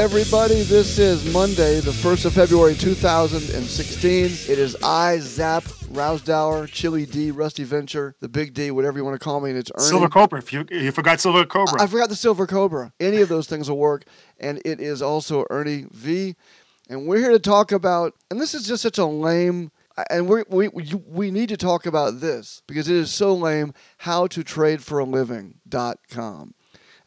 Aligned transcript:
Everybody. 0.00 0.62
This 0.62 0.98
is 0.98 1.30
Monday, 1.30 1.78
the 1.80 1.90
1st 1.90 2.24
of 2.24 2.32
February, 2.32 2.74
2016. 2.74 4.24
It 4.24 4.58
is 4.58 4.74
I, 4.82 5.18
Zap, 5.18 5.62
Rousdower, 5.92 6.66
Chili 6.72 7.04
D, 7.04 7.30
Rusty 7.30 7.64
Venture, 7.64 8.14
the 8.20 8.28
Big 8.30 8.54
D, 8.54 8.70
whatever 8.70 8.96
you 8.96 9.04
want 9.04 9.20
to 9.20 9.22
call 9.22 9.40
me, 9.40 9.50
and 9.50 9.58
it's 9.58 9.70
Ernie. 9.74 9.84
Silver 9.84 10.08
Cobra. 10.08 10.38
If 10.38 10.54
you 10.54 10.64
you 10.70 10.90
forgot 10.90 11.20
Silver 11.20 11.44
Cobra, 11.44 11.82
I 11.82 11.86
forgot 11.86 12.08
the 12.08 12.16
Silver 12.16 12.46
Cobra. 12.46 12.94
Any 12.98 13.18
of 13.18 13.28
those 13.28 13.46
things 13.46 13.68
will 13.68 13.76
work. 13.76 14.04
And 14.38 14.62
it 14.64 14.80
is 14.80 15.02
also 15.02 15.44
Ernie 15.50 15.84
V. 15.90 16.34
And 16.88 17.06
we're 17.06 17.18
here 17.18 17.32
to 17.32 17.38
talk 17.38 17.70
about, 17.70 18.14
and 18.30 18.40
this 18.40 18.54
is 18.54 18.66
just 18.66 18.82
such 18.82 18.96
a 18.96 19.04
lame, 19.04 19.70
and 20.08 20.30
we 20.30 20.44
we 20.48 20.68
we 21.08 21.30
need 21.30 21.50
to 21.50 21.58
talk 21.58 21.84
about 21.84 22.20
this 22.20 22.62
because 22.66 22.88
it 22.88 22.96
is 22.96 23.10
so 23.10 23.34
lame. 23.34 23.74
How 23.98 24.26
to 24.28 24.42
trade 24.42 24.82
for 24.82 24.98
a 24.98 25.04
living.com. 25.04 26.54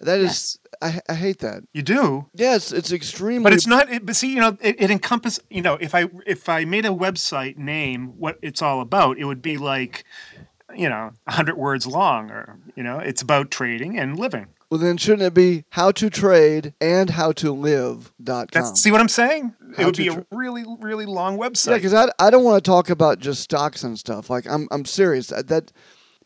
That 0.03 0.19
is, 0.19 0.59
I, 0.81 0.99
I 1.09 1.13
hate 1.13 1.39
that. 1.39 1.63
you 1.73 1.81
do. 1.81 2.27
Yes, 2.33 2.71
it's 2.71 2.91
extremely. 2.91 3.43
But 3.43 3.53
it's 3.53 3.67
not. 3.67 3.91
It, 3.91 4.05
but 4.05 4.15
see, 4.15 4.33
you 4.33 4.39
know, 4.41 4.57
it, 4.61 4.75
it 4.79 4.91
encompasses. 4.91 5.43
You 5.49 5.61
know, 5.61 5.75
if 5.79 5.95
I 5.95 6.07
if 6.25 6.49
I 6.49 6.65
made 6.65 6.85
a 6.85 6.89
website 6.89 7.57
name 7.57 8.13
what 8.19 8.37
it's 8.41 8.61
all 8.61 8.81
about, 8.81 9.17
it 9.17 9.25
would 9.25 9.41
be 9.41 9.57
like, 9.57 10.03
you 10.75 10.89
know, 10.89 11.11
hundred 11.27 11.57
words 11.57 11.85
long, 11.87 12.31
or 12.31 12.59
you 12.75 12.83
know, 12.83 12.99
it's 12.99 13.21
about 13.21 13.51
trading 13.51 13.97
and 13.97 14.17
living. 14.19 14.47
Well, 14.69 14.79
then 14.79 14.97
shouldn't 14.97 15.21
it 15.21 15.35
be 15.35 15.65
how 15.69 15.91
to 15.91 16.09
trade 16.09 16.73
and 16.81 17.11
how 17.11 17.31
to 17.33 17.51
live.com? 17.51 18.47
That's 18.51 18.81
see 18.81 18.91
what 18.91 19.01
I'm 19.01 19.07
saying. 19.09 19.53
How 19.77 19.83
it 19.83 19.85
would 19.85 19.95
to 19.95 20.01
be 20.03 20.09
tra- 20.09 20.25
a 20.31 20.35
really 20.35 20.65
really 20.79 21.05
long 21.05 21.37
website. 21.37 21.67
yeah, 21.69 21.75
because 21.75 21.93
I, 21.93 22.09
I 22.19 22.29
don't 22.31 22.43
want 22.43 22.63
to 22.63 22.67
talk 22.69 22.89
about 22.89 23.19
just 23.19 23.41
stocks 23.41 23.83
and 23.83 23.97
stuff. 23.99 24.29
Like 24.31 24.47
I'm 24.49 24.67
I'm 24.71 24.85
serious. 24.85 25.27
That 25.27 25.47
that, 25.49 25.71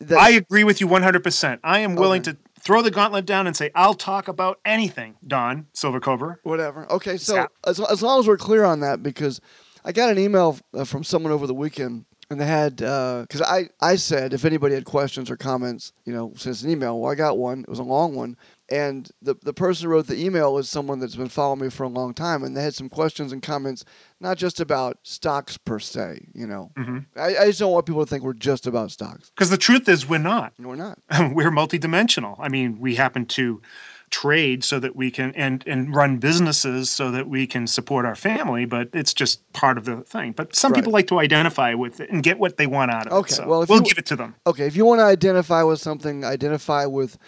that 0.00 0.18
I 0.18 0.30
agree 0.30 0.64
with 0.64 0.80
you 0.80 0.86
100. 0.86 1.22
percent 1.22 1.60
I 1.62 1.80
am 1.80 1.94
willing 1.94 2.22
Okay. 2.22 2.32
to 2.32 2.36
throw 2.68 2.82
the 2.82 2.90
gauntlet 2.90 3.24
down 3.24 3.46
and 3.46 3.56
say 3.56 3.70
I'll 3.74 3.94
talk 3.94 4.28
about 4.28 4.60
anything. 4.62 5.16
Don 5.26 5.68
Silver 5.72 6.00
Cobra. 6.00 6.36
whatever. 6.42 6.86
Okay, 6.92 7.16
so 7.16 7.48
as, 7.66 7.80
as 7.80 8.02
long 8.02 8.20
as 8.20 8.28
we're 8.28 8.36
clear 8.36 8.62
on 8.62 8.80
that, 8.80 9.02
because 9.02 9.40
I 9.86 9.92
got 9.92 10.10
an 10.10 10.18
email 10.18 10.58
uh, 10.74 10.84
from 10.84 11.02
someone 11.02 11.32
over 11.32 11.46
the 11.46 11.54
weekend. 11.54 12.04
And 12.30 12.38
they 12.38 12.46
had, 12.46 12.76
because 12.76 13.40
I, 13.40 13.70
I 13.80 13.96
said 13.96 14.34
if 14.34 14.44
anybody 14.44 14.74
had 14.74 14.84
questions 14.84 15.30
or 15.30 15.36
comments, 15.38 15.92
you 16.04 16.12
know, 16.12 16.32
send 16.36 16.52
us 16.52 16.62
an 16.62 16.68
email. 16.70 17.00
Well, 17.00 17.10
I 17.10 17.14
got 17.14 17.38
one. 17.38 17.60
It 17.60 17.68
was 17.68 17.78
a 17.78 17.82
long 17.84 18.14
one. 18.14 18.36
And 18.70 19.10
the, 19.22 19.34
the 19.42 19.54
person 19.54 19.86
who 19.86 19.92
wrote 19.92 20.08
the 20.08 20.22
email 20.22 20.58
is 20.58 20.68
someone 20.68 20.98
that's 21.00 21.16
been 21.16 21.30
following 21.30 21.60
me 21.62 21.70
for 21.70 21.84
a 21.84 21.88
long 21.88 22.12
time. 22.12 22.42
And 22.44 22.54
they 22.54 22.62
had 22.62 22.74
some 22.74 22.90
questions 22.90 23.32
and 23.32 23.40
comments, 23.42 23.86
not 24.20 24.36
just 24.36 24.60
about 24.60 24.98
stocks 25.04 25.56
per 25.56 25.78
se, 25.78 26.26
you 26.34 26.46
know. 26.46 26.70
Mhm. 26.76 27.06
I, 27.16 27.28
I 27.38 27.46
just 27.46 27.60
don't 27.60 27.72
want 27.72 27.86
people 27.86 28.04
to 28.04 28.10
think 28.10 28.22
we're 28.22 28.34
just 28.34 28.66
about 28.66 28.90
stocks. 28.90 29.30
Because 29.30 29.48
the 29.48 29.56
truth 29.56 29.88
is, 29.88 30.06
we're 30.06 30.18
not. 30.18 30.52
We're 30.58 30.76
not. 30.76 30.98
we're 31.32 31.50
multidimensional. 31.50 32.36
I 32.38 32.50
mean, 32.50 32.78
we 32.78 32.96
happen 32.96 33.24
to 33.24 33.62
trade 34.10 34.64
so 34.64 34.78
that 34.80 34.96
we 34.96 35.10
can 35.10 35.32
and 35.36 35.62
and 35.66 35.94
run 35.94 36.18
businesses 36.18 36.90
so 36.90 37.10
that 37.10 37.28
we 37.28 37.46
can 37.46 37.66
support 37.66 38.04
our 38.06 38.14
family, 38.16 38.64
but 38.64 38.88
it's 38.92 39.12
just 39.14 39.50
part 39.52 39.76
of 39.78 39.84
the 39.84 39.96
thing. 40.02 40.32
But 40.32 40.54
some 40.56 40.72
Right. 40.72 40.78
people 40.78 40.92
like 40.92 41.06
to 41.08 41.18
identify 41.18 41.74
with 41.74 42.00
it 42.00 42.10
and 42.10 42.22
get 42.22 42.38
what 42.38 42.56
they 42.56 42.66
want 42.66 42.90
out 42.90 43.06
of 43.06 43.12
Okay, 43.12 43.32
it. 43.32 43.36
So 43.36 43.46
well, 43.46 43.64
we'll 43.68 43.78
you- 43.78 43.84
give 43.84 43.98
it 43.98 44.06
to 44.06 44.16
them. 44.16 44.34
Okay, 44.46 44.66
if 44.66 44.76
you 44.76 44.84
want 44.84 45.00
to 45.00 45.04
identify 45.04 45.62
with 45.62 45.80
something, 45.80 46.24
identify 46.24 46.86
with. 46.86 47.18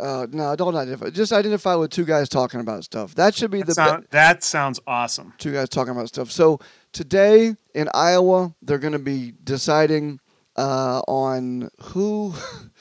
Uh, 0.00 0.26
no, 0.32 0.56
don't 0.56 0.74
identify. 0.74 1.10
Just 1.10 1.30
identify 1.30 1.74
with 1.74 1.90
two 1.90 2.06
guys 2.06 2.28
talking 2.30 2.58
about 2.60 2.84
stuff. 2.84 3.14
That 3.16 3.34
should 3.34 3.50
be 3.50 3.60
the 3.62 3.74
That, 3.74 3.84
be- 3.84 3.90
sound- 3.90 4.06
that 4.10 4.42
sounds 4.44 4.80
awesome. 4.86 5.34
two 5.36 5.52
guys 5.52 5.68
talking 5.68 5.90
about 5.92 6.08
stuff. 6.08 6.30
So 6.30 6.58
today 6.92 7.54
in 7.74 7.88
Iowa, 7.92 8.54
they're 8.62 8.78
going 8.78 8.94
to 8.94 8.98
be 8.98 9.34
deciding 9.44 10.20
uh, 10.56 11.02
on 11.08 11.68
who 11.82 12.32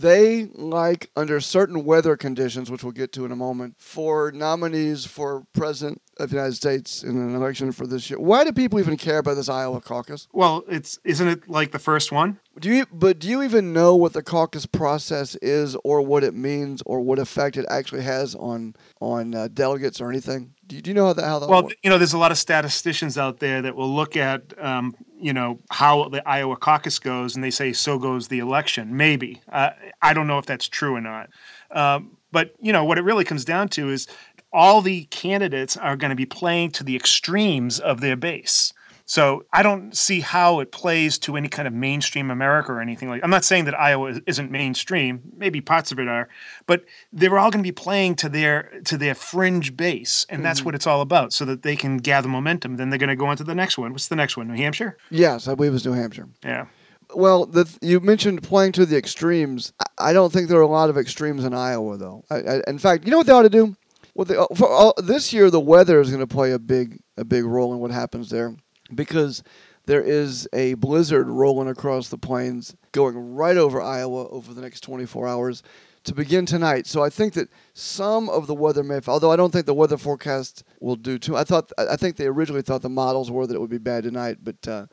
they 0.00 0.46
like 0.54 1.10
under 1.14 1.40
certain 1.40 1.84
weather 1.84 2.16
conditions, 2.16 2.70
which 2.70 2.82
we'll 2.82 2.92
get 2.92 3.12
to 3.12 3.24
in 3.24 3.32
a 3.32 3.36
moment, 3.36 3.76
for 3.78 4.32
nominees 4.32 5.06
for 5.06 5.46
president 5.52 6.02
of 6.18 6.30
the 6.30 6.36
United 6.36 6.54
States 6.54 7.02
in 7.02 7.16
an 7.16 7.34
election 7.34 7.72
for 7.72 7.86
this 7.86 8.08
year. 8.08 8.18
Why 8.18 8.44
do 8.44 8.52
people 8.52 8.78
even 8.78 8.96
care 8.96 9.18
about 9.18 9.34
this 9.34 9.48
Iowa 9.48 9.80
caucus? 9.80 10.28
Well, 10.32 10.64
it's 10.68 10.98
isn't 11.04 11.26
it 11.28 11.48
like 11.48 11.72
the 11.72 11.78
first 11.78 12.12
one? 12.12 12.38
Do 12.58 12.70
you 12.70 12.86
but 12.92 13.18
do 13.18 13.28
you 13.28 13.42
even 13.42 13.72
know 13.72 13.96
what 13.96 14.12
the 14.12 14.22
caucus 14.22 14.64
process 14.64 15.34
is, 15.36 15.76
or 15.82 16.02
what 16.02 16.22
it 16.22 16.34
means, 16.34 16.82
or 16.86 17.00
what 17.00 17.18
effect 17.18 17.56
it 17.56 17.66
actually 17.68 18.02
has 18.02 18.34
on 18.36 18.76
on 19.00 19.34
uh, 19.34 19.48
delegates 19.52 20.00
or 20.00 20.08
anything? 20.08 20.54
Do 20.66 20.76
you, 20.76 20.82
do 20.82 20.90
you 20.90 20.94
know 20.94 21.06
how 21.06 21.12
that 21.14 21.24
how 21.24 21.38
that 21.40 21.48
Well, 21.48 21.64
works? 21.64 21.74
you 21.82 21.90
know, 21.90 21.98
there's 21.98 22.12
a 22.12 22.18
lot 22.18 22.30
of 22.30 22.38
statisticians 22.38 23.18
out 23.18 23.40
there 23.40 23.60
that 23.62 23.74
will 23.74 23.92
look 23.92 24.16
at, 24.16 24.54
um, 24.64 24.94
you 25.18 25.32
know, 25.32 25.58
how 25.70 26.08
the 26.08 26.26
Iowa 26.26 26.56
caucus 26.56 26.98
goes, 26.98 27.34
and 27.34 27.42
they 27.42 27.50
say 27.50 27.72
so 27.72 27.98
goes 27.98 28.28
the 28.28 28.38
election. 28.38 28.96
Maybe 28.96 29.42
uh, 29.50 29.70
I 30.00 30.14
don't 30.14 30.28
know 30.28 30.38
if 30.38 30.46
that's 30.46 30.68
true 30.68 30.94
or 30.94 31.00
not. 31.00 31.30
Um, 31.72 32.16
but 32.30 32.54
you 32.60 32.72
know, 32.72 32.84
what 32.84 32.98
it 32.98 33.02
really 33.02 33.24
comes 33.24 33.44
down 33.44 33.68
to 33.70 33.90
is 33.90 34.06
all 34.54 34.80
the 34.80 35.04
candidates 35.06 35.76
are 35.76 35.96
going 35.96 36.10
to 36.10 36.16
be 36.16 36.26
playing 36.26 36.70
to 36.70 36.84
the 36.84 36.96
extremes 36.96 37.80
of 37.80 38.00
their 38.00 38.16
base. 38.16 38.72
So 39.06 39.44
I 39.52 39.62
don't 39.62 39.94
see 39.94 40.20
how 40.20 40.60
it 40.60 40.72
plays 40.72 41.18
to 41.20 41.36
any 41.36 41.48
kind 41.48 41.68
of 41.68 41.74
mainstream 41.74 42.30
America 42.30 42.72
or 42.72 42.80
anything 42.80 43.10
like. 43.10 43.22
I'm 43.22 43.28
not 43.28 43.44
saying 43.44 43.66
that 43.66 43.78
Iowa 43.78 44.10
is- 44.10 44.20
isn't 44.26 44.50
mainstream. 44.50 45.20
Maybe 45.36 45.60
parts 45.60 45.92
of 45.92 45.98
it 45.98 46.08
are, 46.08 46.28
but 46.66 46.84
they're 47.12 47.38
all 47.38 47.50
going 47.50 47.62
to 47.62 47.68
be 47.68 47.72
playing 47.72 48.14
to 48.16 48.30
their 48.30 48.80
to 48.86 48.96
their 48.96 49.14
fringe 49.14 49.76
base, 49.76 50.24
and 50.30 50.42
that's 50.42 50.62
mm. 50.62 50.64
what 50.64 50.74
it's 50.74 50.86
all 50.86 51.02
about, 51.02 51.34
so 51.34 51.44
that 51.44 51.62
they 51.62 51.76
can 51.76 51.98
gather 51.98 52.28
momentum. 52.28 52.76
Then 52.76 52.88
they're 52.88 52.98
going 52.98 53.08
to 53.10 53.16
go 53.16 53.26
on 53.26 53.36
to 53.36 53.44
the 53.44 53.54
next 53.54 53.76
one. 53.76 53.92
What's 53.92 54.08
the 54.08 54.16
next 54.16 54.38
one? 54.38 54.48
New 54.48 54.56
Hampshire. 54.56 54.96
yes, 55.10 55.48
I 55.48 55.54
believe 55.54 55.74
it's 55.74 55.84
New 55.84 55.92
Hampshire. 55.92 56.28
Yeah. 56.42 56.66
Well, 57.14 57.44
the, 57.44 57.70
you 57.82 58.00
mentioned 58.00 58.42
playing 58.42 58.72
to 58.72 58.86
the 58.86 58.96
extremes. 58.96 59.72
I- 59.80 59.84
I 59.96 60.12
don't 60.12 60.32
think 60.32 60.48
there 60.48 60.58
are 60.58 60.62
a 60.62 60.66
lot 60.66 60.90
of 60.90 60.98
extremes 60.98 61.44
in 61.44 61.54
Iowa, 61.54 61.96
though. 61.96 62.24
I, 62.28 62.36
I, 62.36 62.62
in 62.66 62.78
fact, 62.78 63.04
you 63.04 63.12
know 63.12 63.18
what 63.18 63.26
they 63.26 63.32
ought 63.32 63.42
to 63.42 63.48
do? 63.48 63.76
Well, 64.14 64.24
they, 64.24 64.34
for, 64.56 64.68
all, 64.68 64.94
this 64.96 65.32
year 65.32 65.50
the 65.50 65.60
weather 65.60 66.00
is 66.00 66.08
going 66.08 66.20
to 66.20 66.26
play 66.26 66.52
a 66.52 66.58
big 66.58 67.00
a 67.16 67.24
big 67.24 67.44
role 67.44 67.72
in 67.72 67.80
what 67.80 67.90
happens 67.90 68.30
there, 68.30 68.54
because 68.94 69.42
there 69.86 70.02
is 70.02 70.48
a 70.52 70.74
blizzard 70.74 71.28
rolling 71.28 71.68
across 71.68 72.08
the 72.08 72.18
plains, 72.18 72.74
going 72.92 73.34
right 73.34 73.56
over 73.56 73.80
Iowa 73.82 74.28
over 74.28 74.54
the 74.54 74.62
next 74.62 74.80
24 74.80 75.28
hours. 75.28 75.62
To 76.04 76.14
begin 76.14 76.44
tonight, 76.44 76.86
so 76.86 77.02
I 77.02 77.08
think 77.08 77.32
that 77.32 77.48
some 77.72 78.28
of 78.28 78.46
the 78.46 78.54
weather 78.54 78.82
may. 78.82 79.00
Although 79.06 79.32
I 79.32 79.36
don't 79.36 79.50
think 79.50 79.64
the 79.64 79.72
weather 79.72 79.96
forecast 79.96 80.62
will 80.78 80.96
do 80.96 81.18
too. 81.18 81.34
I 81.34 81.44
thought 81.44 81.72
I 81.78 81.86
I 81.92 81.96
think 81.96 82.16
they 82.16 82.26
originally 82.26 82.60
thought 82.60 82.82
the 82.82 82.90
models 82.90 83.30
were 83.30 83.46
that 83.46 83.54
it 83.54 83.58
would 83.58 83.70
be 83.70 83.78
bad 83.78 84.04
tonight, 84.04 84.36
but 84.42 84.68
uh, 84.68 84.84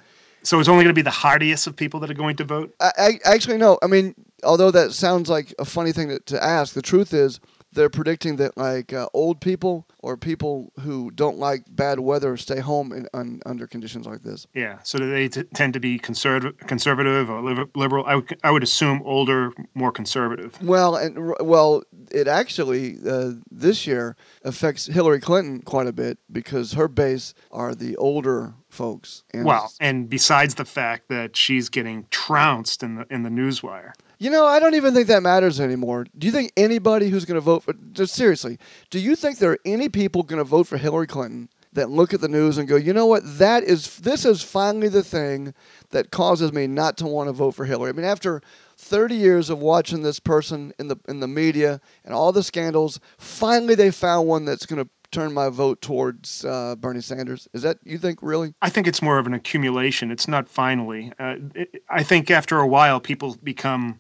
So 0.44 0.60
it's 0.62 0.70
only 0.70 0.86
going 0.86 0.96
to 0.96 0.98
be 0.98 1.02
the 1.04 1.12
hardiest 1.12 1.68
of 1.68 1.76
people 1.76 2.00
that 2.00 2.10
are 2.10 2.16
going 2.16 2.38
to 2.38 2.46
vote. 2.46 2.74
I, 2.80 2.92
I 2.98 3.20
actually 3.26 3.58
no. 3.58 3.78
I 3.84 3.88
mean, 3.88 4.16
although 4.46 4.72
that 4.72 4.94
sounds 4.94 5.30
like 5.30 5.54
a 5.60 5.66
funny 5.66 5.92
thing 5.92 6.08
to, 6.08 6.20
to 6.20 6.42
ask, 6.42 6.74
the 6.74 6.82
truth 6.82 7.14
is 7.14 7.42
they're 7.74 7.90
predicting 7.90 8.36
that 8.38 8.58
like 8.58 8.94
uh, 8.94 9.08
old 9.14 9.40
people 9.40 9.88
or 10.00 10.18
people 10.18 10.72
who 10.82 11.12
don't 11.12 11.38
like 11.38 11.64
bad 11.70 12.00
weather 12.00 12.36
stay 12.38 12.60
home 12.60 12.92
in, 12.92 13.08
un, 13.14 13.42
under 13.46 13.68
conditions 13.68 14.06
like 14.06 14.24
this. 14.24 14.48
Yeah. 14.54 14.80
So 14.84 14.98
do 15.00 15.10
they 15.10 15.30
t- 15.30 15.44
tend 15.54 15.74
to 15.74 15.80
be 15.80 15.98
conservative, 15.98 16.58
conservative 16.68 17.30
or 17.30 17.42
liber- 17.42 17.70
liberal. 17.76 18.06
I 18.06 18.16
would, 18.16 18.38
I 18.44 18.52
would 18.52 18.64
assume 18.64 19.02
older, 19.06 19.54
more 19.74 19.92
conservative. 19.92 20.62
Well, 20.62 20.96
and 20.96 21.34
well, 21.40 21.84
it 22.12 22.28
actually 22.28 22.98
uh, 23.08 23.32
this 23.50 23.88
year 23.88 24.16
affects 24.44 24.88
Hillary 24.88 25.20
Clinton 25.20 25.62
quite 25.62 25.88
a 25.88 25.94
bit 25.94 26.18
because 26.32 26.74
her 26.74 26.88
base 26.88 27.34
are 27.52 27.74
the 27.74 27.96
older 27.98 28.54
folks. 28.70 29.24
And 29.34 29.46
Well, 29.46 29.72
and 29.80 30.10
besides 30.10 30.56
the 30.56 30.66
fact 30.66 31.10
that 31.10 31.38
she's 31.38 31.70
getting 31.70 32.08
trounced 32.10 32.84
in 32.84 32.96
the 32.96 33.06
in 33.10 33.24
the 33.24 33.30
newswire. 33.30 33.94
You 34.22 34.30
know, 34.30 34.46
I 34.46 34.60
don't 34.60 34.76
even 34.76 34.94
think 34.94 35.08
that 35.08 35.24
matters 35.24 35.60
anymore. 35.60 36.06
Do 36.16 36.28
you 36.28 36.32
think 36.32 36.52
anybody 36.56 37.10
who's 37.10 37.26
going 37.26 37.40
to 37.40 37.42
vote 37.42 37.64
for, 37.64 37.74
just 37.92 38.14
seriously, 38.14 38.60
do 38.92 39.00
you 39.00 39.16
think 39.16 39.40
there 39.40 39.54
are 39.54 39.60
any 39.66 39.90
people 39.90 40.22
going 40.22 40.38
to 40.38 40.44
vote 40.44 40.68
for 40.68 40.78
Hillary 40.78 41.08
Clinton 41.08 41.50
that 41.74 41.90
look 41.90 42.14
at 42.14 42.22
the 42.22 42.28
news 42.28 42.60
and 42.60 42.68
go, 42.70 42.76
you 42.76 42.94
know 42.94 43.08
what, 43.08 43.24
that 43.40 43.64
is, 43.64 43.98
this 43.98 44.24
is 44.24 44.44
finally 44.44 44.90
the 44.90 45.02
thing 45.02 45.56
that 45.90 46.12
causes 46.12 46.54
me 46.54 46.68
not 46.68 46.98
to 46.98 47.08
want 47.08 47.30
to 47.30 47.34
vote 47.34 47.56
for 47.56 47.66
Hillary? 47.66 47.90
I 47.90 47.94
mean, 47.94 48.06
after 48.06 48.44
30 48.78 49.16
years 49.16 49.50
of 49.50 49.58
watching 49.58 50.04
this 50.04 50.20
person 50.20 50.72
in 50.78 50.88
the, 50.88 50.98
in 51.08 51.20
the 51.20 51.28
media 51.28 51.82
and 52.06 52.14
all 52.14 52.32
the 52.32 52.44
scandals, 52.44 53.00
finally 53.18 53.74
they 53.74 53.90
found 53.90 54.28
one 54.28 54.46
that's 54.46 54.68
going 54.68 54.84
to 54.84 54.90
turn 55.10 55.34
my 55.34 55.50
vote 55.50 55.82
towards 55.82 56.46
uh, 56.46 56.76
Bernie 56.76 57.02
Sanders. 57.02 57.48
Is 57.54 57.64
that, 57.64 57.80
you 57.84 57.98
think, 57.98 58.20
really? 58.22 58.54
I 58.62 58.70
think 58.70 58.86
it's 58.86 59.02
more 59.02 59.18
of 59.18 59.26
an 59.26 59.34
accumulation. 59.34 60.12
It's 60.12 60.28
not 60.28 60.48
finally. 60.48 61.12
Uh, 61.20 61.38
it, 61.56 61.84
I 61.90 62.04
think 62.04 62.30
after 62.30 62.60
a 62.60 62.68
while, 62.68 63.00
people 63.00 63.36
become 63.44 64.00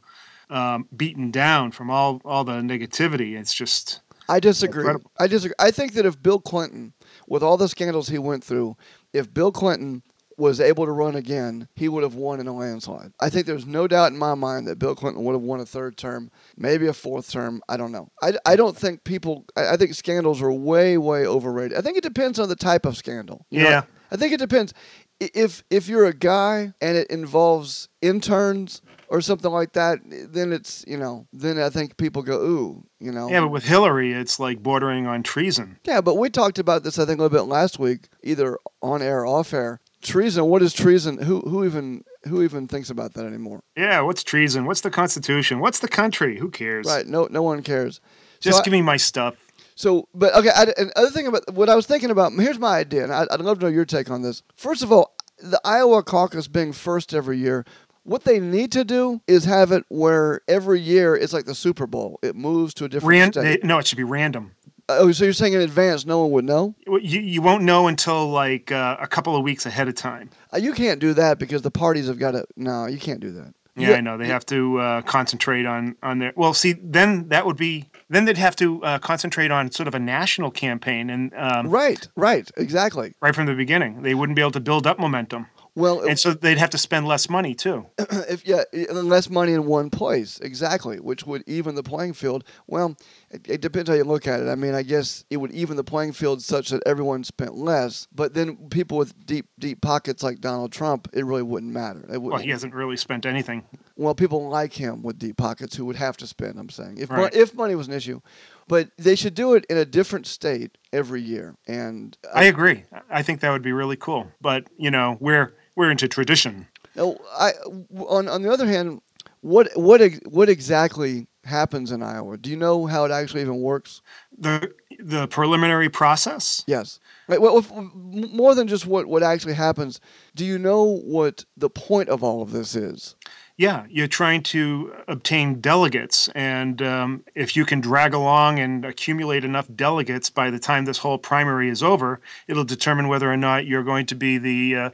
um, 0.51 0.87
beaten 0.95 1.31
down 1.31 1.71
from 1.71 1.89
all 1.89 2.21
all 2.25 2.43
the 2.43 2.53
negativity. 2.61 3.39
It's 3.39 3.53
just 3.53 4.01
I 4.29 4.39
disagree. 4.39 4.81
Incredible. 4.81 5.11
I 5.19 5.27
disagree. 5.27 5.55
I 5.59 5.71
think 5.71 5.93
that 5.93 6.05
if 6.05 6.21
Bill 6.21 6.39
Clinton, 6.39 6.93
with 7.27 7.43
all 7.43 7.57
the 7.57 7.67
scandals 7.67 8.09
he 8.09 8.17
went 8.19 8.43
through, 8.43 8.77
if 9.13 9.33
Bill 9.33 9.51
Clinton 9.51 10.03
was 10.37 10.59
able 10.59 10.85
to 10.85 10.91
run 10.91 11.15
again, 11.15 11.67
he 11.75 11.87
would 11.87 12.01
have 12.03 12.15
won 12.15 12.39
in 12.39 12.47
a 12.47 12.55
landslide. 12.55 13.11
I 13.19 13.29
think 13.29 13.45
there's 13.45 13.67
no 13.67 13.87
doubt 13.87 14.11
in 14.11 14.17
my 14.17 14.33
mind 14.33 14.67
that 14.67 14.79
Bill 14.79 14.95
Clinton 14.95 15.23
would 15.23 15.33
have 15.33 15.41
won 15.41 15.59
a 15.59 15.65
third 15.65 15.97
term, 15.97 16.31
maybe 16.57 16.87
a 16.87 16.93
fourth 16.93 17.29
term. 17.29 17.61
I 17.69 17.77
don't 17.77 17.91
know. 17.91 18.09
I, 18.23 18.33
I 18.45 18.55
don't 18.55 18.75
think 18.75 19.03
people, 19.03 19.45
I, 19.55 19.73
I 19.73 19.77
think 19.77 19.93
scandals 19.93 20.41
are 20.41 20.51
way, 20.51 20.97
way 20.97 21.27
overrated. 21.27 21.77
I 21.77 21.81
think 21.81 21.97
it 21.97 22.03
depends 22.03 22.39
on 22.39 22.49
the 22.49 22.55
type 22.55 22.85
of 22.85 22.97
scandal. 22.97 23.45
You 23.51 23.63
know, 23.63 23.69
Yeah. 23.69 23.81
I 24.11 24.15
think 24.15 24.33
it 24.33 24.39
depends. 24.39 24.73
I- 25.21 25.29
If 25.33 25.63
if 25.69 25.87
you're 25.87 26.05
a 26.05 26.13
guy 26.13 26.73
and 26.81 26.97
it 26.97 27.07
involves 27.09 27.87
interns 28.01 28.81
or 29.07 29.21
something 29.21 29.51
like 29.51 29.73
that, 29.73 29.99
then 30.05 30.51
it's 30.53 30.83
you 30.87 30.97
know, 30.97 31.27
then 31.33 31.59
I 31.59 31.69
think 31.69 31.97
people 31.97 32.21
go 32.23 32.39
ooh, 32.41 32.83
you 32.99 33.11
know. 33.11 33.29
Yeah, 33.29 33.41
but 33.41 33.49
with 33.49 33.65
Hillary, 33.65 34.13
it's 34.13 34.39
like 34.39 34.63
bordering 34.63 35.05
on 35.07 35.23
treason. 35.23 35.77
Yeah, 35.85 36.01
but 36.01 36.15
we 36.15 36.29
talked 36.29 36.59
about 36.59 36.83
this 36.83 36.97
I 36.99 37.05
think 37.05 37.19
a 37.19 37.23
little 37.23 37.37
bit 37.37 37.49
last 37.49 37.79
week, 37.79 38.09
either 38.23 38.57
on 38.81 39.01
air 39.01 39.21
or 39.21 39.27
off 39.27 39.53
air. 39.53 39.79
Treason. 40.01 40.45
What 40.45 40.61
is 40.63 40.73
treason? 40.73 41.19
Who 41.19 41.41
who 41.41 41.63
even 41.65 42.03
who 42.27 42.41
even 42.43 42.67
thinks 42.67 42.89
about 42.89 43.13
that 43.13 43.25
anymore? 43.25 43.61
Yeah, 43.77 44.01
what's 44.01 44.23
treason? 44.23 44.65
What's 44.65 44.81
the 44.81 44.89
Constitution? 44.91 45.59
What's 45.59 45.79
the 45.79 45.87
country? 45.87 46.39
Who 46.39 46.49
cares? 46.49 46.87
Right. 46.87 47.05
No 47.05 47.27
no 47.29 47.43
one 47.43 47.61
cares. 47.61 48.01
Just 48.39 48.57
So 48.57 48.61
I- 48.61 48.63
give 48.65 48.71
me 48.71 48.81
my 48.81 48.97
stuff. 48.97 49.35
So, 49.75 50.07
but 50.13 50.35
okay. 50.35 50.49
I, 50.53 50.63
and 50.77 50.91
other 50.95 51.09
thing 51.09 51.25
about 51.27 51.53
what 51.53 51.69
I 51.69 51.75
was 51.75 51.87
thinking 51.87 52.11
about. 52.11 52.33
Here's 52.33 52.59
my 52.59 52.77
idea, 52.77 53.03
and 53.03 53.11
I, 53.11 53.25
I'd 53.31 53.39
love 53.39 53.59
to 53.59 53.65
know 53.65 53.71
your 53.71 53.85
take 53.85 54.11
on 54.11 54.21
this. 54.21 54.43
First 54.55 54.83
of 54.83 54.91
all, 54.91 55.10
the 55.41 55.59
Iowa 55.65 56.03
caucus 56.03 56.47
being 56.47 56.73
first 56.73 57.13
every 57.13 57.37
year. 57.37 57.65
What 58.03 58.23
they 58.23 58.39
need 58.39 58.71
to 58.71 58.83
do 58.83 59.21
is 59.27 59.45
have 59.45 59.71
it 59.71 59.83
where 59.89 60.41
every 60.47 60.79
year 60.79 61.15
it's 61.15 61.33
like 61.33 61.45
the 61.45 61.53
Super 61.55 61.85
Bowl. 61.85 62.17
It 62.23 62.35
moves 62.35 62.73
to 62.75 62.85
a 62.85 62.89
different 62.89 63.09
Ran- 63.09 63.31
state. 63.33 63.63
no, 63.63 63.77
it 63.77 63.85
should 63.85 63.97
be 63.97 64.03
random. 64.03 64.53
oh, 64.89 65.11
so 65.11 65.23
you're 65.23 65.33
saying 65.33 65.53
in 65.53 65.61
advance 65.61 66.03
no 66.05 66.19
one 66.21 66.31
would 66.31 66.45
know? 66.45 66.75
You, 66.87 67.21
you 67.21 67.41
won't 67.43 67.63
know 67.63 67.87
until 67.87 68.27
like 68.29 68.71
uh, 68.71 68.97
a 68.99 69.07
couple 69.07 69.35
of 69.35 69.43
weeks 69.43 69.65
ahead 69.67 69.87
of 69.87 69.93
time. 69.95 70.31
Uh, 70.51 70.57
you 70.57 70.73
can't 70.73 70.99
do 70.99 71.13
that 71.13 71.37
because 71.37 71.61
the 71.61 71.69
parties 71.71 72.07
have 72.07 72.17
got 72.17 72.31
to. 72.31 72.45
No, 72.57 72.87
you 72.87 72.97
can't 72.97 73.19
do 73.19 73.31
that. 73.33 73.53
Yeah, 73.77 73.91
I 73.93 74.01
know. 74.01 74.17
They 74.17 74.27
have 74.27 74.45
to 74.47 74.79
uh, 74.79 75.01
concentrate 75.03 75.65
on 75.65 75.95
on 76.03 76.19
their. 76.19 76.33
Well, 76.35 76.53
see, 76.53 76.73
then 76.73 77.29
that 77.29 77.45
would 77.45 77.55
be. 77.55 77.85
Then 78.11 78.25
they'd 78.25 78.37
have 78.37 78.57
to 78.57 78.83
uh, 78.83 78.99
concentrate 78.99 79.51
on 79.51 79.71
sort 79.71 79.87
of 79.87 79.95
a 79.95 79.99
national 79.99 80.51
campaign, 80.51 81.09
and 81.09 81.33
um, 81.35 81.69
Right, 81.69 82.05
right, 82.17 82.51
exactly. 82.57 83.13
right 83.21 83.33
from 83.33 83.45
the 83.45 83.53
beginning, 83.55 84.01
they 84.01 84.13
wouldn't 84.13 84.35
be 84.35 84.41
able 84.41 84.51
to 84.51 84.59
build 84.59 84.85
up 84.85 84.99
momentum, 84.99 85.47
Well, 85.75 86.01
and 86.01 86.19
so 86.19 86.33
they'd 86.33 86.57
have 86.57 86.71
to 86.71 86.77
spend 86.77 87.07
less 87.07 87.29
money 87.29 87.55
too. 87.55 87.85
if 87.97 88.45
yeah, 88.45 88.63
less 88.91 89.29
money 89.29 89.53
in 89.53 89.65
one 89.65 89.89
place, 89.89 90.39
exactly, 90.41 90.99
which 90.99 91.25
would 91.25 91.43
even 91.47 91.75
the 91.75 91.83
playing 91.83 92.11
field. 92.13 92.43
Well, 92.67 92.97
it, 93.31 93.41
it 93.49 93.61
depends 93.61 93.89
how 93.89 93.95
you 93.95 94.03
look 94.03 94.27
at 94.27 94.39
it. 94.41 94.47
I 94.49 94.55
mean, 94.55 94.73
I 94.73 94.83
guess 94.83 95.23
it 95.29 95.37
would 95.37 95.51
even 95.51 95.77
the 95.77 95.83
playing 95.83 96.11
field 96.13 96.41
such 96.41 96.69
that 96.69 96.83
everyone 96.85 97.23
spent 97.23 97.55
less, 97.55 98.07
but 98.13 98.33
then 98.33 98.57
people 98.69 98.97
with 98.97 99.25
deep, 99.25 99.47
deep 99.59 99.81
pockets 99.81 100.21
like 100.23 100.39
Donald 100.41 100.71
Trump, 100.71 101.07
it 101.13 101.25
really 101.25 101.41
wouldn't 101.43 101.71
matter. 101.71 101.99
It 102.03 102.09
Well, 102.11 102.21
wouldn't, 102.21 102.43
he 102.43 102.49
hasn't 102.49 102.73
really 102.73 102.97
spent 102.97 103.25
anything. 103.25 103.63
well, 103.95 104.13
people 104.15 104.49
like 104.49 104.73
him 104.73 105.01
with 105.01 105.17
deep 105.17 105.37
pockets 105.37 105.75
who 105.75 105.85
would 105.85 105.95
have 105.95 106.17
to 106.17 106.27
spend. 106.27 106.59
I'm 106.59 106.69
saying 106.69 106.97
if 106.97 107.09
Right. 107.09 107.33
if 107.33 107.53
money 107.55 107.75
was 107.75 107.87
an 107.87 107.93
issue, 107.93 108.21
but 108.67 108.89
they 108.97 109.15
should 109.15 109.33
do 109.33 109.53
it 109.53 109.65
in 109.69 109.77
a 109.77 109.85
different 109.85 110.27
state 110.27 110.77
every 110.93 111.21
year. 111.21 111.55
And 111.67 112.17
I 112.33 112.45
agree. 112.45 112.83
I 113.09 113.23
think 113.23 113.39
that 113.41 113.51
would 113.51 113.61
be 113.63 113.71
really 113.73 113.97
cool. 113.97 114.27
But 114.41 114.67
you 114.77 114.91
know, 114.91 115.17
we're 115.19 115.53
we're 115.75 115.89
into 115.91 116.07
tradition. 116.07 116.67
Oh, 116.97 117.17
I 117.33 117.51
on 117.97 118.27
on 118.27 118.41
the 118.41 118.51
other 118.51 118.67
hand, 118.67 119.01
what 119.41 119.69
what 119.75 120.01
what 120.25 120.49
exactly 120.49 121.27
happens 121.43 121.91
in 121.91 122.03
Iowa? 122.03 122.37
Do 122.37 122.49
you 122.49 122.57
know 122.57 122.85
how 122.85 123.05
it 123.05 123.11
actually 123.11 123.41
even 123.41 123.61
works? 123.61 124.01
the 124.37 124.73
The 124.99 125.27
preliminary 125.27 125.89
process. 125.89 126.63
Yes. 126.67 126.99
Well, 127.27 127.57
if, 127.57 127.71
more 127.71 128.55
than 128.55 128.67
just 128.67 128.85
what 128.85 129.07
what 129.07 129.23
actually 129.23 129.53
happens, 129.53 129.99
do 130.35 130.45
you 130.45 130.57
know 130.57 130.83
what 130.83 131.45
the 131.57 131.69
point 131.69 132.09
of 132.09 132.23
all 132.23 132.41
of 132.41 132.51
this 132.51 132.75
is? 132.75 133.15
Yeah, 133.57 133.85
you're 133.89 134.07
trying 134.07 134.41
to 134.43 134.91
obtain 135.07 135.61
delegates, 135.61 136.29
and 136.29 136.81
um, 136.81 137.23
if 137.35 137.55
you 137.55 137.63
can 137.63 137.79
drag 137.79 138.13
along 138.13 138.57
and 138.57 138.83
accumulate 138.83 139.45
enough 139.45 139.67
delegates 139.75 140.31
by 140.31 140.49
the 140.49 140.57
time 140.57 140.85
this 140.85 140.97
whole 140.97 141.19
primary 141.19 141.69
is 141.69 141.83
over, 141.83 142.21
it'll 142.47 142.63
determine 142.63 143.07
whether 143.07 143.31
or 143.31 143.37
not 143.37 143.67
you're 143.67 143.83
going 143.83 144.07
to 144.07 144.15
be 144.15 144.39
the 144.39 144.75
uh, 144.75 144.89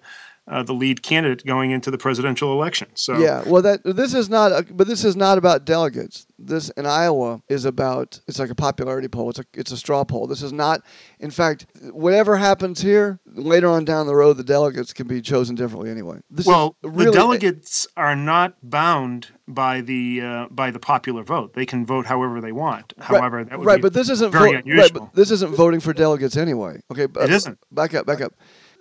uh, 0.48 0.64
the 0.64 0.74
lead 0.74 1.04
candidate 1.04 1.46
going 1.46 1.72
into 1.72 1.92
the 1.92 1.98
presidential 1.98 2.54
election. 2.54 2.88
So 2.96 3.18
Yeah. 3.18 3.44
Well, 3.46 3.62
that 3.64 3.84
this 3.84 4.14
is 4.14 4.30
not, 4.30 4.52
a, 4.52 4.66
but 4.72 4.88
this 4.88 5.04
is 5.04 5.16
not 5.16 5.38
about 5.38 5.66
delegates. 5.66 6.26
This 6.40 6.70
in 6.72 6.86
Iowa 6.86 7.42
is 7.50 7.66
about 7.66 8.22
it's 8.28 8.40
like 8.40 8.50
a 8.50 8.56
popularity 8.56 9.08
poll. 9.08 9.30
It's 9.30 9.40
a 9.40 9.46
it's 9.54 9.72
a 9.72 9.78
straw 9.78 10.04
poll. 10.04 10.28
This 10.28 10.44
is 10.44 10.54
not, 10.54 10.82
in 11.20 11.32
fact, 11.32 11.66
whatever 11.92 12.38
happens 12.38 12.80
here 12.82 13.20
later 13.26 13.68
on 13.68 13.86
down 13.86 14.08
the 14.08 14.16
road, 14.16 14.38
the 14.38 14.44
delegates 14.44 14.94
can 14.94 15.08
be 15.08 15.22
chosen 15.22 15.56
differently 15.56 15.90
anyway. 15.90 16.20
This 16.30 16.46
well, 16.46 16.76
really- 16.84 17.06
the 17.08 17.12
delegates 17.12 17.88
are 17.98 18.16
not 18.16 18.54
bound 18.62 19.30
by 19.48 19.82
the 19.82 20.22
uh, 20.22 20.46
by 20.52 20.72
the 20.72 20.80
popular 20.80 21.24
vote. 21.24 21.54
They 21.54 21.66
can 21.66 21.86
vote 21.86 22.06
however 22.06 22.40
they 22.40 22.52
want. 22.52 22.94
However, 23.00 23.44
that 23.44 23.58
would 23.58 23.66
right, 23.66 23.78
be 23.78 23.82
but 23.82 23.94
this 23.94 24.10
isn't 24.10 24.32
very 24.32 24.52
vo- 24.52 24.58
unusual. 24.60 24.84
Right, 24.84 24.94
but 24.94 25.14
this 25.14 25.32
isn't 25.32 25.56
voting 25.56 25.80
for 25.80 25.94
delegates 25.94 26.38
anyway. 26.38 26.82
Okay, 26.92 27.08
b- 27.08 27.20
It 27.22 27.32
isn't. 27.32 27.58
Back 27.72 27.94
up, 27.96 28.06
back 28.06 28.22
up. 28.22 28.34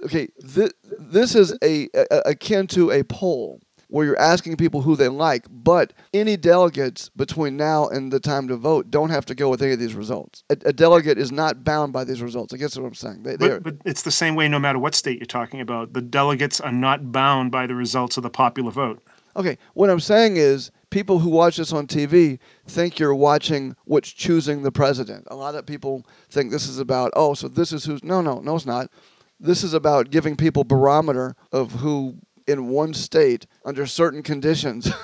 Okay, 0.04 0.28
this, 0.38 0.72
this 0.98 1.34
is 1.34 1.56
a, 1.62 1.88
a 1.94 2.22
akin 2.26 2.66
to 2.69 2.90
a 2.90 3.02
poll 3.04 3.60
where 3.88 4.04
you're 4.04 4.19
asking 4.19 4.56
people 4.56 4.82
who 4.82 4.96
they 4.96 5.08
like, 5.08 5.46
but 5.48 5.93
any 6.12 6.37
delegates 6.37 7.08
between 7.10 7.56
now 7.56 7.87
and 7.87 8.12
the 8.12 8.19
time 8.19 8.48
to 8.48 8.56
vote 8.56 8.90
don't 8.90 9.10
have 9.10 9.25
to 9.26 9.34
go 9.34 9.48
with 9.48 9.62
any 9.62 9.72
of 9.72 9.78
these 9.78 9.94
results. 9.94 10.43
A, 10.50 10.56
a 10.66 10.72
delegate 10.72 11.19
is 11.19 11.31
not 11.31 11.62
bound 11.62 11.93
by 11.93 12.04
these 12.04 12.20
results. 12.20 12.52
I 12.52 12.56
guess 12.56 12.76
what 12.76 12.87
I'm 12.87 12.94
saying. 12.94 13.22
They, 13.22 13.37
But, 13.37 13.62
but 13.62 13.76
it's 13.84 14.02
the 14.02 14.10
same 14.10 14.34
way 14.34 14.48
no 14.48 14.58
matter 14.58 14.78
what 14.78 14.94
state 14.94 15.19
you're 15.19 15.26
talking 15.26 15.60
about. 15.60 15.93
The 15.93 16.02
delegates 16.02 16.60
are 16.60 16.72
not 16.72 17.12
bound 17.12 17.52
by 17.52 17.66
the 17.66 17.75
results 17.75 18.16
of 18.16 18.22
the 18.22 18.31
popular 18.31 18.70
vote. 18.70 19.02
Okay, 19.37 19.58
what 19.75 19.90
I'm 19.90 20.00
saying 20.00 20.38
is 20.38 20.70
people 20.88 21.19
who 21.19 21.28
watch 21.28 21.58
this 21.58 21.72
on 21.72 21.87
TV 21.87 22.38
think 22.66 22.99
you're 22.99 23.14
watching 23.14 23.76
what's 23.84 24.10
choosing 24.10 24.62
the 24.62 24.72
president. 24.72 25.28
A 25.31 25.37
lot 25.37 25.54
of 25.54 25.66
people 25.66 26.06
think 26.31 26.50
this 26.50 26.66
is 26.66 26.78
about, 26.78 27.12
oh, 27.14 27.34
so 27.34 27.46
this 27.46 27.70
is 27.70 27.84
who's. 27.84 28.02
No, 28.02 28.22
no, 28.22 28.40
no, 28.40 28.56
it's 28.56 28.64
not. 28.66 28.90
This 29.38 29.62
is 29.62 29.75
about 29.75 30.11
giving 30.11 30.37
people 30.37 30.65
barometer 30.65 31.37
of 31.53 31.73
who 31.73 32.17
in 32.47 32.69
one 32.69 32.94
state 32.94 33.47
under 33.65 33.87
certain 33.87 34.23
conditions. 34.23 34.91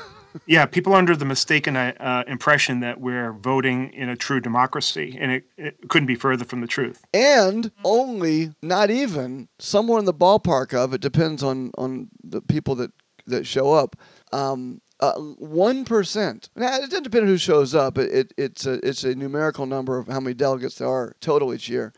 Yeah, 0.46 0.64
people 0.64 0.94
are 0.94 0.96
under 0.96 1.14
the 1.14 1.24
mistaken 1.26 1.76
uh, 1.76 1.92
uh, 2.00 2.24
impression 2.26 2.80
that 2.80 3.00
we're 3.00 3.32
voting 3.32 3.92
in 3.92 4.08
a 4.08 4.16
true 4.16 4.40
democracy, 4.40 5.16
and 5.20 5.30
it, 5.30 5.44
it 5.58 5.88
couldn't 5.88 6.06
be 6.06 6.14
further 6.14 6.44
from 6.44 6.62
the 6.62 6.66
truth. 6.66 7.04
and 7.12 7.70
only, 7.84 8.54
not 8.62 8.90
even, 8.90 9.48
somewhere 9.58 9.98
in 9.98 10.06
the 10.06 10.14
ballpark 10.14 10.72
of 10.72 10.94
it 10.94 11.02
depends 11.02 11.42
on 11.42 11.70
on 11.76 12.08
the 12.24 12.40
people 12.40 12.74
that 12.76 12.92
that 13.26 13.46
show 13.46 13.72
up. 13.72 13.96
Um, 14.32 14.80
uh, 15.00 15.12
one 15.14 15.84
percent. 15.84 16.48
Now 16.56 16.76
it 16.76 16.88
doesn't 16.88 17.02
depend 17.02 17.24
on 17.24 17.28
who 17.28 17.36
shows 17.36 17.74
up. 17.74 17.98
It, 17.98 18.10
it 18.10 18.34
it's 18.38 18.64
a 18.64 18.74
it's 18.88 19.04
a 19.04 19.14
numerical 19.14 19.66
number 19.66 19.98
of 19.98 20.06
how 20.08 20.20
many 20.20 20.32
delegates 20.32 20.76
there 20.76 20.88
are 20.88 21.14
total 21.20 21.52
each 21.52 21.68
year, 21.68 21.92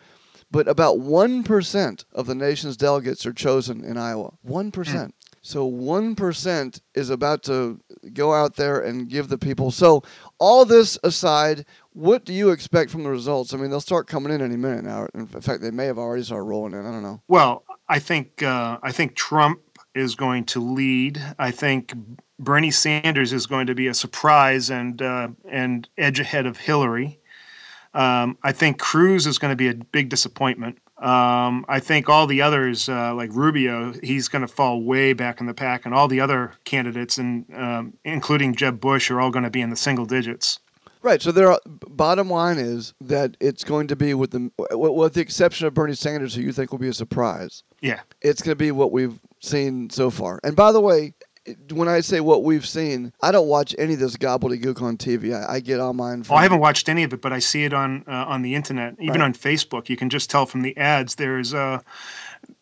but 0.54 0.68
about 0.68 1.00
one 1.00 1.42
percent 1.42 2.04
of 2.12 2.26
the 2.26 2.34
nation's 2.34 2.76
delegates 2.76 3.26
are 3.26 3.32
chosen 3.32 3.84
in 3.84 3.98
Iowa. 3.98 4.34
One 4.42 4.70
percent. 4.70 5.16
So 5.42 5.64
one 5.64 6.14
percent 6.14 6.80
is 6.94 7.10
about 7.10 7.42
to 7.42 7.80
go 8.12 8.32
out 8.32 8.54
there 8.54 8.78
and 8.80 9.08
give 9.08 9.28
the 9.28 9.36
people. 9.36 9.72
So 9.72 10.04
all 10.38 10.64
this 10.64 10.96
aside, 11.02 11.66
what 11.92 12.24
do 12.24 12.32
you 12.32 12.50
expect 12.50 12.92
from 12.92 13.02
the 13.02 13.10
results? 13.10 13.52
I 13.52 13.56
mean, 13.56 13.70
they'll 13.70 13.80
start 13.80 14.06
coming 14.06 14.32
in 14.32 14.40
any 14.40 14.56
minute 14.56 14.84
now. 14.84 15.08
In 15.12 15.26
fact, 15.26 15.60
they 15.60 15.72
may 15.72 15.86
have 15.86 15.98
already 15.98 16.22
started 16.22 16.44
rolling 16.44 16.72
in. 16.72 16.86
I 16.86 16.92
don't 16.92 17.02
know. 17.02 17.20
Well, 17.26 17.64
I 17.88 17.98
think 17.98 18.44
uh, 18.44 18.78
I 18.80 18.92
think 18.92 19.16
Trump 19.16 19.60
is 19.92 20.14
going 20.14 20.44
to 20.44 20.60
lead. 20.60 21.20
I 21.36 21.50
think 21.50 21.94
Bernie 22.38 22.70
Sanders 22.70 23.32
is 23.32 23.46
going 23.46 23.66
to 23.66 23.74
be 23.74 23.88
a 23.88 23.94
surprise 23.94 24.70
and 24.70 25.02
uh, 25.02 25.28
and 25.50 25.88
edge 25.98 26.20
ahead 26.20 26.46
of 26.46 26.58
Hillary. 26.58 27.18
Um, 27.94 28.36
I 28.42 28.52
think 28.52 28.78
Cruz 28.78 29.26
is 29.26 29.38
going 29.38 29.52
to 29.52 29.56
be 29.56 29.68
a 29.68 29.74
big 29.74 30.08
disappointment. 30.08 30.78
Um, 30.98 31.64
I 31.68 31.80
think 31.80 32.08
all 32.08 32.26
the 32.26 32.42
others, 32.42 32.88
uh, 32.88 33.14
like 33.14 33.30
Rubio, 33.32 33.94
he's 34.02 34.28
going 34.28 34.42
to 34.42 34.48
fall 34.48 34.82
way 34.82 35.12
back 35.12 35.40
in 35.40 35.46
the 35.46 35.54
pack, 35.54 35.84
and 35.84 35.94
all 35.94 36.08
the 36.08 36.20
other 36.20 36.52
candidates, 36.64 37.18
and 37.18 37.44
um, 37.54 37.94
including 38.04 38.54
Jeb 38.54 38.80
Bush, 38.80 39.10
are 39.10 39.20
all 39.20 39.30
going 39.30 39.44
to 39.44 39.50
be 39.50 39.60
in 39.60 39.70
the 39.70 39.76
single 39.76 40.06
digits. 40.06 40.60
Right. 41.02 41.20
So 41.20 41.32
there. 41.32 41.52
Are, 41.52 41.60
bottom 41.66 42.30
line 42.30 42.58
is 42.58 42.94
that 43.02 43.36
it's 43.38 43.62
going 43.62 43.88
to 43.88 43.96
be 43.96 44.14
with 44.14 44.30
the 44.30 44.50
with 44.70 45.14
the 45.14 45.20
exception 45.20 45.66
of 45.66 45.74
Bernie 45.74 45.94
Sanders, 45.94 46.34
who 46.34 46.42
you 46.42 46.52
think 46.52 46.72
will 46.72 46.78
be 46.78 46.88
a 46.88 46.94
surprise. 46.94 47.62
Yeah, 47.82 48.00
It's 48.22 48.40
going 48.40 48.52
to 48.52 48.56
be 48.56 48.70
what 48.70 48.90
we've 48.90 49.20
seen 49.40 49.90
so 49.90 50.08
far. 50.10 50.40
And 50.42 50.56
by 50.56 50.72
the 50.72 50.80
way, 50.80 51.12
when 51.72 51.88
I 51.88 52.00
say 52.00 52.20
what 52.20 52.42
we've 52.42 52.66
seen, 52.66 53.12
I 53.22 53.30
don't 53.32 53.48
watch 53.48 53.74
any 53.78 53.94
of 53.94 54.00
this 54.00 54.16
gobbledygook 54.16 54.80
on 54.80 54.96
TV. 54.96 55.34
I, 55.34 55.54
I 55.54 55.60
get 55.60 55.80
all 55.80 55.92
mine 55.92 56.22
from. 56.22 56.34
Well, 56.34 56.40
I 56.40 56.42
haven't 56.42 56.60
watched 56.60 56.88
any 56.88 57.02
of 57.02 57.12
it, 57.12 57.20
but 57.20 57.32
I 57.32 57.38
see 57.38 57.64
it 57.64 57.72
on 57.72 58.04
uh, 58.08 58.12
on 58.26 58.42
the 58.42 58.54
internet, 58.54 58.94
even 58.98 59.20
Right. 59.20 59.26
on 59.26 59.34
Facebook. 59.34 59.88
You 59.88 59.96
can 59.96 60.08
just 60.10 60.30
tell 60.30 60.46
from 60.46 60.62
the 60.62 60.76
ads. 60.76 61.16
There's 61.16 61.52
a 61.52 61.82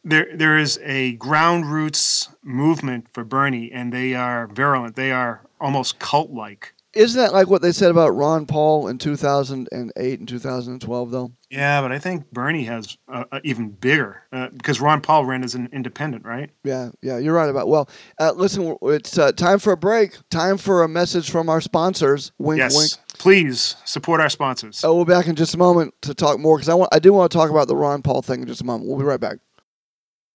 there 0.05 0.27
there 0.35 0.59
is 0.59 0.79
a 0.83 1.12
ground 1.12 1.71
roots 1.73 2.29
movement 2.43 3.07
for 3.12 3.25
Bernie, 3.25 3.71
and 3.73 3.93
they 3.93 4.15
are 4.15 4.47
virulent. 4.49 4.97
They 4.97 5.12
are 5.12 5.43
almost 5.61 5.99
cult 5.99 6.31
like. 6.31 6.75
Isn't 6.94 7.18
that 7.18 7.32
like 7.32 7.49
what 7.49 7.62
they 7.62 7.72
said 7.72 7.90
about 7.90 8.11
Ron 8.11 8.44
Paul 8.44 8.88
in 8.88 8.99
2008 8.99 10.20
and 10.20 10.28
2012, 10.28 11.11
though? 11.11 11.32
Yeah, 11.50 11.80
but 11.80 11.90
I 11.90 11.99
think 11.99 12.30
Bernie 12.32 12.64
has 12.64 12.99
uh, 13.08 13.25
uh, 13.32 13.40
even 13.44 13.70
bigger 13.70 14.22
uh, 14.30 14.49
because 14.50 14.78
Ron 14.78 15.00
Paul 15.00 15.25
ran 15.25 15.42
as 15.42 15.54
an 15.54 15.70
independent, 15.72 16.26
right? 16.26 16.50
Yeah, 16.64 16.90
yeah, 17.00 17.16
you're 17.16 17.34
right 17.34 17.49
about. 17.49 17.68
Well, 17.68 17.88
uh, 18.18 18.32
listen, 18.32 18.76
it's 18.82 19.16
uh, 19.16 19.32
time 19.32 19.58
for 19.58 19.72
a 19.72 19.76
break. 19.76 20.18
Time 20.28 20.58
for 20.58 20.82
a 20.82 20.88
message 20.88 21.30
from 21.30 21.49
our 21.49 21.62
sponsors. 21.62 22.32
Wink, 22.38 22.58
yes. 22.58 22.76
wink. 22.76 22.90
Please 23.18 23.76
support 23.87 24.20
our 24.20 24.28
sponsors. 24.28 24.84
Oh, 24.84 24.94
we'll 24.94 25.06
be 25.06 25.14
back 25.14 25.28
in 25.28 25.34
just 25.34 25.54
a 25.54 25.58
moment 25.58 25.94
to 26.02 26.12
talk 26.12 26.38
more 26.38 26.58
because 26.58 26.68
I 26.68 26.75
want, 26.75 26.94
I 26.94 26.99
do 26.99 27.14
want 27.14 27.32
to 27.32 27.38
talk 27.38 27.49
about 27.49 27.68
the 27.68 27.76
Ron 27.76 28.02
Paul 28.02 28.20
thing 28.20 28.42
in 28.42 28.49
just 28.49 28.61
a 28.61 28.64
moment. 28.64 28.88
We'll 28.88 28.99
be 28.99 29.04
right 29.04 29.20
back. 29.20 29.38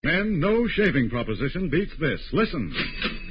And 0.03 0.39
no 0.39 0.67
shaving 0.67 1.09
proposition 1.09 1.69
beats 1.69 1.93
this. 1.99 2.21
Listen. 2.31 2.73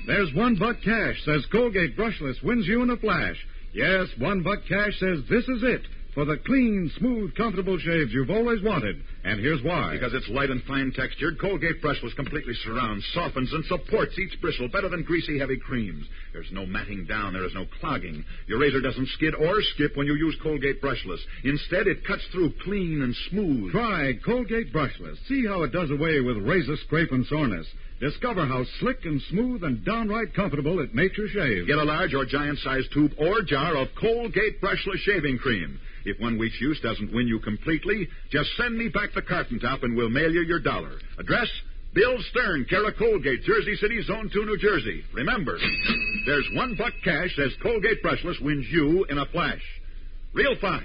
There's 0.06 0.32
one 0.34 0.54
buck 0.54 0.76
cash 0.84 1.16
says 1.24 1.44
Colgate 1.50 1.96
brushless 1.96 2.42
wins 2.42 2.66
you 2.66 2.82
in 2.82 2.90
a 2.90 2.96
flash. 2.96 3.36
Yes, 3.72 4.06
one 4.18 4.42
buck 4.42 4.60
cash 4.68 4.98
says 5.00 5.20
this 5.28 5.48
is 5.48 5.62
it 5.62 5.82
for 6.14 6.24
the 6.24 6.38
clean, 6.46 6.90
smooth, 6.96 7.34
comfortable 7.34 7.78
shaves 7.78 8.12
you've 8.12 8.30
always 8.30 8.62
wanted. 8.62 9.02
And 9.26 9.40
here's 9.40 9.60
why. 9.64 9.90
Because 9.94 10.14
it's 10.14 10.28
light 10.28 10.50
and 10.50 10.62
fine 10.62 10.92
textured, 10.92 11.40
Colgate 11.40 11.82
brushless 11.82 12.14
completely 12.14 12.54
surrounds, 12.62 13.04
softens, 13.12 13.52
and 13.52 13.64
supports 13.64 14.16
each 14.16 14.40
bristle 14.40 14.68
better 14.68 14.88
than 14.88 15.02
greasy, 15.02 15.36
heavy 15.36 15.56
creams. 15.56 16.06
There's 16.32 16.52
no 16.52 16.64
matting 16.64 17.06
down. 17.06 17.32
There 17.32 17.44
is 17.44 17.52
no 17.52 17.66
clogging. 17.80 18.24
Your 18.46 18.60
razor 18.60 18.80
doesn't 18.80 19.08
skid 19.08 19.34
or 19.34 19.60
skip 19.74 19.96
when 19.96 20.06
you 20.06 20.14
use 20.14 20.36
Colgate 20.40 20.80
brushless. 20.80 21.18
Instead, 21.42 21.88
it 21.88 22.06
cuts 22.06 22.22
through 22.30 22.52
clean 22.62 23.02
and 23.02 23.16
smooth. 23.28 23.72
Try 23.72 24.12
Colgate 24.24 24.72
brushless. 24.72 25.16
See 25.26 25.44
how 25.44 25.64
it 25.64 25.72
does 25.72 25.90
away 25.90 26.20
with 26.20 26.36
razor 26.36 26.76
scrape 26.86 27.10
and 27.10 27.26
soreness. 27.26 27.66
Discover 27.98 28.46
how 28.46 28.62
slick 28.78 28.98
and 29.06 29.20
smooth 29.30 29.64
and 29.64 29.84
downright 29.84 30.34
comfortable 30.34 30.78
it 30.78 30.94
makes 30.94 31.18
your 31.18 31.28
shave. 31.28 31.66
Get 31.66 31.78
a 31.78 31.82
large 31.82 32.14
or 32.14 32.26
giant 32.26 32.58
sized 32.58 32.92
tube 32.92 33.12
or 33.18 33.42
jar 33.42 33.74
of 33.74 33.88
Colgate 33.98 34.60
brushless 34.60 34.98
shaving 34.98 35.38
cream. 35.38 35.80
If 36.06 36.20
one 36.20 36.38
week's 36.38 36.60
use 36.60 36.78
doesn't 36.80 37.12
win 37.12 37.26
you 37.26 37.40
completely, 37.40 38.06
just 38.30 38.54
send 38.56 38.78
me 38.78 38.88
back 38.88 39.12
the 39.16 39.22
carton 39.22 39.58
top 39.58 39.82
and 39.82 39.96
we'll 39.96 40.10
mail 40.10 40.30
you 40.30 40.42
your 40.42 40.60
dollar. 40.60 40.92
Address? 41.18 41.48
Bill 41.94 42.18
Stern, 42.30 42.66
of 42.70 42.96
Colgate, 42.98 43.42
Jersey 43.42 43.74
City, 43.76 44.02
Zone 44.02 44.30
2, 44.30 44.44
New 44.44 44.58
Jersey. 44.58 45.02
Remember, 45.14 45.58
there's 46.26 46.46
one 46.52 46.76
buck 46.76 46.92
cash 47.02 47.34
says 47.34 47.52
Colgate 47.62 48.02
Brushless 48.02 48.40
wins 48.42 48.66
you 48.70 49.06
in 49.08 49.16
a 49.16 49.24
flash. 49.26 49.62
Real 50.34 50.54
fine. 50.60 50.84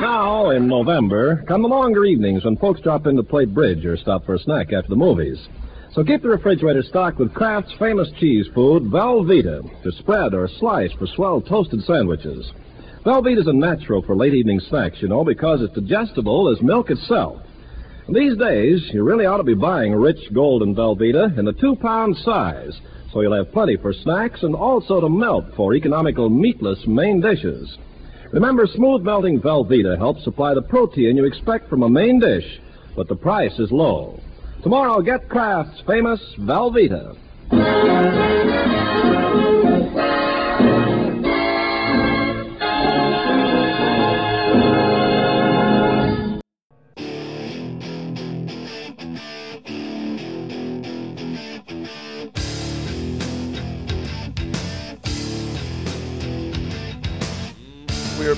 Now, 0.00 0.50
in 0.50 0.68
November, 0.68 1.42
come 1.48 1.62
the 1.62 1.68
longer 1.68 2.04
evenings 2.04 2.44
when 2.44 2.56
folks 2.58 2.82
drop 2.82 3.06
in 3.06 3.16
to 3.16 3.22
play 3.22 3.46
bridge 3.46 3.84
or 3.86 3.96
stop 3.96 4.26
for 4.26 4.34
a 4.34 4.38
snack 4.38 4.74
after 4.74 4.90
the 4.90 4.96
movies. 4.96 5.48
So 5.94 6.04
keep 6.04 6.20
the 6.20 6.28
refrigerator 6.28 6.82
stocked 6.82 7.18
with 7.18 7.32
Kraft's 7.32 7.72
famous 7.78 8.08
cheese 8.20 8.46
food, 8.54 8.84
Velveeta, 8.84 9.82
to 9.82 9.92
spread 9.92 10.34
or 10.34 10.48
slice 10.58 10.92
for 10.92 11.06
swell 11.06 11.40
toasted 11.40 11.82
sandwiches. 11.84 12.52
Velveeta 13.04 13.40
is 13.40 13.46
a 13.46 13.52
natural 13.52 14.02
for 14.02 14.16
late 14.16 14.34
evening 14.34 14.60
snacks, 14.68 14.98
you 15.00 15.08
know, 15.08 15.24
because 15.24 15.62
it's 15.62 15.74
digestible 15.74 16.48
as 16.54 16.62
milk 16.62 16.90
itself. 16.90 17.40
These 18.08 18.36
days, 18.38 18.82
you 18.92 19.04
really 19.04 19.26
ought 19.26 19.36
to 19.36 19.44
be 19.44 19.54
buying 19.54 19.94
rich 19.94 20.18
golden 20.32 20.74
Velveeta 20.74 21.38
in 21.38 21.44
the 21.44 21.52
two 21.52 21.76
pound 21.76 22.16
size, 22.18 22.72
so 23.12 23.20
you'll 23.20 23.36
have 23.36 23.52
plenty 23.52 23.76
for 23.76 23.92
snacks 23.92 24.42
and 24.42 24.54
also 24.54 25.00
to 25.00 25.08
melt 25.08 25.44
for 25.56 25.74
economical 25.74 26.28
meatless 26.28 26.78
main 26.86 27.20
dishes. 27.20 27.78
Remember, 28.32 28.66
smooth 28.66 29.02
melting 29.02 29.40
Velveeta 29.40 29.96
helps 29.96 30.24
supply 30.24 30.54
the 30.54 30.62
protein 30.62 31.16
you 31.16 31.24
expect 31.24 31.68
from 31.68 31.82
a 31.82 31.88
main 31.88 32.18
dish, 32.18 32.60
but 32.96 33.08
the 33.08 33.16
price 33.16 33.58
is 33.58 33.70
low. 33.70 34.20
Tomorrow, 34.62 35.02
get 35.02 35.28
Kraft's 35.28 35.82
famous 35.86 36.20
Velveeta. 36.40 37.16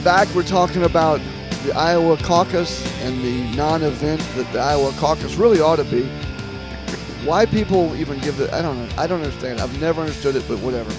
Back. 0.04 0.34
We're 0.34 0.44
talking 0.44 0.84
about 0.84 1.20
the 1.64 1.74
Iowa 1.76 2.16
caucus 2.16 2.82
and 3.02 3.22
the 3.22 3.54
non 3.54 3.82
event 3.82 4.22
that 4.34 4.50
the 4.50 4.58
Iowa 4.58 4.92
caucus 4.92 5.34
really 5.34 5.60
ought 5.60 5.76
to 5.76 5.84
be. 5.84 6.06
Why 7.26 7.44
people 7.44 7.94
even 7.96 8.18
give 8.20 8.40
it, 8.40 8.50
I 8.50 8.62
don't 8.62 8.78
know. 8.78 8.94
I 8.96 9.06
don't 9.06 9.20
understand. 9.20 9.60
I've 9.60 9.78
never 9.78 10.00
understood 10.00 10.36
it, 10.36 10.44
but 10.48 10.58
whatever. 10.60 10.90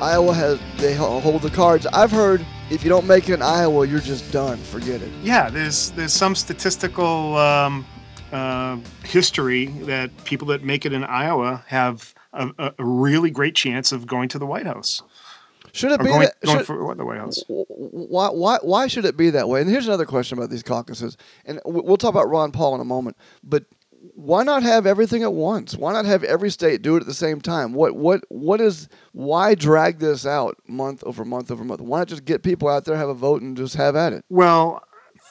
Iowa 0.00 0.32
has, 0.34 0.60
they 0.76 0.94
hold 0.94 1.42
the 1.42 1.50
cards. 1.50 1.84
I've 1.86 2.12
heard 2.12 2.46
if 2.70 2.84
you 2.84 2.90
don't 2.90 3.08
make 3.08 3.28
it 3.28 3.34
in 3.34 3.42
Iowa, 3.42 3.88
you're 3.88 3.98
just 3.98 4.30
done. 4.30 4.58
Forget 4.58 5.02
it. 5.02 5.10
Yeah, 5.24 5.50
there's 5.50 5.90
there's 5.90 6.12
some 6.12 6.36
statistical 6.36 7.36
um, 7.36 7.84
uh, 8.30 8.78
history 9.02 9.66
that 9.82 10.10
people 10.24 10.46
that 10.48 10.62
make 10.62 10.86
it 10.86 10.92
in 10.92 11.02
Iowa 11.02 11.64
have 11.66 12.14
a 12.32 12.50
a 12.78 12.84
really 12.84 13.30
great 13.30 13.56
chance 13.56 13.90
of 13.90 14.06
going 14.06 14.28
to 14.28 14.38
the 14.38 14.46
White 14.46 14.66
House 14.66 15.02
Should 15.74 15.90
it 15.90 15.98
be 15.98 16.06
going, 16.06 16.20
that? 16.20 16.40
going 16.40 16.58
should- 16.58 16.66
for 16.66 16.94
the 16.94 17.04
White 17.04 17.18
House. 17.18 17.42
why, 17.48 18.28
why, 18.28 18.58
why 18.62 18.86
should 18.86 19.04
it 19.04 19.16
be 19.16 19.30
that 19.30 19.48
way? 19.48 19.60
And 19.60 19.68
here's 19.68 19.86
another 19.86 20.06
question 20.06 20.38
about 20.38 20.50
these 20.50 20.62
caucuses, 20.62 21.16
and 21.44 21.60
we'll 21.64 21.96
talk 21.96 22.10
about 22.10 22.28
Ron 22.30 22.52
Paul 22.52 22.76
in 22.76 22.80
a 22.80 22.84
moment. 22.84 23.16
But 23.42 23.64
why 24.14 24.44
not 24.44 24.62
have 24.62 24.86
everything 24.86 25.24
at 25.24 25.32
once? 25.32 25.76
Why 25.76 25.92
not 25.92 26.04
have 26.04 26.22
every 26.22 26.50
state 26.50 26.82
do 26.82 26.94
it 26.96 27.00
at 27.00 27.06
the 27.06 27.14
same 27.14 27.40
time? 27.40 27.72
What, 27.72 27.96
what, 27.96 28.22
what 28.28 28.60
is? 28.60 28.88
Why 29.12 29.54
drag 29.56 29.98
this 29.98 30.24
out 30.24 30.56
month 30.68 31.02
over 31.04 31.24
month 31.24 31.50
over 31.50 31.64
month? 31.64 31.80
Why 31.80 31.98
not 31.98 32.08
just 32.08 32.24
get 32.24 32.42
people 32.44 32.68
out 32.68 32.84
there, 32.84 32.96
have 32.96 33.08
a 33.08 33.14
vote, 33.14 33.42
and 33.42 33.56
just 33.56 33.74
have 33.74 33.96
at 33.96 34.12
it? 34.12 34.24
Well, 34.28 34.82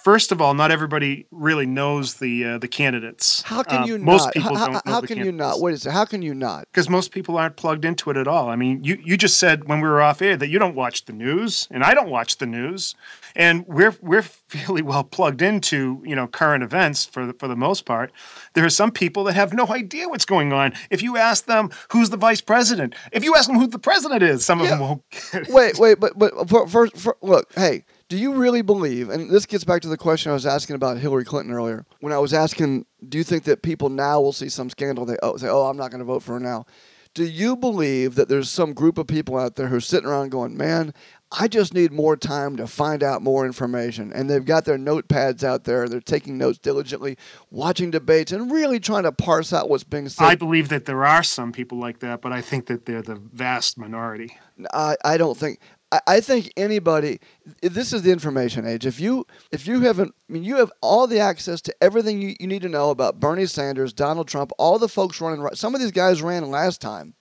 first 0.04 0.32
of 0.32 0.42
all, 0.42 0.54
not 0.54 0.70
everybody 0.72 1.26
really 1.32 1.66
knows 1.66 2.16
the 2.16 2.46
uh, 2.46 2.58
the 2.58 2.68
candidates. 2.68 3.42
How 3.44 3.64
can 3.64 3.84
Uh, 3.84 3.86
you 3.86 3.98
most 3.98 4.26
not? 4.26 4.34
people 4.34 4.56
how, 4.56 4.66
don't 4.66 4.86
know 4.86 4.92
how 4.94 5.02
the 5.02 5.08
can 5.08 5.18
you 5.18 5.32
not? 5.32 5.60
Wait 5.62 5.74
a 5.74 5.78
second. 5.78 5.96
How 5.98 6.06
can 6.06 6.22
you 6.22 6.34
not? 6.34 6.66
because 6.72 6.90
most 6.90 7.12
people 7.12 7.38
aren't 7.38 7.56
plugged 7.56 7.86
into 7.86 8.10
it 8.10 8.18
at 8.18 8.28
all. 8.28 8.50
I 8.50 8.56
mean, 8.56 8.84
you, 8.84 9.00
you 9.04 9.18
just 9.18 9.38
said 9.38 9.68
when 9.68 9.80
we 9.82 9.88
were 9.88 10.02
off 10.02 10.22
air 10.22 10.36
that 10.38 10.50
you 10.50 10.60
don't 10.60 10.76
watch 10.76 11.06
the 11.06 11.14
news, 11.14 11.68
and 11.72 11.84
I 11.84 11.94
don't 11.94 12.10
watch 12.10 12.38
the 12.38 12.46
news, 12.46 12.96
and 13.36 13.66
we're 13.68 13.96
we're 14.02 14.22
fairly 14.54 14.82
well 14.82 15.04
plugged 15.04 15.42
into 15.42 16.02
you 16.06 16.16
know 16.16 16.28
current 16.28 16.64
events 16.64 17.06
for 17.06 17.26
the, 17.28 17.34
for 17.34 17.48
the 17.48 17.56
most 17.56 17.86
part. 17.86 18.12
There 18.54 18.66
are 18.66 18.70
some 18.70 18.92
people 18.92 19.24
that 19.26 19.34
have 19.34 19.54
no 19.54 19.68
idea 19.68 20.10
what's 20.10 20.26
going 20.26 20.54
on. 20.54 20.74
If 20.90 21.02
you 21.02 21.18
ask 21.18 21.46
them 21.46 21.70
who's 21.92 22.10
the 22.10 22.18
vice 22.18 22.42
president, 22.42 22.94
if 23.12 23.24
you 23.24 23.36
ask 23.36 23.48
them 23.48 23.58
who 23.58 23.68
the 23.68 23.80
president 23.80 24.22
is, 24.24 24.44
some 24.46 24.60
of 24.62 24.68
them 24.68 24.80
won't. 24.80 25.02
Get 25.32 25.44
it. 25.44 25.50
wait, 25.50 25.78
wait, 25.80 26.00
but 26.00 26.18
but 26.18 26.50
for, 26.50 26.68
for, 26.68 26.88
for, 26.88 27.18
look, 27.22 27.52
hey, 27.56 27.84
do 28.14 28.20
you 28.20 28.36
really 28.36 28.62
believe? 28.62 29.10
And 29.10 29.28
this 29.28 29.48
gets 29.48 29.64
back 29.64 29.82
to 29.82 29.88
the 29.88 29.98
question 29.98 30.30
I 30.30 30.36
was 30.36 30.46
asking 30.46 30.76
about 30.76 31.00
Hillary 31.00 31.26
Clinton 31.26 31.52
earlier. 31.52 31.84
When 32.00 32.14
I 32.14 32.20
was 32.20 32.32
asking, 32.32 32.86
do 33.10 33.18
you 33.18 33.24
think 33.24 33.46
that 33.46 33.64
people 33.64 33.90
now 33.90 34.22
will 34.22 34.32
see 34.32 34.50
some 34.50 34.70
scandal? 34.70 35.04
They 35.04 35.18
oh, 35.24 35.36
say, 35.38 35.48
oh, 35.48 35.64
I'm 35.64 35.78
not 35.78 35.90
going 35.90 35.98
to 35.98 36.06
vote 36.06 36.22
for 36.22 36.34
her 36.34 36.40
now. 36.40 36.68
Do 37.16 37.26
you 37.26 37.56
believe 37.56 38.14
that 38.14 38.30
there's 38.30 38.52
some 38.52 38.74
group 38.74 39.00
of 39.00 39.08
people 39.08 39.36
out 39.36 39.56
there 39.56 39.68
who 39.68 39.78
are 39.78 39.82
sitting 39.82 40.08
around 40.08 40.30
going, 40.30 40.56
man, 40.56 40.94
I 41.32 41.48
just 41.48 41.74
need 41.74 41.92
more 41.92 42.16
time 42.16 42.58
to 42.58 42.68
find 42.68 43.02
out 43.02 43.24
more 43.24 43.48
information. 43.48 44.14
And 44.14 44.30
they've 44.30 44.46
got 44.46 44.66
their 44.66 44.78
notepads 44.78 45.44
out 45.44 45.64
there. 45.64 45.90
They're 45.90 46.00
taking 46.00 46.38
notes 46.38 46.60
diligently, 46.60 47.18
watching 47.50 47.90
debates, 47.90 48.32
and 48.32 48.52
really 48.52 48.80
trying 48.80 49.04
to 49.04 49.12
parse 49.12 49.52
out 49.52 49.70
what's 49.70 49.84
being 49.84 50.10
said. 50.10 50.26
I 50.26 50.36
believe 50.36 50.70
that 50.70 50.86
there 50.86 51.04
are 51.04 51.24
some 51.24 51.52
people 51.52 51.80
like 51.80 52.00
that, 52.00 52.22
but 52.22 52.32
I 52.32 52.42
think 52.42 52.68
that 52.68 52.86
they're 52.86 53.02
the 53.02 53.16
vast 53.16 53.80
minority. 53.80 54.38
I, 54.72 54.96
I 55.04 55.18
don't 55.18 55.38
think 55.38 55.60
I, 56.08 56.22
think 56.22 56.52
anybody 56.58 57.20
this 57.62 57.94
is 57.94 58.02
the 58.02 58.12
information 58.12 58.66
age. 58.66 58.86
If 58.86 59.00
you 59.00 59.26
if 59.52 59.68
you 59.68 59.82
haven't 59.82 60.14
I 60.30 60.34
mean 60.34 60.44
you 60.44 60.56
have 60.58 60.72
all 60.82 61.08
the 61.08 61.20
access 61.20 61.62
to 61.62 61.76
everything 61.82 62.22
you, 62.22 62.36
you 62.40 62.48
need 62.48 62.62
to 62.64 62.70
know 62.70 62.90
about 62.90 63.20
Bernie 63.20 63.46
Sanders, 63.46 63.94
Donald 63.94 64.28
Trump, 64.28 64.52
all 64.58 64.80
the 64.80 64.90
folks 64.90 65.22
running 65.22 65.48
some 65.56 65.76
of 65.76 65.82
these 65.82 65.92
guys 65.92 66.22
ran 66.22 66.50
last 66.50 66.82
time. 66.82 67.14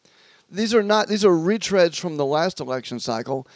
These 0.51 0.75
are 0.75 0.83
not 0.83 1.09
these 1.09 1.25
are 1.25 1.33
retreads 1.33 1.99
from 1.99 2.17
the 2.17 2.27
last 2.27 2.61
election 2.61 3.01
cycle. 3.01 3.47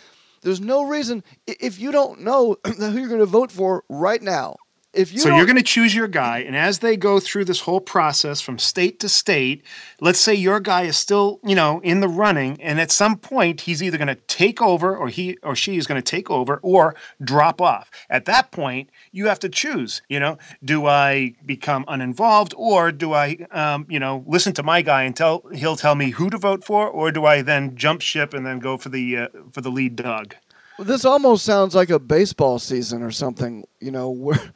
There's 0.42 0.61
no 0.61 0.85
reason 0.85 1.25
if 1.46 1.78
you 1.78 1.92
don't 1.92 2.20
know 2.20 2.56
who 2.64 2.99
you're 2.99 3.08
going 3.08 3.20
to 3.20 3.26
vote 3.26 3.50
for 3.50 3.85
right 3.88 4.23
now. 4.23 4.56
If 4.93 5.12
you 5.12 5.19
so 5.19 5.37
you're 5.37 5.45
going 5.45 5.57
to 5.57 5.62
choose 5.62 5.95
your 5.95 6.09
guy, 6.09 6.38
and 6.38 6.57
as 6.57 6.78
they 6.78 6.97
go 6.97 7.21
through 7.21 7.45
this 7.45 7.61
whole 7.61 7.81
process 7.81 8.40
from 8.40 8.59
state 8.59 8.99
to 9.00 9.09
state, 9.09 9.62
let's 10.00 10.19
say 10.19 10.35
your 10.35 10.59
guy 10.59 10.83
is 10.83 10.97
still, 10.97 11.38
you 11.45 11.55
know, 11.55 11.81
in 11.81 12.00
the 12.00 12.09
running, 12.09 12.61
and 12.62 12.81
at 12.81 12.90
some 12.90 13.19
point 13.19 13.62
he's 13.62 13.83
either 13.83 13.99
going 13.99 14.09
to 14.09 14.14
take 14.14 14.62
over, 14.62 14.97
or 14.97 15.09
he 15.09 15.37
or 15.43 15.55
she 15.55 15.76
is 15.76 15.87
going 15.87 16.00
to 16.00 16.11
take 16.11 16.31
over, 16.31 16.61
or 16.62 16.95
drop 17.23 17.61
off. 17.61 17.90
At 18.09 18.25
that 18.25 18.52
point, 18.52 18.88
you 19.12 19.26
have 19.26 19.38
to 19.40 19.50
choose. 19.50 20.00
You 20.09 20.19
know, 20.19 20.38
do 20.64 20.87
I 20.87 21.35
become 21.45 21.85
uninvolved, 21.88 22.55
or 22.57 22.90
do 22.90 23.12
I, 23.12 23.37
um, 23.50 23.87
you 23.90 24.00
know, 24.00 24.25
listen 24.26 24.55
to 24.55 24.62
my 24.62 24.81
guy 24.81 25.02
and 25.02 25.14
tell 25.14 25.43
he'll 25.52 25.76
tell 25.76 25.95
me 25.95 26.11
who 26.11 26.31
to 26.31 26.38
vote 26.38 26.64
for, 26.64 26.88
or 26.88 27.12
do 27.12 27.26
I 27.26 27.43
then 27.43 27.76
jump 27.76 28.00
ship 28.00 28.33
and 28.33 28.47
then 28.47 28.61
go 28.61 28.78
for 28.78 28.88
the 28.88 29.16
uh, 29.16 29.28
for 29.52 29.61
the 29.61 29.71
lead 29.71 29.97
dog? 29.97 30.37
This 30.78 31.07
almost 31.07 31.45
sounds 31.45 31.75
like 31.75 31.88
a 31.88 31.99
baseball 31.99 32.59
season 32.59 33.02
or 33.02 33.11
something, 33.11 33.66
you 33.81 33.90
know, 33.90 34.11
where 34.11 34.52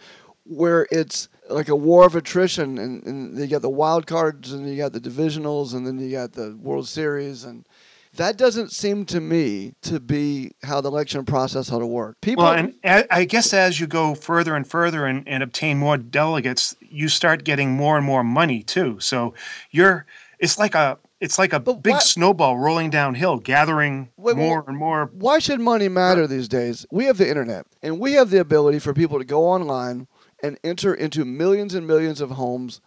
where 0.50 0.86
it's 0.90 1.28
like 1.48 1.68
a 1.68 1.76
war 1.76 2.04
of 2.04 2.16
attrition 2.16 2.76
and, 2.78 3.02
and 3.04 3.38
you 3.38 3.46
got 3.46 3.62
the 3.62 3.70
wild 3.70 4.06
cards 4.06 4.52
and 4.52 4.68
you 4.68 4.76
got 4.76 4.92
the 4.92 5.00
divisionals 5.00 5.74
and 5.74 5.86
then 5.86 5.98
you 5.98 6.10
got 6.10 6.32
the 6.32 6.56
World 6.60 6.88
Series 6.88 7.44
and 7.44 7.64
that 8.16 8.36
doesn't 8.36 8.72
seem 8.72 9.04
to 9.06 9.20
me 9.20 9.74
to 9.82 10.00
be 10.00 10.50
how 10.64 10.80
the 10.80 10.88
election 10.90 11.24
process 11.24 11.70
ought 11.70 11.78
to 11.78 11.86
work. 11.86 12.20
People 12.20 12.42
Well, 12.42 12.54
and 12.82 13.06
I 13.10 13.24
guess 13.24 13.54
as 13.54 13.78
you 13.78 13.86
go 13.86 14.16
further 14.16 14.56
and 14.56 14.66
further 14.66 15.06
and, 15.06 15.22
and 15.28 15.44
obtain 15.44 15.78
more 15.78 15.96
delegates, 15.96 16.74
you 16.80 17.08
start 17.08 17.44
getting 17.44 17.70
more 17.70 17.96
and 17.96 18.04
more 18.04 18.24
money 18.24 18.64
too. 18.64 18.98
So 18.98 19.34
you're 19.70 20.06
it's 20.40 20.58
like 20.58 20.74
a 20.74 20.98
it's 21.20 21.38
like 21.38 21.52
a 21.52 21.60
But 21.60 21.82
big 21.82 21.92
why- 21.94 21.98
snowball 22.00 22.58
rolling 22.58 22.90
downhill, 22.90 23.38
gathering 23.38 24.08
Wait, 24.16 24.36
wait, 24.36 24.42
more 24.42 24.64
and 24.66 24.76
more. 24.76 25.10
why 25.12 25.38
should 25.38 25.60
money 25.60 25.88
matter 25.88 26.26
these 26.26 26.48
days? 26.48 26.86
We 26.90 27.04
have 27.04 27.18
the 27.18 27.28
internet 27.28 27.66
and 27.82 28.00
we 28.00 28.14
have 28.14 28.30
the 28.30 28.40
ability 28.40 28.80
for 28.80 28.92
people 28.92 29.18
to 29.20 29.24
go 29.24 29.44
online 29.44 30.08
and 30.42 30.58
enter 30.64 30.94
into 30.94 31.24
millions 31.24 31.74
and 31.74 31.86
millions 31.86 32.20
of 32.20 32.30
homes, 32.32 32.80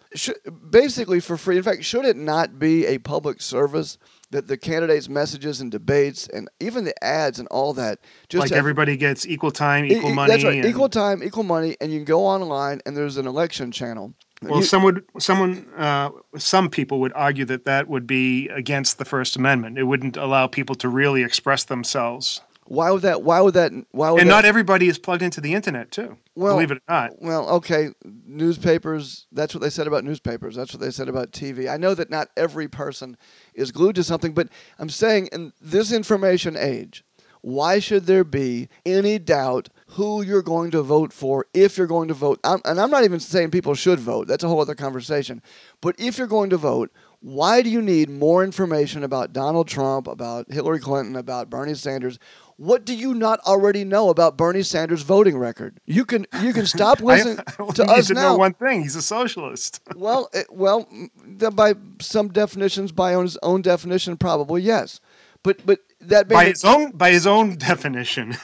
basically 0.69 1.19
for 1.19 1.37
free. 1.37 1.57
In 1.57 1.63
fact, 1.63 1.83
should 1.83 2.05
it 2.05 2.17
not 2.17 2.59
be 2.59 2.85
a 2.85 2.97
public 2.97 3.41
service 3.41 3.97
that 4.31 4.47
the 4.47 4.57
candidates' 4.57 5.07
messages 5.07 5.61
and 5.61 5.71
debates 5.71 6.27
and 6.27 6.49
even 6.59 6.83
the 6.85 7.03
ads 7.03 7.37
and 7.39 7.47
all 7.49 7.73
that 7.73 7.99
just 8.29 8.41
like 8.41 8.49
have- 8.49 8.57
everybody 8.57 8.97
gets 8.97 9.27
equal 9.27 9.51
time, 9.51 9.85
equal 9.85 10.09
e- 10.09 10.13
money. 10.13 10.31
That's 10.31 10.43
right. 10.43 10.55
and- 10.57 10.65
Equal 10.65 10.89
time, 10.89 11.23
equal 11.23 11.43
money, 11.43 11.77
and 11.79 11.91
you 11.91 11.99
can 11.99 12.05
go 12.05 12.25
online 12.25 12.81
and 12.85 12.97
there's 12.97 13.17
an 13.17 13.27
election 13.27 13.71
channel. 13.71 14.13
Well, 14.41 14.57
You- 14.59 14.65
some 14.65 14.83
would, 14.83 15.03
someone, 15.19 15.67
uh, 15.77 16.09
some 16.37 16.69
people 16.69 16.99
would 17.01 17.13
argue 17.13 17.45
that 17.45 17.65
that 17.65 17.87
would 17.87 18.07
be 18.07 18.49
against 18.49 18.97
the 18.97 19.05
First 19.05 19.35
Amendment. 19.37 19.77
It 19.77 19.83
wouldn't 19.83 20.17
allow 20.17 20.47
people 20.47 20.75
to 20.75 20.89
really 20.89 21.23
express 21.23 21.63
themselves, 21.63 22.41
why 22.65 22.91
would 22.91 23.01
that? 23.01 23.23
Why 23.23 23.41
would 23.41 23.53
that? 23.55 23.71
Why 23.91 24.11
would 24.11 24.21
and 24.21 24.29
that, 24.29 24.33
not 24.33 24.45
everybody 24.45 24.87
is 24.87 24.97
plugged 24.97 25.21
into 25.21 25.41
the 25.41 25.53
internet 25.53 25.91
too. 25.91 26.17
Well- 26.35 26.55
believe 26.55 26.71
it 26.71 26.77
or 26.77 26.93
not. 26.93 27.11
Well, 27.21 27.49
okay, 27.49 27.89
newspapers. 28.25 29.27
That's 29.31 29.53
what 29.53 29.61
they 29.61 29.69
said 29.69 29.87
about 29.87 30.03
newspapers. 30.03 30.55
That's 30.55 30.73
what 30.73 30.81
they 30.81 30.91
said 30.91 31.09
about 31.09 31.31
TV. 31.31 31.69
I 31.69 31.77
know 31.77 31.93
that 31.93 32.09
not 32.09 32.29
every 32.37 32.67
person 32.67 33.17
is 33.53 33.71
glued 33.71 33.95
to 33.95 34.03
something, 34.03 34.33
but 34.33 34.49
I'm 34.79 34.89
saying 34.89 35.29
in 35.31 35.53
this 35.61 35.91
information 35.91 36.55
age, 36.57 37.03
why 37.43 37.79
should 37.79 38.05
there 38.05 38.23
be 38.23 38.69
any 38.85 39.19
doubt 39.19 39.67
who 39.87 40.21
you're 40.21 40.41
going 40.41 40.71
to 40.71 40.81
vote 40.81 41.11
for 41.11 41.45
if 41.53 41.77
you're 41.77 41.87
going 41.87 42.07
to 42.07 42.13
vote? 42.13 42.39
I'm, 42.45 42.61
and 42.63 42.79
I'm 42.79 42.89
not 42.89 43.03
even 43.03 43.19
saying 43.19 43.51
people 43.51 43.75
should 43.75 43.99
vote. 43.99 44.27
That's 44.27 44.45
a 44.45 44.47
whole 44.47 44.61
other 44.61 44.75
conversation. 44.75 45.41
But 45.81 45.95
if 45.99 46.17
you're 46.17 46.25
going 46.25 46.51
to 46.51 46.57
vote, 46.57 46.89
why 47.19 47.61
do 47.61 47.69
you 47.69 47.81
need 47.81 48.09
more 48.09 48.45
information 48.45 49.03
about 49.03 49.33
Donald 49.33 49.67
Trump, 49.67 50.07
about 50.07 50.51
Hillary 50.51 50.79
Clinton, 50.79 51.17
about 51.17 51.49
Bernie 51.49 51.75
Sanders? 51.75 52.17
What 52.63 52.85
do 52.85 52.95
you 52.95 53.13
not 53.13 53.39
already 53.41 53.83
know 53.83 54.09
about 54.09 54.37
Bernie 54.37 54.63
Sanders' 54.63 55.01
voting 55.01 55.37
record? 55.37 55.79
You 55.85 56.05
can 56.05 56.25
you 56.41 56.53
can 56.53 56.65
stop 56.65 57.01
listening 57.09 57.39
I, 57.59 57.63
I 57.63 57.71
to 57.73 57.83
us 57.83 58.07
to 58.07 58.13
now. 58.13 58.21
know 58.21 58.37
one 58.37 58.53
thing: 58.53 58.81
he's 58.81 58.95
a 58.95 59.01
socialist. 59.01 59.81
Well, 59.95 60.29
it, 60.33 60.47
well, 60.49 60.85
mm, 60.85 61.55
by 61.55 61.73
some 61.99 62.29
definitions, 62.29 62.91
by 62.93 63.21
his 63.21 63.37
own 63.43 63.61
definition, 63.61 64.15
probably 64.17 64.61
yes. 64.61 65.01
But 65.43 65.65
but 65.65 65.79
that 66.01 66.29
by 66.29 66.45
his 66.45 66.63
own 66.63 66.91
by 66.91 67.11
his 67.11 67.27
own 67.27 67.57
definition, 67.57 68.35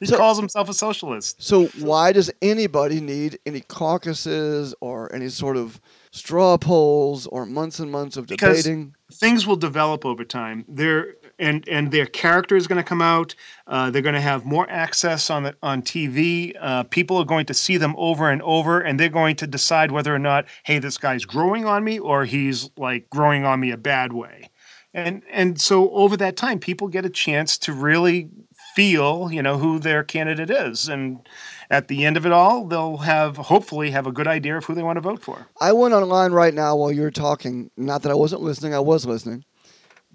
he 0.00 0.06
So- 0.06 0.16
calls 0.16 0.38
himself 0.38 0.68
a 0.70 0.74
socialist. 0.74 1.42
so 1.42 1.66
why 1.78 2.12
does 2.12 2.30
anybody 2.40 3.00
need 3.00 3.38
any 3.44 3.60
caucuses 3.60 4.74
or 4.80 5.14
any 5.14 5.28
sort 5.28 5.56
of 5.58 5.78
straw 6.10 6.56
polls 6.56 7.26
or 7.26 7.44
months 7.44 7.78
and 7.80 7.90
months 7.92 8.16
of 8.16 8.26
Because 8.26 8.62
debating? 8.64 8.94
things 9.12 9.46
will 9.46 9.56
develop 9.56 10.04
over 10.06 10.24
time. 10.24 10.64
They're 10.68 11.16
and 11.38 11.66
and 11.68 11.92
their 11.92 12.06
character 12.06 12.56
is 12.56 12.66
going 12.66 12.78
to 12.78 12.88
come 12.88 13.02
out. 13.02 13.34
Uh, 13.66 13.90
they're 13.90 14.02
going 14.02 14.14
to 14.14 14.20
have 14.20 14.44
more 14.44 14.68
access 14.70 15.30
on 15.30 15.44
the 15.44 15.56
on 15.62 15.82
TV. 15.82 16.54
Uh, 16.60 16.84
people 16.84 17.18
are 17.18 17.24
going 17.24 17.46
to 17.46 17.54
see 17.54 17.76
them 17.76 17.94
over 17.96 18.30
and 18.30 18.42
over, 18.42 18.80
and 18.80 18.98
they're 18.98 19.08
going 19.08 19.36
to 19.36 19.46
decide 19.46 19.90
whether 19.90 20.14
or 20.14 20.18
not, 20.18 20.46
hey, 20.64 20.78
this 20.78 20.98
guy's 20.98 21.24
growing 21.24 21.64
on 21.64 21.84
me, 21.84 21.98
or 21.98 22.24
he's 22.24 22.70
like 22.76 23.08
growing 23.10 23.44
on 23.44 23.60
me 23.60 23.70
a 23.70 23.76
bad 23.76 24.12
way. 24.12 24.50
And 24.94 25.22
and 25.30 25.60
so 25.60 25.90
over 25.90 26.16
that 26.16 26.36
time, 26.36 26.58
people 26.58 26.88
get 26.88 27.04
a 27.04 27.10
chance 27.10 27.58
to 27.58 27.72
really 27.72 28.30
feel, 28.74 29.30
you 29.30 29.42
know, 29.42 29.58
who 29.58 29.78
their 29.78 30.02
candidate 30.02 30.50
is, 30.50 30.88
and 30.88 31.26
at 31.70 31.88
the 31.88 32.04
end 32.04 32.16
of 32.16 32.24
it 32.24 32.32
all, 32.32 32.66
they'll 32.66 32.98
have 32.98 33.36
hopefully 33.36 33.90
have 33.90 34.06
a 34.06 34.12
good 34.12 34.26
idea 34.26 34.56
of 34.56 34.64
who 34.64 34.74
they 34.74 34.82
want 34.82 34.96
to 34.96 35.00
vote 35.00 35.20
for. 35.22 35.48
I 35.60 35.72
went 35.72 35.94
online 35.94 36.32
right 36.32 36.54
now 36.54 36.76
while 36.76 36.92
you 36.92 37.02
were 37.02 37.10
talking. 37.10 37.70
Not 37.76 38.02
that 38.02 38.12
I 38.12 38.14
wasn't 38.14 38.42
listening, 38.42 38.74
I 38.74 38.80
was 38.80 39.04
listening. 39.04 39.44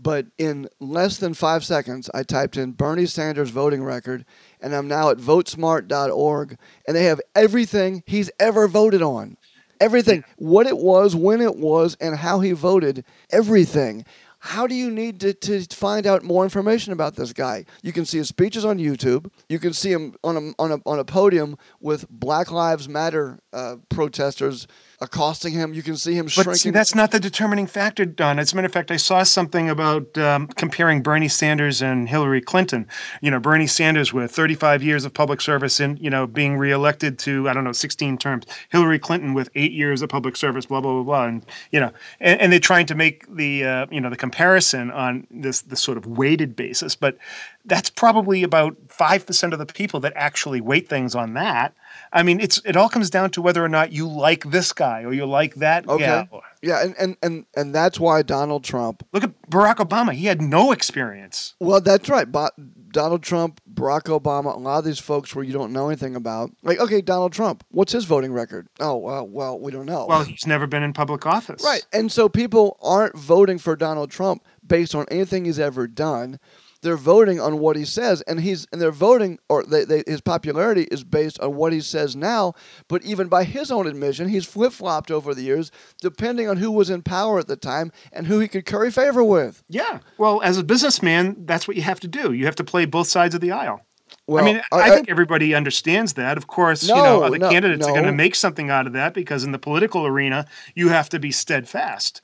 But 0.01 0.27
in 0.37 0.67
less 0.79 1.17
than 1.17 1.35
five 1.35 1.63
seconds, 1.63 2.09
I 2.13 2.23
typed 2.23 2.57
in 2.57 2.71
Bernie 2.71 3.05
Sanders 3.05 3.51
voting 3.51 3.83
record, 3.83 4.25
and 4.59 4.73
I'm 4.73 4.87
now 4.87 5.11
at 5.11 5.17
votesmart.org, 5.17 6.57
and 6.87 6.95
they 6.97 7.03
have 7.03 7.21
everything 7.35 8.01
he's 8.07 8.31
ever 8.39 8.67
voted 8.67 9.03
on. 9.03 9.37
Everything. 9.79 10.23
What 10.37 10.65
it 10.65 10.77
was, 10.77 11.15
when 11.15 11.41
it 11.41 11.55
was, 11.55 11.97
and 12.01 12.15
how 12.15 12.39
he 12.39 12.51
voted. 12.51 13.05
Everything. 13.31 14.05
How 14.39 14.65
do 14.65 14.73
you 14.73 14.89
need 14.89 15.19
to, 15.19 15.33
to 15.35 15.63
find 15.75 16.07
out 16.07 16.23
more 16.23 16.43
information 16.43 16.93
about 16.93 17.15
this 17.15 17.31
guy? 17.31 17.65
You 17.83 17.93
can 17.93 18.05
see 18.05 18.17
his 18.17 18.27
speeches 18.27 18.65
on 18.65 18.79
YouTube. 18.79 19.31
You 19.49 19.59
can 19.59 19.71
see 19.71 19.91
him 19.91 20.15
on 20.23 20.35
a, 20.35 20.61
on 20.61 20.71
a, 20.71 20.81
on 20.83 20.97
a 20.97 21.05
podium 21.05 21.57
with 21.79 22.09
Black 22.09 22.51
Lives 22.51 22.89
Matter 22.89 23.39
uh, 23.53 23.75
protesters 23.89 24.65
accosting 25.01 25.53
him. 25.53 25.73
You 25.73 25.81
can 25.81 25.97
see 25.97 26.13
him 26.13 26.27
shrinking. 26.27 26.51
But 26.51 26.57
see, 26.59 26.69
that's 26.69 26.93
not 26.93 27.11
the 27.11 27.19
determining 27.19 27.65
factor, 27.65 28.05
Don. 28.05 28.37
As 28.37 28.53
a 28.53 28.55
matter 28.55 28.67
of 28.67 28.71
fact, 28.71 28.91
I 28.91 28.97
saw 28.97 29.23
something 29.23 29.69
about 29.69 30.15
um, 30.17 30.47
comparing 30.47 31.01
Bernie 31.01 31.27
Sanders 31.27 31.81
and 31.81 32.07
Hillary 32.07 32.39
Clinton. 32.39 32.87
You 33.19 33.31
know, 33.31 33.39
Bernie 33.39 33.67
Sanders 33.67 34.13
with 34.13 34.31
35 34.31 34.83
years 34.83 35.03
of 35.03 35.13
public 35.13 35.41
service 35.41 35.79
and, 35.79 35.99
you 35.99 36.09
know, 36.09 36.27
being 36.27 36.55
reelected 36.57 37.17
to, 37.19 37.49
I 37.49 37.53
don't 37.53 37.63
know, 37.63 37.71
16 37.71 38.19
terms. 38.19 38.45
Hillary 38.69 38.99
Clinton 38.99 39.33
with 39.33 39.49
eight 39.55 39.71
years 39.71 40.03
of 40.03 40.09
public 40.09 40.37
service, 40.37 40.67
blah, 40.67 40.81
blah, 40.81 40.93
blah, 40.93 41.03
blah. 41.03 41.25
And, 41.25 41.45
you 41.71 41.79
know, 41.79 41.91
and, 42.19 42.39
and 42.39 42.53
they're 42.53 42.59
trying 42.59 42.85
to 42.85 42.95
make 42.95 43.25
the, 43.35 43.65
uh, 43.65 43.85
you 43.89 43.99
know, 43.99 44.11
the 44.11 44.17
comparison 44.17 44.91
on 44.91 45.25
this, 45.31 45.61
this 45.61 45.81
sort 45.81 45.97
of 45.97 46.05
weighted 46.05 46.55
basis. 46.55 46.95
But 46.95 47.17
that's 47.65 47.89
probably 47.89 48.43
about 48.43 48.75
5% 48.87 49.53
of 49.53 49.59
the 49.59 49.65
people 49.65 49.99
that 50.01 50.13
actually 50.15 50.61
weight 50.61 50.87
things 50.87 51.15
on 51.15 51.33
that. 51.33 51.73
I 52.13 52.23
mean, 52.23 52.39
it's 52.39 52.61
it 52.65 52.75
all 52.75 52.89
comes 52.89 53.09
down 53.09 53.31
to 53.31 53.41
whether 53.41 53.63
or 53.63 53.69
not 53.69 53.91
you 53.91 54.07
like 54.07 54.49
this 54.51 54.73
guy 54.73 55.03
or 55.03 55.13
you 55.13 55.25
like 55.25 55.55
that 55.55 55.87
Okay. 55.87 56.05
gal. 56.05 56.43
Yeah, 56.63 56.83
and, 56.83 56.95
and, 56.99 57.17
and, 57.23 57.45
and 57.55 57.73
that's 57.73 57.99
why 57.99 58.21
Donald 58.21 58.63
Trump. 58.63 59.03
Look 59.13 59.23
at 59.23 59.31
Barack 59.49 59.77
Obama. 59.77 60.13
He 60.13 60.27
had 60.27 60.41
no 60.43 60.71
experience. 60.71 61.55
Well, 61.59 61.81
that's 61.81 62.07
right. 62.07 62.31
Bo- 62.31 62.51
Donald 62.91 63.23
Trump, 63.23 63.59
Barack 63.73 64.03
Obama, 64.03 64.53
a 64.55 64.59
lot 64.59 64.77
of 64.77 64.85
these 64.85 64.99
folks 64.99 65.33
where 65.33 65.43
you 65.43 65.53
don't 65.53 65.73
know 65.73 65.87
anything 65.87 66.15
about. 66.15 66.51
Like, 66.61 66.79
okay, 66.79 67.01
Donald 67.01 67.33
Trump, 67.33 67.63
what's 67.71 67.91
his 67.93 68.05
voting 68.05 68.31
record? 68.31 68.67
Oh, 68.79 68.97
well, 68.97 69.27
well, 69.27 69.59
we 69.59 69.71
don't 69.71 69.87
know. 69.87 70.05
Well, 70.07 70.23
he's 70.23 70.45
never 70.45 70.67
been 70.67 70.83
in 70.83 70.93
public 70.93 71.25
office. 71.25 71.63
right. 71.63 71.83
And 71.93 72.11
so 72.11 72.29
people 72.29 72.77
aren't 72.81 73.17
voting 73.17 73.57
for 73.57 73.75
Donald 73.75 74.11
Trump 74.11 74.45
based 74.67 74.93
on 74.93 75.05
anything 75.09 75.45
he's 75.45 75.59
ever 75.59 75.87
done. 75.87 76.39
They're 76.81 76.97
voting 76.97 77.39
on 77.39 77.59
what 77.59 77.75
he 77.75 77.85
says, 77.85 78.21
and 78.23 78.39
he's 78.39 78.67
and 78.71 78.81
they're 78.81 78.91
voting, 78.91 79.39
or 79.49 79.63
they, 79.63 79.85
they, 79.85 80.03
his 80.07 80.21
popularity 80.21 80.83
is 80.91 81.03
based 81.03 81.39
on 81.39 81.55
what 81.55 81.73
he 81.73 81.81
says 81.81 82.15
now. 82.15 82.53
But 82.87 83.03
even 83.03 83.27
by 83.27 83.43
his 83.43 83.71
own 83.71 83.87
admission, 83.87 84.29
he's 84.29 84.45
flip 84.45 84.73
flopped 84.73 85.11
over 85.11 85.33
the 85.35 85.43
years, 85.43 85.71
depending 86.01 86.47
on 86.47 86.57
who 86.57 86.71
was 86.71 86.89
in 86.89 87.03
power 87.03 87.39
at 87.39 87.47
the 87.47 87.55
time 87.55 87.91
and 88.11 88.27
who 88.27 88.39
he 88.39 88.47
could 88.47 88.65
curry 88.65 88.91
favor 88.91 89.23
with. 89.23 89.63
Yeah. 89.69 89.99
Well, 90.17 90.41
as 90.41 90.57
a 90.57 90.63
businessman, 90.63 91.45
that's 91.45 91.67
what 91.67 91.77
you 91.77 91.83
have 91.83 91.99
to 92.01 92.07
do. 92.07 92.33
You 92.33 92.45
have 92.45 92.55
to 92.55 92.63
play 92.63 92.85
both 92.85 93.07
sides 93.07 93.35
of 93.35 93.41
the 93.41 93.51
aisle. 93.51 93.81
Well, 94.27 94.43
I 94.43 94.45
mean, 94.45 94.61
I, 94.71 94.89
think 94.91 95.09
everybody 95.09 95.53
understands 95.53 96.13
that. 96.13 96.37
Of 96.37 96.47
course, 96.47 96.83
you 96.83 96.93
know, 96.93 97.19
No, 97.19 97.23
other 97.23 97.37
no, 97.37 97.49
candidates 97.49 97.85
are 97.85 97.91
going 97.91 98.05
to 98.05 98.11
make 98.11 98.35
something 98.35 98.69
out 98.69 98.87
of 98.87 98.93
that 98.93 99.13
because 99.13 99.43
in 99.43 99.51
the 99.51 99.59
political 99.59 100.05
arena, 100.05 100.45
you 100.75 100.89
have 100.89 101.09
to 101.09 101.19
be 101.19 101.31
steadfast. 101.31 102.21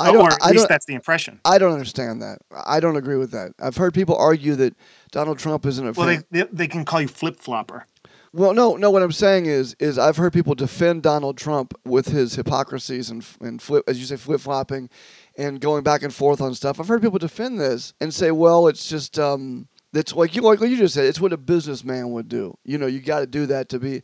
I 0.00 0.12
don't- 0.12 0.22
or 0.26 0.32
at 0.32 0.38
I 0.42 0.48
least 0.50 0.62
don't- 0.62 0.68
that's 0.68 0.86
the 0.86 0.94
impression. 0.94 1.40
I 1.44 1.58
don't 1.58 1.72
understand 1.72 2.22
that. 2.22 2.38
I 2.66 2.80
don't 2.80 2.96
agree 2.96 3.16
with 3.16 3.30
that. 3.32 3.52
I've 3.60 3.76
heard 3.76 3.94
people 3.94 4.16
argue 4.16 4.54
that 4.56 4.74
Donald 5.10 5.38
Trump 5.38 5.66
isn't 5.66 5.86
a 5.86 5.92
Well, 5.92 6.06
fan. 6.06 6.24
they, 6.30 6.42
they, 6.42 6.48
they 6.52 6.66
can 6.68 6.84
call 6.84 7.00
you 7.00 7.08
flip 7.08 7.40
flopper. 7.40 7.86
Well, 8.34 8.52
no, 8.52 8.76
no. 8.76 8.90
What 8.90 9.02
I'm 9.02 9.10
saying 9.10 9.46
is, 9.46 9.74
is 9.80 9.98
I've 9.98 10.18
heard 10.18 10.34
people 10.34 10.54
defend 10.54 11.02
Donald 11.02 11.38
Trump 11.38 11.72
with 11.86 12.08
his 12.08 12.34
hypocrisies 12.34 13.08
and 13.08 13.24
and 13.40 13.60
flip, 13.60 13.84
as 13.88 13.98
you 13.98 14.04
say, 14.04 14.16
flip 14.16 14.40
flopping, 14.42 14.90
and 15.38 15.58
going 15.60 15.82
back 15.82 16.02
and 16.02 16.14
forth 16.14 16.42
on 16.42 16.54
stuff. 16.54 16.78
I've 16.78 16.88
heard 16.88 17.00
people 17.00 17.18
defend 17.18 17.58
this 17.58 17.94
and 18.02 18.12
say, 18.12 18.30
well, 18.30 18.68
it's 18.68 18.86
just 18.86 19.18
um, 19.18 19.66
that's 19.94 20.14
like 20.14 20.36
you 20.36 20.42
like 20.42 20.60
you 20.60 20.76
just 20.76 20.92
said. 20.92 21.06
It's 21.06 21.20
what 21.20 21.32
a 21.32 21.38
businessman 21.38 22.10
would 22.10 22.28
do. 22.28 22.54
You 22.64 22.76
know, 22.76 22.86
you 22.86 23.00
got 23.00 23.20
to 23.20 23.26
do 23.26 23.46
that 23.46 23.70
to 23.70 23.78
be. 23.78 24.02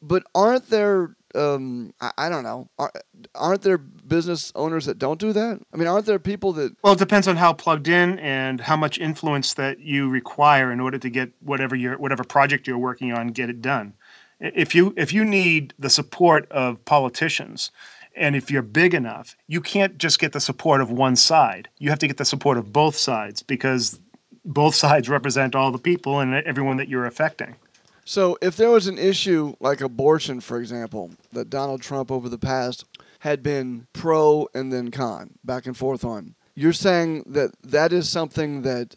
But 0.00 0.22
aren't 0.36 0.70
there? 0.70 1.16
Um, 1.34 1.92
I, 2.00 2.10
I 2.18 2.28
don't 2.28 2.44
know. 2.44 2.68
Are, 2.78 2.92
aren't 3.34 3.62
there 3.62 3.78
business 3.78 4.52
owners 4.54 4.86
that 4.86 4.98
don't 4.98 5.18
do 5.18 5.32
that? 5.32 5.60
I 5.72 5.76
mean, 5.76 5.88
aren't 5.88 6.06
there 6.06 6.18
people 6.18 6.52
that 6.54 6.76
Well, 6.82 6.92
it 6.92 6.98
depends 6.98 7.28
on 7.28 7.36
how 7.36 7.52
plugged 7.52 7.88
in 7.88 8.18
and 8.18 8.60
how 8.60 8.76
much 8.76 8.98
influence 8.98 9.54
that 9.54 9.80
you 9.80 10.08
require 10.08 10.70
in 10.70 10.80
order 10.80 10.98
to 10.98 11.10
get 11.10 11.32
whatever 11.40 11.74
your 11.74 11.98
whatever 11.98 12.24
project 12.24 12.66
you're 12.66 12.78
working 12.78 13.12
on 13.12 13.28
get 13.28 13.50
it 13.50 13.60
done. 13.60 13.94
If 14.40 14.74
you 14.74 14.94
if 14.96 15.12
you 15.12 15.24
need 15.24 15.74
the 15.78 15.90
support 15.90 16.50
of 16.50 16.84
politicians, 16.84 17.70
and 18.16 18.36
if 18.36 18.50
you're 18.50 18.62
big 18.62 18.94
enough, 18.94 19.36
you 19.46 19.60
can't 19.60 19.98
just 19.98 20.18
get 20.18 20.32
the 20.32 20.40
support 20.40 20.80
of 20.80 20.90
one 20.90 21.16
side. 21.16 21.68
You 21.78 21.90
have 21.90 21.98
to 22.00 22.06
get 22.06 22.16
the 22.16 22.24
support 22.24 22.58
of 22.58 22.72
both 22.72 22.96
sides 22.96 23.42
because 23.42 23.98
both 24.44 24.74
sides 24.74 25.08
represent 25.08 25.54
all 25.54 25.72
the 25.72 25.78
people 25.78 26.20
and 26.20 26.34
everyone 26.34 26.76
that 26.76 26.88
you're 26.88 27.06
affecting. 27.06 27.56
So, 28.04 28.36
if 28.42 28.56
there 28.56 28.70
was 28.70 28.86
an 28.86 28.98
issue 28.98 29.54
like 29.60 29.80
abortion, 29.80 30.40
for 30.40 30.58
example, 30.60 31.12
that 31.32 31.50
Donald 31.50 31.80
Trump 31.80 32.10
over 32.10 32.28
the 32.28 32.38
past 32.38 32.84
had 33.20 33.42
been 33.42 33.86
pro 33.92 34.48
and 34.54 34.72
then 34.72 34.90
con, 34.90 35.30
back 35.42 35.66
and 35.66 35.76
forth 35.76 36.04
on, 36.04 36.34
you're 36.54 36.72
saying 36.72 37.24
that 37.28 37.50
that 37.62 37.92
is 37.92 38.08
something 38.08 38.62
that 38.62 38.96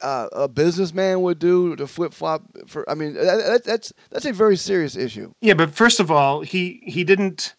uh, 0.00 0.28
a 0.32 0.48
businessman 0.48 1.20
would 1.22 1.38
do 1.38 1.76
to 1.76 1.86
flip 1.86 2.12
flop 2.12 2.42
for? 2.66 2.88
I 2.88 2.94
mean, 2.94 3.14
that, 3.14 3.44
that, 3.46 3.64
that's 3.64 3.92
that's 4.10 4.24
a 4.24 4.32
very 4.32 4.56
serious 4.56 4.96
issue. 4.96 5.32
Yeah, 5.40 5.54
but 5.54 5.74
first 5.74 6.00
of 6.00 6.10
all, 6.10 6.40
he 6.40 6.82
he 6.84 7.04
didn't 7.04 7.54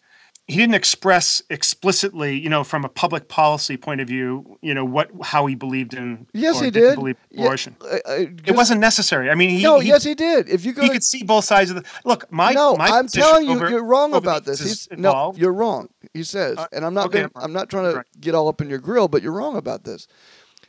he 0.48 0.56
didn't 0.56 0.74
express 0.74 1.40
explicitly, 1.50 2.38
you 2.38 2.48
know, 2.48 2.64
from 2.64 2.84
a 2.84 2.88
public 2.88 3.28
policy 3.28 3.76
point 3.76 4.00
of 4.00 4.08
view, 4.08 4.58
you 4.60 4.74
know, 4.74 4.84
what 4.84 5.08
how 5.22 5.46
he 5.46 5.54
believed 5.54 5.94
in. 5.94 6.26
Yes, 6.34 6.60
he 6.60 6.70
did. 6.70 6.96
Believe 6.96 7.16
Yeah, 7.30 7.44
abortion. 7.44 7.76
I- 7.82 8.00
I 8.06 8.14
it 8.46 8.54
wasn't 8.56 8.80
necessary. 8.80 9.30
I 9.30 9.34
mean, 9.34 9.50
he, 9.50 9.62
no, 9.62 9.78
he, 9.78 9.88
yes, 9.88 10.02
he 10.04 10.14
did. 10.14 10.48
If 10.48 10.64
you 10.64 10.72
go, 10.72 10.82
he 10.82 10.90
could 10.90 11.04
see 11.04 11.22
both 11.22 11.44
sides 11.44 11.70
of 11.70 11.76
the. 11.76 11.84
Look, 12.04 12.30
my 12.32 12.52
no, 12.52 12.76
my 12.76 12.88
I'm 12.88 13.06
telling 13.06 13.46
you, 13.48 13.56
over- 13.56 13.70
you're 13.70 13.84
wrong 13.84 14.14
about 14.14 14.44
this. 14.44 14.60
is 14.60 14.88
He's, 14.90 14.98
no, 14.98 15.32
you're 15.36 15.52
wrong. 15.52 15.88
He 16.12 16.24
says, 16.24 16.58
Uh, 16.58 16.66
and 16.72 16.84
I'm 16.84 16.92
not 16.94 17.06
okay, 17.06 17.18
being, 17.20 17.30
I'm 17.36 17.44
I'm 17.44 17.52
not 17.52 17.70
trying 17.70 17.90
to 17.90 17.96
Right. 17.98 18.06
get 18.20 18.34
all 18.34 18.48
up 18.48 18.60
in 18.60 18.68
your 18.68 18.78
grill, 18.80 19.08
but 19.08 19.22
you're 19.22 19.32
wrong 19.32 19.56
about 19.56 19.84
this. 19.84 20.06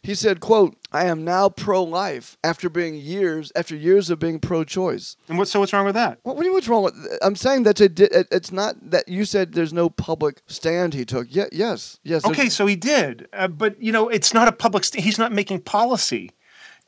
He 0.03 0.15
said, 0.15 0.41
"quote 0.41 0.75
I 0.91 1.05
am 1.05 1.23
now 1.23 1.47
pro-life 1.49 2.37
after 2.43 2.69
being 2.69 2.93
years 2.95 3.51
after 3.55 3.75
years 3.75 4.09
of 4.09 4.19
being 4.19 4.39
pro-choice." 4.39 5.15
And 5.29 5.37
what? 5.37 5.47
So 5.47 5.59
what's 5.61 5.71
wrong 5.73 5.85
with 5.85 5.95
that? 5.95 6.19
What, 6.23 6.35
what 6.35 6.45
you 6.45 6.53
what's 6.53 6.67
wrong 6.67 6.83
with? 6.83 6.95
I'm 7.21 7.35
saying 7.35 7.63
that's 7.63 7.81
a. 7.81 7.89
di- 7.89 8.03
it- 8.11 8.27
It's 8.31 8.51
not 8.51 8.75
that 8.91 9.07
you 9.07 9.23
said 9.25 9.53
there's 9.53 9.73
no 9.73 9.89
public 9.89 10.41
stand 10.47 10.93
he 10.93 11.05
took. 11.05 11.27
Yeah, 11.29 11.45
yes, 11.51 11.99
yes. 12.03 12.25
Okay, 12.25 12.49
so 12.49 12.65
he 12.65 12.75
did, 12.75 13.27
uh, 13.33 13.47
but 13.47 13.81
you 13.81 13.91
know, 13.91 14.09
it's 14.09 14.33
not 14.33 14.47
a 14.47 14.51
public. 14.51 14.83
St- 14.83 15.03
he's 15.03 15.17
not 15.17 15.31
making 15.31 15.61
policy, 15.61 16.31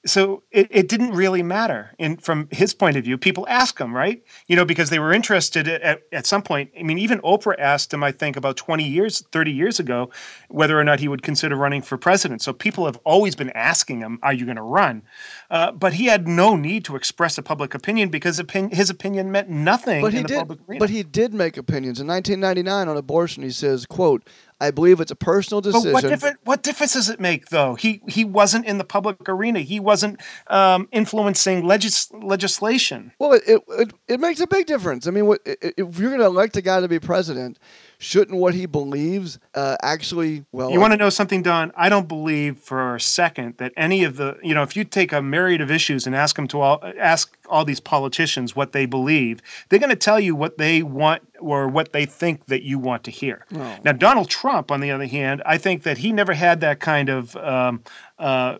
so 0.05 0.43
it, 0.51 0.67
it 0.69 0.87
didn't 0.87 1.11
really 1.11 1.41
matter. 1.41 1.91
And 1.99 2.21
from 2.21 2.47
his 2.51 2.73
point 2.73 2.95
of 2.95 3.03
view, 3.03 3.17
people 3.17 3.45
ask 3.49 3.79
him, 3.79 3.95
right? 3.95 4.23
You 4.47 4.55
know, 4.55 4.65
because 4.65 4.89
they 4.89 4.99
were 4.99 5.11
interested 5.11 5.67
at, 5.67 6.03
at, 6.11 6.25
some 6.25 6.41
point. 6.41 6.71
I 6.79 6.83
mean, 6.83 6.99
even 6.99 7.19
Oprah 7.21 7.55
asked 7.57 7.93
him, 7.93 8.03
I 8.03 8.11
think, 8.11 8.37
about 8.37 8.57
twenty 8.57 8.83
years, 8.83 9.23
thirty 9.31 9.51
years 9.51 9.79
ago, 9.79 10.11
whether 10.49 10.79
or 10.79 10.83
not 10.83 10.99
he 10.99 11.07
would 11.07 11.23
consider 11.23 11.55
running 11.55 11.81
for 11.81 11.97
president. 11.97 12.41
So 12.41 12.53
people 12.53 12.85
have 12.85 12.99
always 13.03 13.35
been 13.35 13.49
asking 13.51 13.99
him, 13.99 14.19
"Are 14.21 14.33
you 14.33 14.45
going 14.45 14.57
to 14.57 14.61
run?" 14.61 15.03
Uh, 15.49 15.71
but 15.71 15.93
he 15.93 16.05
had 16.05 16.27
no 16.27 16.55
need 16.55 16.85
to 16.85 16.95
express 16.95 17.37
a 17.37 17.43
public 17.43 17.73
opinion 17.73 18.09
because 18.09 18.39
opin- 18.39 18.69
his 18.71 18.89
opinion 18.89 19.31
meant 19.31 19.49
nothing 19.49 20.01
but 20.01 20.13
he 20.13 20.21
the 20.21 20.27
did. 20.27 20.79
But 20.79 20.89
he 20.89 21.03
did 21.03 21.33
make 21.33 21.57
opinions 21.57 21.99
in 21.99 22.07
1999 22.07 22.87
on 22.87 22.97
abortion. 22.97 23.43
He 23.43 23.51
says, 23.51 23.85
"quote 23.85 24.27
I 24.59 24.71
believe 24.71 24.99
it's 24.99 25.11
a 25.11 25.15
personal 25.15 25.61
But 25.61 25.71
decision." 25.71 25.93
what 25.93 26.03
different 26.03 26.37
what 26.43 26.63
difference 26.63 26.93
does 26.93 27.09
it 27.09 27.19
make 27.19 27.49
though? 27.49 27.75
He 27.75 28.01
he 28.07 28.23
wasn't 28.23 28.65
in 28.65 28.77
the 28.77 28.83
public 28.83 29.27
arena. 29.27 29.59
He 29.59 29.79
wasn't 29.79 30.21
um, 30.47 30.87
influencing 30.91 31.65
legis- 31.65 32.11
legislation. 32.13 33.11
Well, 33.19 33.33
it, 33.33 33.61
it, 33.67 33.93
it, 34.07 34.19
makes 34.19 34.39
a 34.39 34.47
big 34.47 34.65
difference. 34.65 35.07
I 35.07 35.11
mean, 35.11 35.25
what, 35.25 35.41
if 35.45 35.99
you're 35.99 36.09
going 36.09 36.19
to 36.19 36.25
elect 36.25 36.55
a 36.57 36.61
guy 36.61 36.79
to 36.79 36.87
be 36.87 36.99
president, 36.99 37.59
shouldn't 37.97 38.37
what 38.37 38.53
he 38.53 38.65
believes 38.65 39.39
uh, 39.53 39.77
actually, 39.81 40.45
well, 40.51 40.71
You 40.71 40.79
want 40.79 40.93
to 40.93 40.97
know 40.97 41.09
something, 41.09 41.41
Don? 41.41 41.71
I 41.75 41.89
don't 41.89 42.07
believe 42.07 42.57
for 42.57 42.95
a 42.95 42.99
second 42.99 43.57
that 43.57 43.71
any 43.77 44.03
of 44.03 44.17
the 44.17 44.37
you 44.43 44.53
know 44.53 44.63
if 44.63 44.75
you 44.75 44.83
take 44.83 45.11
a 45.13 45.21
myriad 45.21 45.61
of 45.61 45.71
issues 45.71 46.05
and 46.05 46.15
ask 46.15 46.35
them 46.35 46.47
to 46.49 46.61
all 46.61 46.83
ask 46.99 47.37
all 47.49 47.65
these 47.65 47.79
politicians 47.79 48.55
what 48.55 48.71
they 48.71 48.85
believe, 48.85 49.41
they're 49.69 49.79
going 49.79 49.89
to 49.89 49.95
tell 49.95 50.19
you 50.19 50.35
what 50.35 50.57
they 50.57 50.81
want 50.83 51.21
or 51.39 51.67
what 51.67 51.93
they 51.93 52.05
think 52.05 52.45
that 52.47 52.63
you 52.63 52.79
want 52.79 53.03
to 53.03 53.11
hear. 53.11 53.45
Now, 53.83 53.91
Donald 53.91 54.29
Trump, 54.29 54.71
on 54.71 54.79
the 54.79 54.91
other 54.91 55.05
hand, 55.05 55.41
I 55.45 55.57
think 55.57 55.83
that 55.83 55.99
he 55.99 56.11
never 56.11 56.33
had 56.33 56.61
that 56.61 56.79
kind 56.79 57.09
of 57.09 57.35
um, 57.37 57.83
uh, 58.19 58.57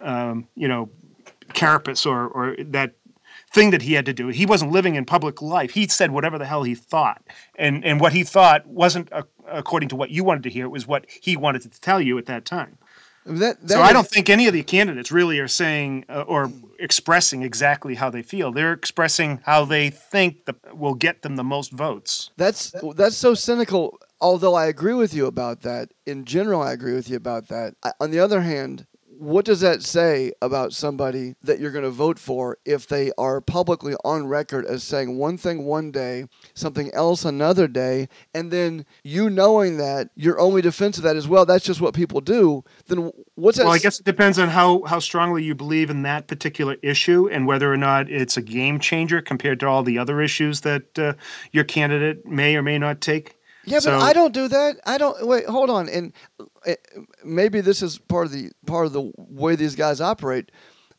um, 0.00 0.48
you 0.54 0.68
know 0.68 0.90
carapace 1.52 2.04
or 2.04 2.26
or 2.28 2.56
that 2.58 2.94
thing 3.54 3.70
that 3.70 3.82
he 3.82 3.94
had 3.94 4.04
to 4.06 4.12
do. 4.12 4.28
He 4.28 4.44
wasn't 4.44 4.72
living 4.72 4.96
in 4.96 5.04
public 5.04 5.40
life. 5.40 5.70
He 5.70 5.86
said 5.86 6.10
whatever 6.10 6.38
the 6.38 6.44
hell 6.44 6.64
he 6.64 6.74
thought, 6.74 7.22
and 7.56 7.84
and 7.84 8.00
what 8.00 8.12
he 8.12 8.24
thought 8.24 8.66
wasn't 8.66 9.10
uh, 9.12 9.22
according 9.46 9.88
to 9.90 9.96
what 9.96 10.10
you 10.10 10.24
wanted 10.24 10.42
to 10.42 10.50
hear. 10.50 10.66
It 10.66 10.70
was 10.70 10.86
what 10.86 11.06
he 11.08 11.36
wanted 11.36 11.62
to 11.62 11.80
tell 11.80 12.00
you 12.00 12.18
at 12.18 12.26
that 12.26 12.44
time. 12.44 12.76
that, 13.24 13.60
that 13.62 13.70
So 13.70 13.80
I 13.80 13.92
don't 13.92 14.08
think 14.08 14.28
any 14.28 14.46
of 14.48 14.52
the 14.52 14.62
candidates 14.62 15.10
really 15.12 15.38
are 15.38 15.48
saying 15.48 16.04
uh, 16.08 16.22
or 16.22 16.52
expressing 16.78 17.42
exactly 17.42 17.94
how 17.94 18.10
they 18.10 18.22
feel. 18.22 18.52
They're 18.52 18.72
expressing 18.72 19.40
how 19.44 19.64
they 19.64 19.88
think 19.88 20.44
the, 20.44 20.54
will 20.74 20.94
get 20.94 21.22
them 21.22 21.36
the 21.36 21.44
most 21.44 21.70
votes. 21.70 22.30
That's 22.36 22.74
that's 22.96 23.16
so 23.16 23.34
cynical. 23.34 23.98
Although 24.20 24.54
I 24.54 24.66
agree 24.66 24.94
with 24.94 25.14
you 25.14 25.26
about 25.26 25.62
that, 25.62 25.92
in 26.06 26.24
general, 26.24 26.60
I 26.62 26.72
agree 26.72 26.94
with 26.94 27.08
you 27.08 27.16
about 27.16 27.48
that. 27.48 27.74
I, 27.82 27.92
on 28.00 28.10
the 28.10 28.20
other 28.20 28.40
hand, 28.40 28.86
what 29.18 29.44
does 29.44 29.60
that 29.60 29.82
say 29.82 30.32
about 30.42 30.72
somebody 30.72 31.34
that 31.42 31.60
you're 31.60 31.70
going 31.70 31.84
to 31.84 31.90
vote 31.90 32.18
for 32.18 32.58
if 32.64 32.86
they 32.86 33.12
are 33.16 33.40
publicly 33.40 33.94
on 34.04 34.26
record 34.26 34.66
as 34.66 34.82
saying 34.82 35.16
one 35.16 35.36
thing 35.36 35.64
one 35.64 35.90
day, 35.90 36.26
something 36.54 36.92
else 36.94 37.24
another 37.24 37.68
day, 37.68 38.08
and 38.34 38.50
then 38.50 38.84
you 39.02 39.30
knowing 39.30 39.76
that 39.76 40.10
your 40.14 40.38
only 40.38 40.62
defense 40.62 40.96
of 40.96 41.04
that 41.04 41.16
is 41.16 41.28
well, 41.28 41.46
that's 41.46 41.64
just 41.64 41.80
what 41.80 41.94
people 41.94 42.20
do. 42.20 42.64
Then 42.86 43.10
what's 43.34 43.58
that? 43.58 43.64
Well, 43.64 43.74
I 43.74 43.78
guess 43.78 44.00
it 44.00 44.06
depends 44.06 44.38
on 44.38 44.48
how, 44.48 44.82
how 44.84 44.98
strongly 44.98 45.44
you 45.44 45.54
believe 45.54 45.90
in 45.90 46.02
that 46.02 46.26
particular 46.26 46.76
issue 46.82 47.28
and 47.28 47.46
whether 47.46 47.72
or 47.72 47.76
not 47.76 48.10
it's 48.10 48.36
a 48.36 48.42
game 48.42 48.78
changer 48.78 49.20
compared 49.20 49.60
to 49.60 49.66
all 49.66 49.82
the 49.82 49.98
other 49.98 50.20
issues 50.20 50.62
that 50.62 50.98
uh, 50.98 51.14
your 51.52 51.64
candidate 51.64 52.26
may 52.26 52.56
or 52.56 52.62
may 52.62 52.78
not 52.78 53.00
take. 53.00 53.36
Yeah, 53.66 53.80
but 53.84 53.94
I 53.94 54.12
don't 54.12 54.32
do 54.34 54.48
that. 54.48 54.80
I 54.86 54.98
don't 54.98 55.26
wait. 55.26 55.46
Hold 55.46 55.70
on, 55.70 55.88
and 55.88 56.12
uh, 56.66 56.72
maybe 57.24 57.60
this 57.60 57.82
is 57.82 57.98
part 57.98 58.26
of 58.26 58.32
the 58.32 58.50
part 58.66 58.86
of 58.86 58.92
the 58.92 59.12
way 59.16 59.56
these 59.56 59.74
guys 59.74 60.00
operate. 60.00 60.50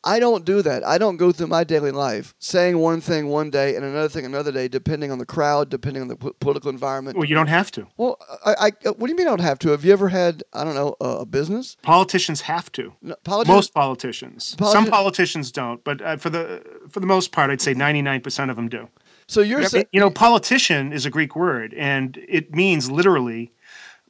I 0.04 0.20
don't 0.20 0.44
do 0.44 0.62
that. 0.62 0.86
I 0.86 0.98
don't 0.98 1.16
go 1.16 1.32
through 1.32 1.48
my 1.48 1.64
daily 1.64 1.90
life 1.90 2.32
saying 2.38 2.78
one 2.78 3.00
thing 3.00 3.26
one 3.26 3.50
day 3.50 3.74
and 3.74 3.84
another 3.84 4.08
thing 4.08 4.24
another 4.24 4.52
day, 4.52 4.68
depending 4.68 5.10
on 5.10 5.18
the 5.18 5.26
crowd, 5.26 5.68
depending 5.68 6.00
on 6.00 6.06
the 6.06 6.14
po- 6.14 6.32
political 6.38 6.70
environment. 6.70 7.16
Well, 7.16 7.26
you 7.26 7.34
don't 7.34 7.48
have 7.48 7.72
to. 7.72 7.88
Well, 7.96 8.16
I, 8.44 8.70
I, 8.84 8.88
what 8.90 9.00
do 9.06 9.08
you 9.08 9.16
mean 9.16 9.26
I 9.26 9.30
don't 9.30 9.40
have 9.40 9.58
to? 9.60 9.70
Have 9.70 9.84
you 9.84 9.92
ever 9.92 10.08
had 10.10 10.44
I 10.52 10.62
don't 10.62 10.76
know 10.76 10.94
a, 11.00 11.08
a 11.22 11.26
business? 11.26 11.76
Politicians 11.82 12.42
have 12.42 12.70
to. 12.72 12.92
No, 13.02 13.16
politi- 13.24 13.48
Most 13.48 13.74
politicians. 13.74 14.54
Politi- 14.56 14.72
Some 14.72 14.86
politicians 14.86 15.50
don't, 15.50 15.82
but 15.82 16.00
uh, 16.00 16.16
for 16.18 16.30
the 16.30 16.62
for 16.88 17.00
the 17.00 17.06
most 17.06 17.32
part, 17.32 17.50
I'd 17.50 17.60
say 17.60 17.74
ninety 17.74 18.02
nine 18.02 18.20
percent 18.20 18.50
of 18.50 18.56
them 18.56 18.68
do. 18.68 18.88
So 19.28 19.40
you're 19.40 19.64
saying 19.64 19.86
You 19.92 20.00
know, 20.00 20.10
politician 20.10 20.92
is 20.92 21.04
a 21.06 21.10
Greek 21.10 21.34
word, 21.36 21.74
and 21.74 22.16
it 22.28 22.54
means 22.54 22.90
literally 22.90 23.52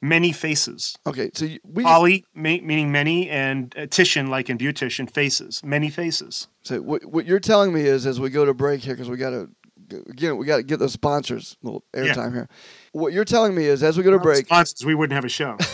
many 0.02 0.30
faces. 0.32 0.96
okay? 1.06 1.30
So 1.34 1.48
we 1.64 1.82
Poly 1.84 2.24
ma- 2.34 2.58
meaning 2.62 2.92
many, 2.92 3.28
and 3.30 3.74
uh, 3.78 3.86
titian 3.86 4.28
like 4.28 4.50
in 4.50 4.58
beautician 4.58 5.10
faces, 5.10 5.62
many 5.64 5.88
faces. 5.90 6.48
so 6.62 6.80
what, 6.82 7.04
what 7.06 7.24
you're 7.26 7.40
telling 7.40 7.72
me 7.72 7.80
is 7.82 8.06
as 8.06 8.20
we 8.20 8.28
go 8.30 8.44
to 8.44 8.52
break 8.54 8.82
here 8.82 8.94
because 8.94 9.08
we 9.08 9.16
got 9.16 9.30
to 9.30 9.48
again 10.10 10.36
we 10.36 10.44
got 10.44 10.56
to 10.58 10.62
get 10.64 10.78
those 10.80 10.92
sponsors 10.92 11.56
a 11.62 11.66
little 11.66 11.82
Yeah. 11.94 12.02
airtime 12.14 12.32
here. 12.34 12.48
What 12.92 13.12
you're 13.14 13.24
telling 13.24 13.54
me 13.54 13.64
is 13.64 13.82
as 13.82 13.96
we 13.96 14.02
go 14.02 14.10
to 14.10 14.18
break. 14.18 14.44
Sponsors, 14.46 14.84
we 14.84 14.94
wouldn't 14.94 15.14
have 15.14 15.24
a 15.24 15.28
show. 15.30 15.56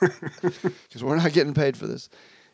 because 0.00 1.02
we're 1.02 1.16
not 1.16 1.32
getting 1.32 1.54
paid 1.54 1.76
for 1.76 1.86
this. 1.86 2.08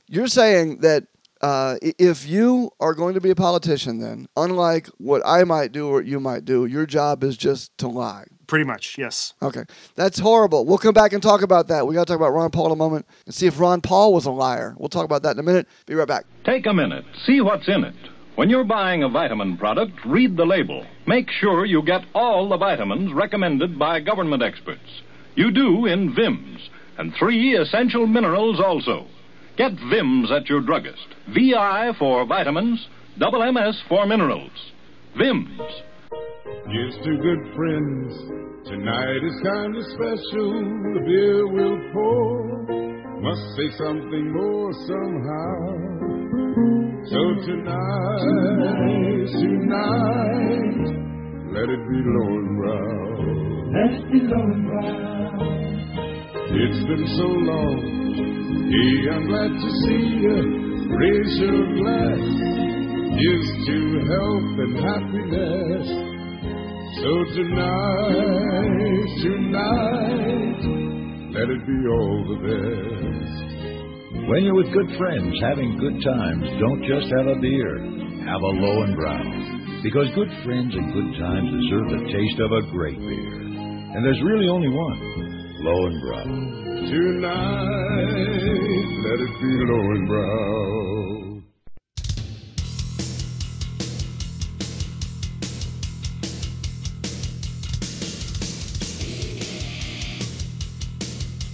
You're 0.08 0.26
saying 0.28 0.78
that 0.80 1.04
uh, 1.40 1.76
if 1.82 2.26
you 2.26 2.70
are 2.80 2.94
going 2.94 3.14
to 3.14 3.20
be 3.20 3.30
a 3.30 3.34
politician, 3.34 4.00
then 4.00 4.26
unlike 4.36 4.88
what 4.98 5.22
I 5.26 5.44
might 5.44 5.72
do 5.72 5.88
or 5.88 6.02
you 6.02 6.20
might 6.20 6.44
do, 6.44 6.66
your 6.66 6.86
job 6.86 7.22
is 7.22 7.36
just 7.36 7.76
to 7.78 7.88
lie. 7.88 8.24
Pretty 8.46 8.64
much, 8.64 8.96
yes. 8.98 9.34
Okay, 9.42 9.64
that's 9.94 10.18
horrible. 10.18 10.64
We'll 10.64 10.78
come 10.78 10.94
back 10.94 11.12
and 11.12 11.22
talk 11.22 11.42
about 11.42 11.68
that. 11.68 11.86
We 11.86 11.94
got 11.94 12.06
to 12.06 12.12
talk 12.12 12.20
about 12.20 12.32
Ron 12.32 12.50
Paul 12.50 12.66
in 12.66 12.72
a 12.72 12.76
moment 12.76 13.06
and 13.26 13.34
see 13.34 13.46
if 13.46 13.58
Ron 13.58 13.80
Paul 13.80 14.12
was 14.12 14.26
a 14.26 14.30
liar. 14.30 14.74
We'll 14.78 14.88
talk 14.88 15.04
about 15.04 15.22
that 15.22 15.32
in 15.32 15.38
a 15.38 15.42
minute. 15.42 15.66
Be 15.86 15.94
right 15.94 16.08
back. 16.08 16.24
Take 16.44 16.66
a 16.66 16.74
minute. 16.74 17.04
See 17.26 17.40
what's 17.40 17.68
in 17.68 17.84
it. 17.84 17.94
When 18.36 18.50
you're 18.50 18.64
buying 18.64 19.02
a 19.02 19.08
vitamin 19.08 19.56
product, 19.56 19.92
read 20.04 20.36
the 20.36 20.44
label. 20.44 20.84
Make 21.06 21.30
sure 21.30 21.64
you 21.64 21.82
get 21.82 22.02
all 22.14 22.48
the 22.48 22.56
vitamins 22.56 23.12
recommended 23.12 23.78
by 23.78 24.00
government 24.00 24.42
experts. 24.42 25.02
You 25.36 25.50
do 25.50 25.86
in 25.86 26.14
VIMS, 26.14 26.68
and 26.98 27.14
three 27.14 27.56
essential 27.56 28.06
minerals 28.06 28.60
also. 28.60 29.06
Get 29.56 29.70
VIMS 29.88 30.32
at 30.32 30.48
your 30.48 30.60
druggist. 30.62 31.06
VI 31.32 31.92
for 31.96 32.26
vitamins, 32.26 32.88
double 33.18 33.40
MS 33.52 33.80
for 33.88 34.04
minerals. 34.04 34.50
VIMS. 35.16 35.60
Here's 36.66 36.96
two 37.04 37.16
good 37.22 37.54
friends. 37.54 38.14
Tonight 38.66 39.22
is 39.22 39.40
kind 39.44 39.76
of 39.76 39.84
special. 39.94 40.50
The 40.94 41.00
beer 41.06 41.46
will 41.46 41.78
pour. 41.92 43.20
Must 43.20 43.56
say 43.56 43.70
something 43.78 44.32
more 44.32 44.72
somehow. 44.90 45.94
So 47.06 47.20
tonight, 47.46 48.24
tonight, 49.38 50.78
let 51.52 51.68
it 51.70 51.82
be 51.88 52.02
Löwenbräu. 52.10 53.70
Let 53.70 53.90
it 53.92 54.04
be 54.10 54.18
Löwenbräu. 54.18 54.94
It's 56.50 56.80
been 56.88 57.06
so 57.16 57.26
long. 57.26 58.03
Hey, 58.64 58.96
I'm 59.12 59.28
glad 59.28 59.52
to 59.52 59.70
see 59.84 60.24
you. 60.24 60.40
Raise 60.88 61.34
your 61.36 61.68
glass. 61.76 62.24
Here's 63.12 63.50
to 63.68 63.78
health 64.08 64.56
and 64.64 64.74
happiness. 64.80 65.86
So 66.96 67.10
tonight, 67.36 69.08
tonight, 69.20 70.60
let 71.36 71.46
it 71.52 71.62
be 71.68 71.78
all 71.92 72.18
the 72.32 72.40
best. 72.40 73.44
When 74.32 74.44
you're 74.44 74.56
with 74.56 74.72
good 74.72 74.96
friends 74.96 75.36
having 75.42 75.76
good 75.76 76.00
times, 76.02 76.48
don't 76.58 76.82
just 76.88 77.12
have 77.18 77.26
a 77.26 77.38
beer. 77.40 77.78
Have 78.24 78.40
a 78.40 78.52
Löwenbräu. 78.64 79.82
Because 79.82 80.08
good 80.14 80.32
friends 80.42 80.72
and 80.74 80.92
good 80.94 81.20
times 81.20 81.52
deserve 81.52 82.00
the 82.00 82.04
taste 82.10 82.40
of 82.40 82.50
a 82.50 82.62
great 82.72 82.98
beer. 82.98 83.40
And 83.92 84.00
there's 84.02 84.22
really 84.24 84.48
only 84.48 84.72
one. 84.72 85.00
Löwenbräu. 85.60 86.63
Tonight, 86.94 88.06
let 89.02 89.18
it 89.18 89.34
be 89.40 89.50
Löwenbräu. 89.66 91.42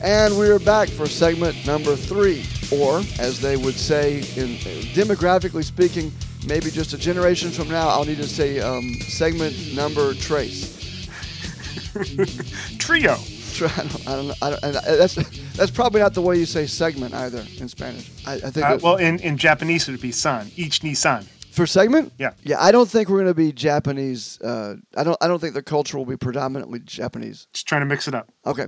And 0.03 0.37
we're 0.37 0.59
back 0.59 0.90
for 0.90 1.07
segment 1.07 1.57
number 1.64 1.96
three, 1.96 2.44
or 2.70 2.98
as 3.18 3.40
they 3.40 3.57
would 3.57 3.76
say, 3.76 4.18
in 4.37 4.59
demographically 4.92 5.64
speaking, 5.64 6.12
maybe 6.46 6.70
just 6.70 6.92
a 6.92 6.98
generation 6.98 7.50
from 7.50 7.70
now, 7.70 7.88
I'll 7.88 8.05
need 8.05 8.18
to 8.18 8.29
say 8.29 8.61
um, 8.61 8.92
segment 9.09 9.57
number 9.74 10.12
trace. 10.12 11.09
Trio. 12.79 13.16
I 13.62 13.68
don't, 13.68 14.08
I 14.08 14.16
don't, 14.16 14.42
I 14.42 14.50
don't, 14.50 14.64
and 14.64 14.74
that's 15.00 15.14
that's 15.56 15.70
probably 15.70 16.00
not 16.00 16.14
the 16.14 16.22
way 16.22 16.38
you 16.38 16.46
say 16.46 16.66
segment 16.66 17.14
either 17.14 17.44
in 17.58 17.68
Spanish. 17.68 18.10
I, 18.26 18.34
I 18.34 18.50
think 18.50 18.66
Uh, 18.66 18.78
well, 18.82 18.96
in, 18.96 19.18
in 19.20 19.36
Japanese 19.36 19.88
it 19.88 19.92
would 19.92 20.00
be 20.00 20.12
san. 20.12 20.50
Each 20.56 20.82
ni 20.82 20.94
san. 20.94 21.24
for 21.50 21.66
segment, 21.66 22.12
Yeah. 22.18 22.32
yeah. 22.44 22.56
I 22.62 22.70
don't 22.72 22.88
think 22.88 23.08
we're 23.08 23.18
going 23.18 23.26
to 23.28 23.34
be 23.34 23.52
Japanese. 23.52 24.40
Uh, 24.40 24.76
I 24.96 25.04
don't. 25.04 25.16
I 25.20 25.26
don't 25.28 25.40
think 25.40 25.54
the 25.54 25.62
culture 25.62 25.98
will 25.98 26.06
be 26.06 26.16
predominantly 26.16 26.80
Japanese. 26.80 27.48
Just 27.52 27.66
trying 27.66 27.80
to 27.82 27.86
mix 27.86 28.06
it 28.08 28.14
up. 28.14 28.28
Okay. 28.46 28.66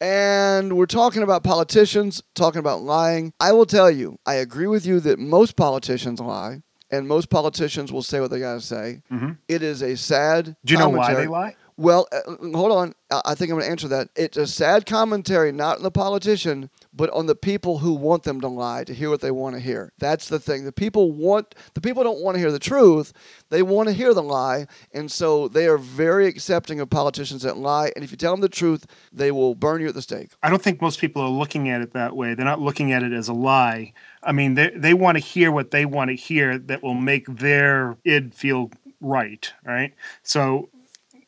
And 0.00 0.76
we're 0.76 0.86
talking 0.86 1.22
about 1.22 1.44
politicians, 1.44 2.22
talking 2.34 2.58
about 2.58 2.82
lying. 2.82 3.32
I 3.38 3.52
will 3.52 3.66
tell 3.66 3.90
you, 3.90 4.18
I 4.26 4.34
agree 4.34 4.66
with 4.66 4.84
you 4.84 4.98
that 5.00 5.18
most 5.20 5.54
politicians 5.54 6.18
lie, 6.18 6.62
and 6.90 7.06
most 7.06 7.30
politicians 7.30 7.92
will 7.92 8.02
say 8.02 8.18
what 8.20 8.30
they 8.32 8.40
got 8.40 8.54
to 8.54 8.60
say. 8.60 9.02
It 9.46 9.62
is 9.62 9.80
a 9.82 9.96
sad. 9.96 10.44
Mm-hmm. 10.46 10.52
Do 10.64 10.72
you 10.72 10.78
know 10.78 10.88
why 10.88 11.04
commentary. 11.06 11.24
they 11.26 11.30
lie? 11.30 11.54
Well, 11.76 12.06
uh, 12.12 12.36
hold 12.54 12.72
on. 12.72 12.94
I 13.10 13.22
I 13.24 13.34
think 13.34 13.50
I'm 13.50 13.56
going 13.56 13.64
to 13.64 13.70
answer 13.70 13.88
that. 13.88 14.08
It's 14.14 14.36
a 14.36 14.46
sad 14.46 14.86
commentary, 14.86 15.52
not 15.52 15.78
on 15.78 15.82
the 15.82 15.90
politician, 15.90 16.70
but 16.92 17.10
on 17.10 17.26
the 17.26 17.34
people 17.34 17.78
who 17.78 17.94
want 17.94 18.24
them 18.24 18.40
to 18.42 18.48
lie 18.48 18.84
to 18.84 18.94
hear 18.94 19.10
what 19.10 19.20
they 19.20 19.30
want 19.30 19.54
to 19.56 19.60
hear. 19.60 19.92
That's 19.98 20.28
the 20.28 20.38
thing. 20.38 20.64
The 20.64 20.72
people 20.72 21.12
want 21.12 21.54
the 21.74 21.80
people 21.80 22.04
don't 22.04 22.22
want 22.22 22.34
to 22.36 22.40
hear 22.40 22.52
the 22.52 22.58
truth; 22.58 23.12
they 23.48 23.62
want 23.62 23.88
to 23.88 23.94
hear 23.94 24.12
the 24.12 24.22
lie, 24.22 24.66
and 24.92 25.10
so 25.10 25.48
they 25.48 25.66
are 25.66 25.78
very 25.78 26.26
accepting 26.26 26.80
of 26.80 26.90
politicians 26.90 27.42
that 27.42 27.56
lie. 27.56 27.90
And 27.96 28.04
if 28.04 28.10
you 28.10 28.16
tell 28.16 28.32
them 28.32 28.40
the 28.40 28.48
truth, 28.48 28.86
they 29.12 29.30
will 29.30 29.54
burn 29.54 29.80
you 29.80 29.88
at 29.88 29.94
the 29.94 30.02
stake. 30.02 30.30
I 30.42 30.50
don't 30.50 30.62
think 30.62 30.80
most 30.82 31.00
people 31.00 31.22
are 31.22 31.28
looking 31.30 31.68
at 31.70 31.80
it 31.80 31.92
that 31.94 32.14
way. 32.16 32.34
They're 32.34 32.44
not 32.44 32.60
looking 32.60 32.92
at 32.92 33.02
it 33.02 33.12
as 33.12 33.28
a 33.28 33.34
lie. 33.34 33.92
I 34.22 34.32
mean, 34.32 34.54
they 34.54 34.70
they 34.74 34.94
want 34.94 35.16
to 35.16 35.24
hear 35.24 35.50
what 35.50 35.70
they 35.70 35.86
want 35.86 36.10
to 36.10 36.16
hear 36.16 36.58
that 36.58 36.82
will 36.82 36.94
make 36.94 37.26
their 37.26 37.96
id 38.04 38.34
feel 38.34 38.70
right, 39.00 39.52
right? 39.64 39.94
So, 40.22 40.68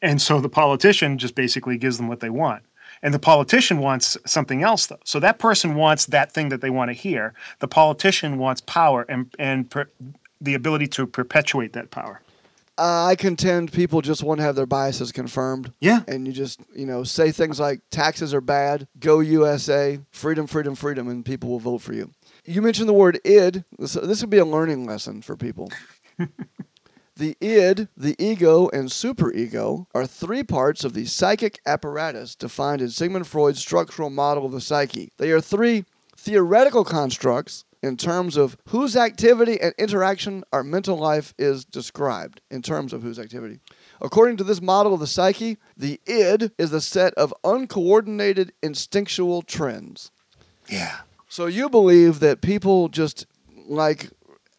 and 0.05 0.21
so 0.21 0.41
the 0.41 0.49
politician 0.49 1.19
just 1.19 1.35
basically 1.35 1.79
gives 1.79 1.97
them 1.97 2.09
what 2.09 2.21
they 2.21 2.31
want. 2.31 2.63
And 3.03 3.13
the 3.13 3.19
politician 3.19 3.79
wants 3.79 4.17
something 4.25 4.63
else, 4.63 4.87
though. 4.87 5.01
So 5.05 5.19
that 5.21 5.39
person 5.39 5.75
wants 5.75 6.07
that 6.07 6.31
thing 6.31 6.51
that 6.51 6.61
they 6.61 6.71
want 6.71 6.91
to 6.91 6.93
hear. 6.93 7.35
The 7.59 7.69
politician 7.69 8.39
wants 8.39 8.61
power 8.61 9.05
and 9.09 9.35
and 9.39 9.71
per, 9.71 9.89
the 10.41 10.55
ability 10.55 10.87
to 10.89 11.07
perpetuate 11.07 11.73
that 11.73 11.91
power. 11.91 12.21
Uh, 12.77 13.07
I 13.07 13.15
contend 13.15 13.73
people 13.73 14.01
just 14.01 14.23
want 14.23 14.41
to 14.41 14.45
have 14.45 14.57
their 14.57 14.67
biases 14.67 15.13
confirmed. 15.13 15.73
Yeah. 15.81 16.01
And 16.09 16.27
you 16.27 16.33
just, 16.33 16.61
you 16.75 16.87
know, 16.87 17.05
say 17.05 17.31
things 17.31 17.61
like 17.61 17.81
taxes 17.91 18.35
are 18.35 18.41
bad, 18.41 18.89
go 18.99 19.21
USA, 19.21 20.01
freedom, 20.11 20.47
freedom, 20.49 20.75
freedom, 20.75 21.09
and 21.09 21.25
people 21.25 21.51
will 21.51 21.61
vote 21.61 21.83
for 21.83 21.93
you. 21.93 22.11
You 22.45 22.63
mentioned 22.63 22.89
the 22.89 22.93
word 22.93 23.21
id. 23.25 23.65
This, 23.79 23.95
this 23.95 24.21
would 24.23 24.31
be 24.31 24.39
a 24.39 24.45
learning 24.45 24.87
lesson 24.87 25.23
for 25.23 25.37
people. 25.37 25.71
the 27.17 27.37
id, 27.41 27.89
the 27.97 28.17
ego, 28.19 28.69
and 28.73 28.89
superego 28.89 29.87
are 29.95 30.07
three 30.07 30.43
parts 30.43 30.85
of 30.85 30.95
the 30.95 31.05
psychic 31.05 31.61
apparatus 31.65 32.35
defined 32.35 32.83
in 32.83 32.91
Sigmund 32.91 33.27
Freud's 33.27 33.61
structural 33.61 34.11
model 34.11 34.47
of 34.47 34.53
the 34.53 34.61
psyche. 34.61 35.13
They 35.19 35.31
are 35.31 35.41
three 35.41 35.85
theoretical 36.17 36.85
constructs 36.85 37.65
in 37.83 37.97
terms 37.99 38.37
of 38.37 38.57
whose 38.69 38.97
activity 38.97 39.61
and 39.61 39.75
interaction 39.77 40.43
our 40.53 40.65
mental 40.65 40.97
life 40.97 41.35
is 41.39 41.67
described 41.67 42.41
in 42.51 42.63
terms 42.63 42.95
of 42.95 43.03
whose 43.03 43.19
activity. 43.19 43.61
According 44.01 44.39
to 44.39 44.45
this 44.45 44.63
model 44.63 44.95
of 44.95 45.01
the 45.01 45.07
psyche, 45.07 45.59
the 45.77 46.01
id 46.07 46.51
is 46.57 46.73
a 46.73 46.81
set 46.81 47.13
of 47.15 47.35
uncoordinated 47.45 48.53
instinctual 48.63 49.43
trends. 49.43 50.11
Yeah. 50.67 51.01
So 51.29 51.47
you 51.47 51.69
believe 51.69 52.21
that 52.21 52.41
people 52.41 52.89
just 52.89 53.27
like 53.67 54.11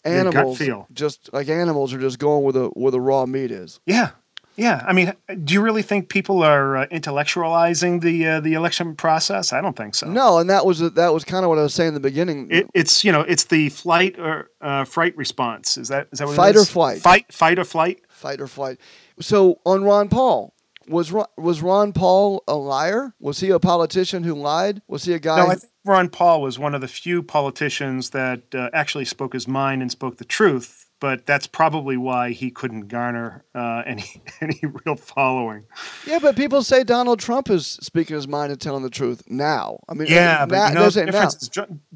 animals, 0.06 0.62
just 0.94 1.32
like 1.34 1.50
animals 1.50 1.94
are 1.94 2.00
just 2.00 2.20
going 2.20 2.44
where 2.44 2.54
the 2.54 2.68
where 2.70 2.92
the 2.92 3.02
raw 3.02 3.26
meat 3.26 3.52
is. 3.52 3.80
Yeah, 3.86 4.12
yeah. 4.56 4.84
I 4.88 4.94
mean, 4.94 5.14
do 5.44 5.54
you 5.54 5.62
really 5.62 5.82
think 5.82 6.10
people 6.10 6.44
are 6.44 6.78
uh, 6.78 6.88
intellectualizing 6.88 8.02
the 8.02 8.28
uh, 8.28 8.40
the 8.40 8.54
election 8.54 8.96
process? 8.96 9.52
I 9.52 9.62
don't 9.62 9.76
think 9.76 9.96
so. 9.96 10.08
No, 10.08 10.38
and 10.38 10.50
that 10.50 10.66
was 10.66 10.80
that 10.80 11.14
was 11.14 11.24
kind 11.24 11.44
of 11.44 11.50
what 11.50 11.58
I 11.58 11.64
was 11.64 11.74
saying 11.74 11.90
in 11.90 11.94
the 11.94 12.00
beginning. 12.00 12.48
It, 12.52 12.70
it's 12.74 13.04
you 13.04 13.12
know 13.12 13.22
it's 13.22 13.46
the 13.46 13.70
flight 13.70 14.18
or 14.20 14.52
uh, 14.62 14.86
fright 14.86 15.16
response. 15.18 15.78
Is 15.78 15.90
that 15.90 16.08
is 16.12 16.20
that 16.20 16.28
what 16.28 16.32
it 16.32 16.34
is? 16.34 16.38
Fight 16.38 16.56
it 16.56 16.60
or 16.60 16.66
flight. 16.66 17.02
Fight, 17.02 17.34
fight 17.34 17.60
or 17.60 17.66
flight. 17.66 18.02
fight 18.10 18.40
or 18.40 18.48
flight. 18.48 18.80
So 19.20 19.60
on 19.66 19.84
Ron 19.84 20.10
Paul, 20.10 20.54
was 20.88 21.12
Ron, 21.12 21.28
was 21.38 21.62
Ron 21.62 21.94
Paul 21.94 22.44
a 22.48 22.56
liar? 22.56 23.14
Was 23.20 23.40
he 23.40 23.50
a 23.50 23.60
politician 23.60 24.24
who 24.24 24.36
lied? 24.36 24.82
Was 24.88 25.06
he 25.06 25.14
a 25.14 25.20
guy? 25.20 25.38
No, 25.38 25.48
I 25.48 25.56
think 25.56 25.72
Ron 25.86 26.10
Paul 26.10 26.42
was 26.42 26.58
one 26.58 26.74
of 26.74 26.82
the 26.82 26.88
few 26.88 27.22
politicians 27.22 28.10
that 28.10 28.54
uh, 28.56 28.70
actually 28.74 29.06
spoke 29.06 29.34
his 29.34 29.48
mind 29.48 29.82
and 29.82 29.92
spoke 29.92 30.18
the 30.18 30.26
truth. 30.26 30.82
But 31.02 31.26
that's 31.26 31.46
probably 31.46 31.98
why 31.98 32.32
he 32.32 32.50
couldn't 32.50 32.88
garner 32.88 33.44
uh, 33.54 33.84
any 33.86 34.06
any 34.42 34.60
real 34.64 34.96
following. 34.96 35.66
yeah, 36.08 36.20
but 36.20 36.36
people 36.36 36.64
say 36.64 36.84
Donald 36.84 37.20
Trump 37.20 37.50
is 37.50 37.68
speaking 37.68 38.16
his 38.16 38.28
mind 38.28 38.52
and 38.52 38.60
telling 38.60 38.82
the 38.82 38.90
truth 38.90 39.22
now. 39.28 39.80
I 39.90 39.94
mean, 39.94 40.08
Yeah, 40.08 40.38
now, 40.40 40.46
but 40.46 40.70
you 40.70 40.76
know, 40.76 40.90
difference 40.90 41.50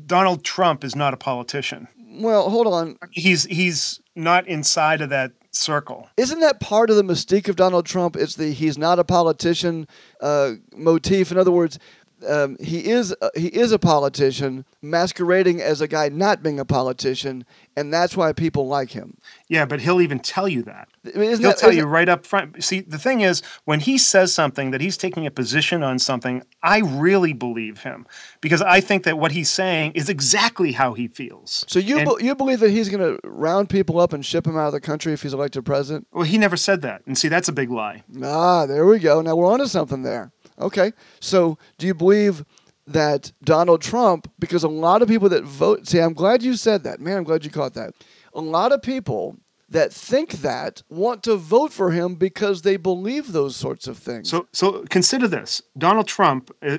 Donald 0.06 0.44
Trump 0.44 0.84
is 0.84 0.96
not 0.96 1.14
a 1.14 1.18
politician. 1.18 1.88
Well, 2.12 2.50
hold 2.50 2.68
on. 2.68 2.98
He's 3.12 3.46
he's 3.46 4.02
not 4.16 4.48
inside 4.48 5.02
of 5.02 5.10
that 5.10 5.32
circle. 5.52 6.10
Isn't 6.18 6.40
that 6.42 6.60
part 6.60 6.90
of 6.90 6.96
the 6.96 7.04
mystique 7.04 7.48
of 7.48 7.56
Donald 7.56 7.86
Trump? 7.86 8.16
It's 8.16 8.36
the 8.36 8.52
he's 8.52 8.78
not 8.78 9.00
a 9.00 9.04
politician 9.04 9.88
uh, 10.22 10.54
motif. 10.76 11.32
In 11.32 11.38
other 11.38 11.52
words, 11.52 11.80
um, 12.28 12.58
he 12.60 12.90
is 12.90 13.16
uh, 13.22 13.30
he 13.36 13.48
is 13.48 13.72
a 13.72 13.80
politician 13.80 14.66
masquerading 14.82 15.62
as 15.62 15.82
a 15.82 15.88
guy 15.88 16.10
not 16.10 16.42
being 16.44 16.60
a 16.60 16.66
politician, 16.66 17.46
and 17.78 17.94
that's 17.94 18.18
why 18.18 18.34
people 18.34 18.68
like 18.68 18.92
him. 18.92 19.18
Yeah, 19.48 19.66
but 19.66 19.82
he'll 19.82 20.02
even 20.02 20.20
tell 20.20 20.48
you 20.48 20.64
that. 20.64 20.90
I 21.06 21.18
mean, 21.18 21.30
isn't 21.30 21.44
He'll 21.44 21.52
that- 21.52 21.60
tell 21.60 21.74
you 21.74 21.86
right 21.86 22.10
up 22.10 22.26
front. 22.26 22.62
See, 22.64 22.82
the 22.82 22.98
thing 23.00 23.22
is, 23.22 23.42
when 23.66 23.80
he 23.80 23.98
says 23.98 24.34
something 24.34 24.72
that 24.72 24.82
he's 24.82 24.98
taking 24.98 25.26
a 25.26 25.32
position 25.32 25.82
on 25.84 25.98
something, 26.00 26.44
I 26.62 26.80
really 26.80 27.32
believe 27.34 27.80
him 27.84 28.06
because 28.42 28.62
I 28.62 28.82
think 28.82 29.04
that 29.04 29.18
what 29.18 29.32
he's 29.32 29.50
saying 29.50 29.94
is 29.94 30.10
exactly 30.10 30.74
how 30.74 30.94
he 30.94 31.08
feels. 31.08 31.64
So 31.68 31.80
you 31.80 32.00
And- 32.00 32.10
be- 32.18 32.26
you 32.26 32.36
believe 32.36 32.60
that 32.60 32.72
he's 32.72 32.90
going 32.90 33.18
to 33.18 33.20
round 33.28 33.70
people 33.70 34.00
up 34.00 34.12
and 34.14 34.26
ship 34.26 34.44
them 34.44 34.58
out 34.58 34.68
of 34.68 34.74
the 34.74 34.82
country 34.82 35.14
if 35.14 35.22
he's 35.22 35.34
elected 35.34 35.66
president? 35.66 36.08
well, 36.12 36.24
he 36.24 36.38
never 36.38 36.58
said 36.58 36.82
that, 36.82 37.02
and 37.06 37.18
see, 37.18 37.28
that's 37.30 37.48
a 37.48 37.54
big 37.54 37.70
lie. 37.72 38.04
Ah, 38.24 38.66
there 38.66 38.86
we 38.86 39.00
go. 39.00 39.22
Now 39.22 39.36
we're 39.36 39.52
onto 39.52 39.68
something 39.68 40.02
there. 40.04 40.32
Okay. 40.60 40.94
So 41.20 41.58
do 41.78 41.88
you 41.88 41.94
believe 41.94 42.46
that 42.88 43.32
Donald 43.44 43.82
Trump, 43.82 44.32
because 44.40 44.64
a 44.64 44.70
lot 44.70 45.02
of 45.02 45.08
people 45.08 45.30
that 45.30 45.44
vote, 45.44 45.88
see, 45.88 46.00
I'm 46.00 46.14
glad 46.14 46.42
you 46.44 46.56
said 46.56 46.84
that. 46.84 47.00
Man, 47.00 47.18
I'm 47.18 47.24
glad 47.24 47.46
you 47.46 47.52
caught 47.52 47.76
that. 47.76 47.94
A 48.34 48.42
lot 48.42 48.72
of 48.72 48.82
people 48.82 49.38
that 49.70 49.94
think 49.94 50.32
that 50.32 50.82
want 50.90 51.22
to 51.24 51.36
vote 51.36 51.72
for 51.72 51.92
him 51.92 52.16
because 52.16 52.64
they 52.64 52.78
believe 52.78 53.32
those 53.32 53.56
sorts 53.56 53.88
of 53.88 53.98
things. 53.98 54.30
So, 54.30 54.48
so 54.52 54.84
consider 54.90 55.28
this: 55.28 55.62
Donald 55.78 56.08
Trump. 56.08 56.52
uh, 56.62 56.78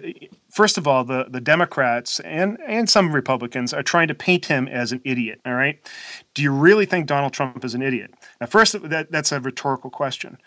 First 0.50 0.78
of 0.78 0.88
all, 0.88 1.04
the 1.04 1.26
the 1.30 1.40
Democrats 1.40 2.18
and 2.20 2.58
and 2.66 2.90
some 2.90 3.12
Republicans 3.12 3.72
are 3.72 3.84
trying 3.84 4.08
to 4.08 4.14
paint 4.14 4.46
him 4.46 4.66
as 4.66 4.90
an 4.90 5.00
idiot. 5.04 5.40
All 5.46 5.54
right, 5.54 5.78
do 6.34 6.42
you 6.42 6.50
really 6.50 6.86
think 6.86 7.06
Donald 7.06 7.32
Trump 7.32 7.64
is 7.64 7.74
an 7.74 7.82
idiot? 7.82 8.12
Now, 8.40 8.48
first, 8.48 8.72
that 8.90 9.12
that's 9.12 9.30
a 9.30 9.38
rhetorical 9.38 9.90
question. 9.90 10.38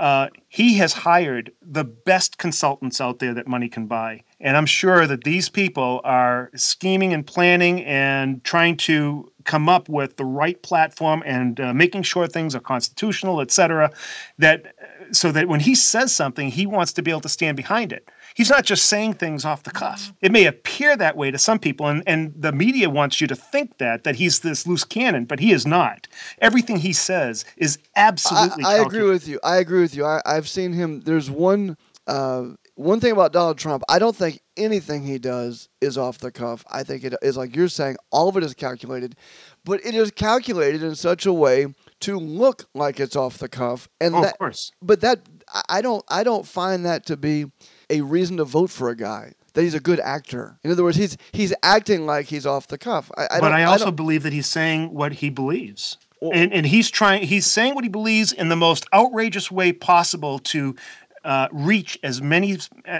Uh, 0.00 0.28
he 0.48 0.78
has 0.78 0.94
hired 0.94 1.52
the 1.60 1.84
best 1.84 2.38
consultants 2.38 3.02
out 3.02 3.18
there 3.18 3.34
that 3.34 3.46
money 3.46 3.68
can 3.68 3.86
buy. 3.86 4.22
And 4.40 4.56
I'm 4.56 4.64
sure 4.64 5.06
that 5.06 5.24
these 5.24 5.50
people 5.50 6.00
are 6.04 6.50
scheming 6.56 7.12
and 7.12 7.26
planning 7.26 7.84
and 7.84 8.42
trying 8.42 8.78
to 8.78 9.30
come 9.44 9.68
up 9.68 9.90
with 9.90 10.16
the 10.16 10.24
right 10.24 10.62
platform 10.62 11.22
and 11.26 11.60
uh, 11.60 11.74
making 11.74 12.04
sure 12.04 12.26
things 12.26 12.54
are 12.54 12.60
constitutional, 12.60 13.42
et 13.42 13.50
cetera, 13.50 13.92
that 14.38 14.74
so 15.12 15.32
that 15.32 15.48
when 15.48 15.60
he 15.60 15.74
says 15.74 16.14
something, 16.14 16.48
he 16.48 16.66
wants 16.66 16.94
to 16.94 17.02
be 17.02 17.10
able 17.10 17.20
to 17.20 17.28
stand 17.28 17.58
behind 17.58 17.92
it. 17.92 18.08
He's 18.34 18.50
not 18.50 18.64
just 18.64 18.86
saying 18.86 19.14
things 19.14 19.44
off 19.44 19.62
the 19.64 19.70
cuff. 19.70 20.12
It 20.20 20.32
may 20.32 20.46
appear 20.46 20.96
that 20.96 21.16
way 21.16 21.30
to 21.30 21.38
some 21.38 21.58
people, 21.58 21.86
and, 21.88 22.02
and 22.06 22.32
the 22.36 22.52
media 22.52 22.88
wants 22.90 23.20
you 23.20 23.26
to 23.26 23.34
think 23.36 23.78
that 23.78 24.04
that 24.04 24.16
he's 24.16 24.40
this 24.40 24.66
loose 24.66 24.84
cannon, 24.84 25.24
but 25.24 25.40
he 25.40 25.52
is 25.52 25.66
not. 25.66 26.06
Everything 26.40 26.76
he 26.78 26.92
says 26.92 27.44
is 27.56 27.78
absolutely. 27.96 28.64
I 28.64 28.76
agree 28.78 29.02
with 29.02 29.26
you. 29.28 29.40
I 29.42 29.56
agree 29.58 29.80
with 29.80 29.94
you. 29.94 30.04
I, 30.04 30.20
I've 30.24 30.48
seen 30.48 30.72
him. 30.72 31.00
There's 31.00 31.30
one 31.30 31.76
uh, 32.06 32.46
one 32.76 32.98
thing 33.00 33.12
about 33.12 33.32
Donald 33.32 33.58
Trump. 33.58 33.82
I 33.88 33.98
don't 33.98 34.16
think 34.16 34.40
anything 34.56 35.04
he 35.04 35.18
does 35.18 35.68
is 35.80 35.98
off 35.98 36.18
the 36.18 36.30
cuff. 36.32 36.64
I 36.70 36.82
think 36.82 37.04
it 37.04 37.14
is 37.22 37.36
like 37.36 37.54
you're 37.54 37.68
saying. 37.68 37.96
All 38.10 38.28
of 38.28 38.36
it 38.36 38.42
is 38.44 38.54
calculated, 38.54 39.16
but 39.64 39.84
it 39.84 39.94
is 39.94 40.10
calculated 40.10 40.82
in 40.82 40.94
such 40.94 41.26
a 41.26 41.32
way 41.32 41.66
to 42.00 42.16
look 42.18 42.64
like 42.74 42.98
it's 43.00 43.16
off 43.16 43.38
the 43.38 43.48
cuff. 43.48 43.88
And 44.00 44.14
Oh, 44.14 44.22
that, 44.22 44.32
of 44.32 44.38
course. 44.38 44.70
but 44.80 45.00
that 45.02 45.20
I- 45.52 45.62
I 45.68 45.82
don't. 45.82 46.04
I 46.08 46.24
don't 46.24 46.46
find 46.46 46.86
that 46.86 47.06
to 47.06 47.16
be 47.16 47.46
a 47.90 48.00
reason 48.00 48.36
to 48.38 48.44
vote 48.44 48.70
for 48.70 48.88
a 48.88 48.96
guy. 48.96 49.32
That 49.54 49.62
he's 49.62 49.74
a 49.74 49.80
good 49.80 49.98
actor. 49.98 50.58
In 50.62 50.70
other 50.70 50.84
words, 50.84 50.96
he's 50.96 51.16
he's 51.32 51.52
acting 51.62 52.06
like 52.06 52.26
he's 52.26 52.46
off 52.46 52.68
the 52.68 52.78
cuff. 52.78 53.10
I, 53.18 53.26
I 53.32 53.40
but 53.40 53.52
I 53.52 53.64
also 53.64 53.86
don't- 53.86 53.96
believe 53.96 54.22
that 54.22 54.32
he's 54.32 54.46
saying 54.46 54.94
what 54.94 55.14
he 55.14 55.28
believes. 55.30 55.98
Well- 56.20 56.30
and, 56.32 56.52
and 56.52 56.66
he's 56.66 56.88
trying 56.88 57.26
he's 57.26 57.46
saying 57.46 57.74
what 57.74 57.82
he 57.82 57.90
believes 57.90 58.30
in 58.32 58.48
the 58.48 58.56
most 58.56 58.86
outrageous 58.94 59.50
way 59.50 59.72
possible 59.72 60.38
to 60.38 60.76
uh, 61.24 61.48
reach 61.50 61.98
as 62.04 62.22
many 62.22 62.58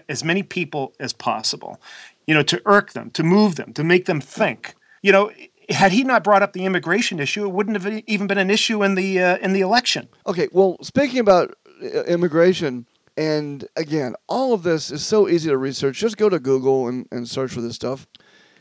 as 0.08 0.24
many 0.24 0.42
people 0.42 0.92
as 0.98 1.12
possible. 1.12 1.80
you 2.26 2.34
know, 2.34 2.42
to 2.42 2.60
irk 2.66 2.92
them, 2.92 3.10
to 3.12 3.22
move 3.22 3.54
them, 3.56 3.72
to 3.74 3.82
make 3.84 4.04
them 4.06 4.20
think. 4.20 4.74
You 5.02 5.12
know, 5.12 5.30
had 5.68 5.92
he 5.92 6.02
not 6.04 6.22
brought 6.24 6.42
up 6.42 6.52
the 6.52 6.64
immigration 6.64 7.18
issue, 7.20 7.44
it 7.44 7.52
wouldn't 7.52 7.80
have 7.80 8.02
even 8.06 8.26
been 8.26 8.38
an 8.38 8.50
issue 8.50 8.82
in 8.82 8.94
the 8.96 9.22
uh, 9.22 9.36
in 9.38 9.52
the 9.52 9.60
election. 9.60 10.08
Okay, 10.26 10.48
well, 10.52 10.76
speaking 10.82 11.20
about 11.20 11.54
uh, 11.82 12.02
immigration, 12.04 12.86
and 13.20 13.68
again, 13.76 14.14
all 14.30 14.54
of 14.54 14.62
this 14.62 14.90
is 14.90 15.04
so 15.04 15.28
easy 15.28 15.50
to 15.50 15.58
research. 15.58 15.98
Just 15.98 16.16
go 16.16 16.30
to 16.30 16.38
Google 16.38 16.88
and, 16.88 17.06
and 17.12 17.28
search 17.28 17.52
for 17.52 17.60
this 17.60 17.74
stuff. 17.74 18.06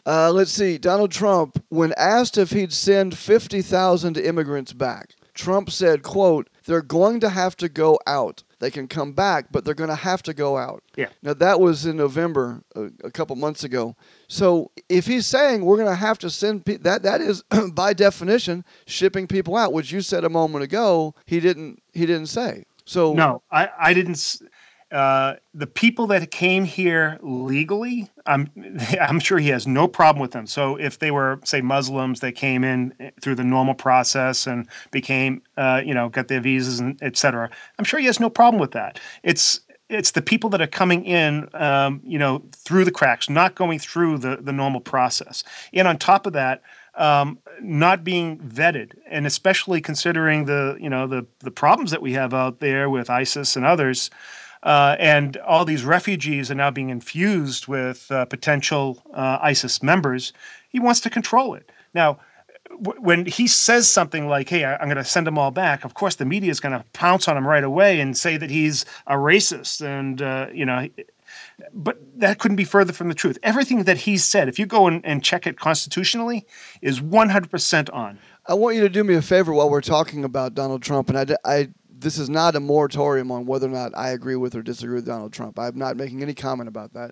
Uh, 0.06 0.34
let's 0.34 0.52
see. 0.52 0.78
Donald 0.78 1.12
Trump, 1.12 1.64
when 1.70 1.94
asked 1.96 2.38
if 2.38 2.52
he'd 2.52 2.74
send 2.74 3.18
50,000 3.18 4.18
immigrants 4.18 4.74
back, 4.74 5.12
Trump 5.34 5.70
said, 5.70 6.04
quote, 6.04 6.50
they're 6.66 6.82
going 6.82 7.22
to 7.22 7.30
have 7.30 7.56
to 7.56 7.70
go 7.70 8.02
out. 8.06 8.44
They 8.60 8.70
can 8.70 8.90
come 8.90 9.14
back, 9.14 9.46
but 9.50 9.64
they're 9.64 9.74
going 9.74 9.92
to 9.92 9.96
have 9.96 10.22
to 10.24 10.34
go 10.34 10.58
out. 10.58 10.84
Yeah. 10.98 11.08
Now, 11.24 11.36
that 11.36 11.62
was 11.62 11.86
in 11.86 11.96
November, 11.96 12.62
a, 12.76 12.90
a 13.06 13.12
couple 13.12 13.38
months 13.38 13.64
ago. 13.64 13.96
So 14.28 14.72
if 14.90 15.08
he's 15.08 15.26
saying 15.26 15.64
we're 15.64 15.78
going 15.78 15.88
to 15.88 15.96
have 15.96 16.20
to 16.20 16.30
send 16.30 16.66
pe- 16.66 16.78
that, 16.78 17.04
that 17.04 17.22
is 17.22 17.44
by 17.72 17.94
definition 17.94 18.66
shipping 18.86 19.26
people 19.26 19.56
out, 19.56 19.72
which 19.72 19.94
you 19.94 20.02
said 20.02 20.26
a 20.26 20.30
moment 20.30 20.66
ago 20.66 21.16
he 21.26 21.40
didn't 21.40 21.82
he 21.94 22.06
didn't 22.06 22.28
say. 22.28 22.66
So 22.90 23.14
No, 23.14 23.44
I, 23.52 23.70
I 23.80 23.94
didn't. 23.94 24.42
Uh, 24.92 25.36
the 25.54 25.68
people 25.68 26.08
that 26.08 26.32
came 26.32 26.64
here 26.64 27.20
legally, 27.22 28.10
I'm 28.26 28.50
I'm 29.02 29.20
sure 29.20 29.38
he 29.38 29.50
has 29.50 29.68
no 29.68 29.88
problem 29.88 30.22
with 30.22 30.32
them. 30.32 30.48
So 30.48 30.78
if 30.78 31.00
they 31.00 31.12
were, 31.12 31.40
say, 31.44 31.62
Muslims, 31.62 32.20
they 32.20 32.32
came 32.32 32.64
in 32.64 32.94
through 33.22 33.36
the 33.36 33.44
normal 33.44 33.76
process 33.76 34.48
and 34.48 34.68
became, 34.92 35.44
uh, 35.58 35.82
you 35.86 35.94
know, 35.94 36.10
got 36.10 36.28
their 36.28 36.42
visas 36.42 36.80
and 36.80 36.98
et 37.02 37.18
cetera. 37.18 37.50
I'm 37.78 37.86
sure 37.86 38.00
he 38.00 38.08
has 38.08 38.20
no 38.20 38.30
problem 38.30 38.60
with 38.60 38.72
that. 38.72 39.00
It's 39.24 39.62
it's 39.90 40.12
the 40.12 40.22
people 40.22 40.52
that 40.52 40.62
are 40.62 40.68
coming 40.68 41.04
in, 41.06 41.50
um, 41.54 42.00
you 42.04 42.20
know, 42.20 42.44
through 42.56 42.86
the 42.86 42.92
cracks, 42.92 43.30
not 43.30 43.56
going 43.56 43.80
through 43.80 44.20
the 44.20 44.38
the 44.38 44.54
normal 44.54 44.82
process. 44.82 45.44
And 45.74 45.88
on 45.88 45.98
top 45.98 46.26
of 46.26 46.34
that, 46.34 46.62
um, 46.96 47.40
not 47.62 48.04
being 48.04 48.40
vetted, 48.40 48.94
and 49.10 49.26
especially 49.26 49.82
considering 49.82 50.46
the 50.46 50.78
you 50.80 50.90
know 50.90 51.08
the 51.08 51.26
the 51.40 51.52
problems 51.52 51.92
that 51.92 52.02
we 52.02 52.14
have 52.14 52.34
out 52.34 52.60
there 52.60 52.90
with 52.90 53.10
ISIS 53.10 53.56
and 53.56 53.66
others, 53.66 54.10
uh, 54.64 54.96
and 55.00 55.38
all 55.38 55.66
these 55.66 55.84
refugees 55.84 56.52
are 56.52 56.56
now 56.56 56.72
being 56.72 56.90
infused 56.90 57.68
with 57.68 58.12
uh, 58.12 58.26
potential 58.26 59.02
uh, 59.14 59.38
ISIS 59.42 59.82
members. 59.82 60.34
He 60.70 60.80
wants 60.80 61.00
to 61.02 61.10
control 61.10 61.54
it 61.56 61.72
now. 61.94 62.20
w- 62.70 63.02
When 63.02 63.26
he 63.26 63.48
says 63.48 63.88
something 63.90 64.28
like, 64.28 64.50
"Hey, 64.50 64.64
I- 64.66 64.76
I'm 64.78 64.88
going 64.88 64.98
to 64.98 65.04
send 65.04 65.26
them 65.28 65.38
all 65.38 65.52
back," 65.52 65.86
of 65.86 65.94
course 65.94 66.16
the 66.16 66.26
media 66.26 66.52
is 66.52 66.60
going 66.60 66.78
to 66.78 66.84
pounce 66.94 67.28
on 67.28 67.38
him 67.38 67.48
right 67.48 67.64
away 67.64 68.00
and 68.02 68.18
say 68.18 68.38
that 68.38 68.50
he's 68.50 68.86
a 69.08 69.16
racist, 69.16 69.82
and 69.86 70.22
uh, 70.22 70.48
you 70.54 70.66
know, 70.66 70.88
but 71.74 71.98
that 72.18 72.40
couldn't 72.40 72.58
be 72.58 72.64
further 72.66 72.94
from 72.94 73.08
the 73.08 73.16
truth. 73.16 73.38
Everything 73.44 73.84
that 73.84 73.98
he 74.00 74.18
said, 74.18 74.48
if 74.50 74.60
you 74.60 74.66
go 74.66 74.88
and, 74.88 75.06
and 75.06 75.24
check 75.24 75.46
it 75.48 75.58
constitutionally, 75.60 76.46
is 76.82 77.00
100% 77.02 77.94
on. 77.94 78.20
I 78.48 78.54
want 78.56 78.76
you 78.76 78.82
to 78.82 78.90
do 78.90 79.04
me 79.04 79.14
a 79.16 79.22
favor 79.22 79.54
while 79.54 79.70
we're 79.70 79.82
talking 79.82 80.24
about 80.24 80.54
Donald 80.56 80.82
Trump, 80.82 81.10
and 81.10 81.38
I- 81.46 81.70
this 82.00 82.18
is 82.18 82.30
not 82.30 82.56
a 82.56 82.60
moratorium 82.60 83.32
on 83.32 83.46
whether 83.46 83.68
or 83.68 83.72
not 83.72 83.92
I 83.98 84.10
agree 84.10 84.36
with 84.36 84.56
or 84.56 84.62
disagree 84.62 84.96
with 84.96 85.06
Donald 85.06 85.34
Trump. 85.34 85.60
I'm 85.60 85.78
not 85.78 85.98
making 85.98 86.22
any 86.22 86.34
comment 86.34 86.70
about 86.70 86.94
that. 86.94 87.12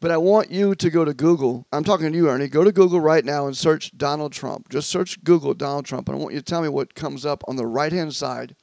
But 0.00 0.12
I 0.12 0.16
want 0.16 0.50
you 0.50 0.76
to 0.76 0.90
go 0.90 1.04
to 1.04 1.12
Google. 1.12 1.66
I'm 1.72 1.82
talking 1.82 2.12
to 2.12 2.16
you, 2.16 2.28
Ernie. 2.28 2.46
Go 2.46 2.62
to 2.62 2.70
Google 2.70 3.00
right 3.00 3.24
now 3.24 3.46
and 3.46 3.56
search 3.56 3.90
Donald 3.96 4.32
Trump. 4.32 4.68
Just 4.68 4.88
search 4.88 5.22
Google 5.24 5.54
Donald 5.54 5.86
Trump, 5.86 6.08
and 6.08 6.16
I 6.16 6.20
want 6.20 6.34
you 6.34 6.40
to 6.40 6.44
tell 6.44 6.62
me 6.62 6.68
what 6.68 6.94
comes 6.94 7.26
up 7.26 7.42
on 7.48 7.56
the 7.56 7.66
right 7.66 7.90
hand 7.90 8.14
side 8.14 8.54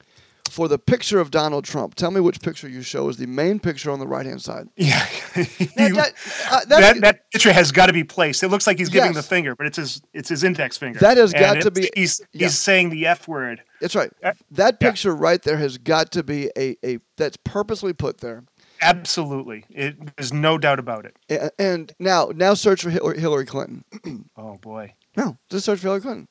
for 0.55 0.69
the 0.69 0.79
picture 0.79 1.19
of 1.19 1.31
Donald 1.31 1.65
Trump. 1.65 1.95
Tell 1.95 2.11
me 2.11 2.21
which 2.21 2.39
picture 2.41 2.69
you 2.69 2.81
show 2.81 3.09
is 3.09 3.17
the 3.17 3.27
main 3.27 3.59
picture 3.59 3.91
on 3.91 3.99
the 3.99 4.07
right 4.07 4.25
hand 4.25 4.41
side. 4.41 4.67
Yeah. 4.77 5.05
Now, 5.77 5.89
that, 5.89 6.13
uh, 6.49 6.61
that, 6.69 7.01
that 7.01 7.29
picture 7.31 7.51
has 7.51 7.73
got 7.73 7.87
to 7.87 7.93
be 7.93 8.05
placed. 8.05 8.41
It 8.41 8.47
looks 8.47 8.65
like 8.65 8.77
he's 8.79 8.87
giving 8.87 9.09
Yes. 9.13 9.17
the 9.17 9.23
finger, 9.23 9.53
but 9.53 9.67
it's 9.67 9.75
his 9.75 10.01
it's 10.13 10.29
his 10.29 10.45
index 10.45 10.77
finger. 10.77 10.97
That 10.99 11.17
has 11.17 11.33
And 11.33 11.41
got 11.41 11.61
to 11.63 11.71
be- 11.71 11.89
He's 11.93 12.21
he's 12.31 12.41
yeah. 12.41 12.47
saying 12.47 12.89
the 12.91 13.05
F 13.07 13.27
word. 13.27 13.61
That's 13.81 13.95
right. 13.95 14.09
Uh, 14.23 14.31
That 14.51 14.77
yeah. 14.79 14.87
picture 14.89 15.13
right 15.13 15.41
there 15.41 15.57
has 15.57 15.77
got 15.77 16.11
to 16.13 16.23
be 16.23 16.49
a, 16.57 16.77
a 16.85 16.99
that's 17.17 17.35
purposely 17.43 17.91
put 17.91 18.19
there. 18.21 18.45
Absolutely, 18.81 19.65
it, 19.69 20.15
there's 20.15 20.31
no 20.33 20.57
doubt 20.57 20.79
about 20.79 21.05
it. 21.05 21.17
A- 21.29 21.51
And 21.61 21.91
now, 21.99 22.31
now 22.33 22.53
search 22.53 22.83
for 22.83 22.89
Hillary 22.89 23.45
Clinton. 23.45 23.83
Oh 24.37 24.55
boy. 24.57 24.93
No, 25.17 25.37
just 25.49 25.65
search 25.65 25.79
for 25.79 25.87
Hillary 25.87 26.01
Clinton. 26.01 26.27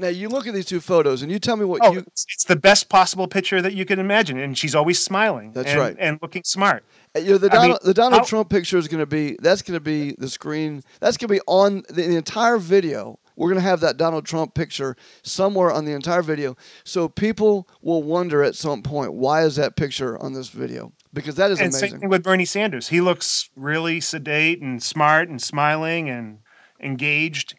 Now 0.00 0.08
you 0.08 0.28
look 0.28 0.46
at 0.46 0.54
these 0.54 0.66
two 0.66 0.80
photos 0.80 1.22
and 1.22 1.30
you 1.30 1.38
tell 1.38 1.56
me 1.56 1.64
what 1.64 1.80
Oh, 1.84 1.92
you. 1.92 1.98
it's, 2.00 2.26
it's 2.32 2.44
the 2.44 2.56
best 2.56 2.88
possible 2.88 3.28
picture 3.28 3.60
that 3.62 3.74
you 3.74 3.84
can 3.84 3.98
imagine, 3.98 4.38
and 4.38 4.56
she's 4.56 4.74
always 4.74 5.02
smiling. 5.02 5.52
That's 5.52 5.70
and- 5.70 5.78
right. 5.80 5.96
and 5.98 6.18
looking 6.22 6.42
smart. 6.44 6.84
uh, 7.14 7.20
You 7.20 7.32
know, 7.32 7.38
the 7.38 7.48
I 7.50 7.52
mean, 7.52 7.60
Donald, 7.62 7.80
the 7.84 7.94
Donald 7.94 8.26
Trump 8.26 8.48
picture 8.50 8.78
is 8.78 8.88
going 8.88 9.00
to 9.00 9.06
be 9.06 9.36
that's 9.40 9.62
going 9.62 9.76
to 9.76 9.80
be 9.84 10.14
the 10.18 10.28
screen. 10.28 10.82
That's 11.00 11.16
going 11.16 11.28
to 11.28 11.34
be 11.34 11.40
on 11.46 11.82
the, 11.88 12.02
the 12.02 12.16
entire 12.16 12.58
video. 12.58 13.18
We're 13.36 13.48
going 13.48 13.62
to 13.62 13.68
have 13.68 13.80
that 13.80 13.96
Donald 13.96 14.26
Trump 14.26 14.54
picture 14.54 14.96
somewhere 15.22 15.70
on 15.70 15.86
the 15.86 15.92
entire 15.92 16.20
video, 16.22 16.56
so 16.84 17.08
people 17.08 17.66
will 17.80 18.02
wonder 18.02 18.42
at 18.42 18.54
some 18.54 18.82
point 18.82 19.14
why 19.14 19.44
is 19.44 19.56
that 19.56 19.76
picture 19.76 20.18
on 20.18 20.34
this 20.34 20.48
video? 20.50 20.92
Because 21.14 21.36
that 21.36 21.50
is 21.50 21.58
and 21.58 21.68
amazing. 21.72 21.90
same 21.90 22.00
thing 22.00 22.08
with 22.10 22.22
Bernie 22.22 22.44
Sanders. 22.44 22.88
He 22.88 23.00
looks 23.00 23.48
really 23.56 23.98
sedate 24.00 24.60
and 24.60 24.82
smart 24.82 25.28
and 25.30 25.40
smiling 25.40 26.10
and 26.10 26.38
engaged. 26.82 27.54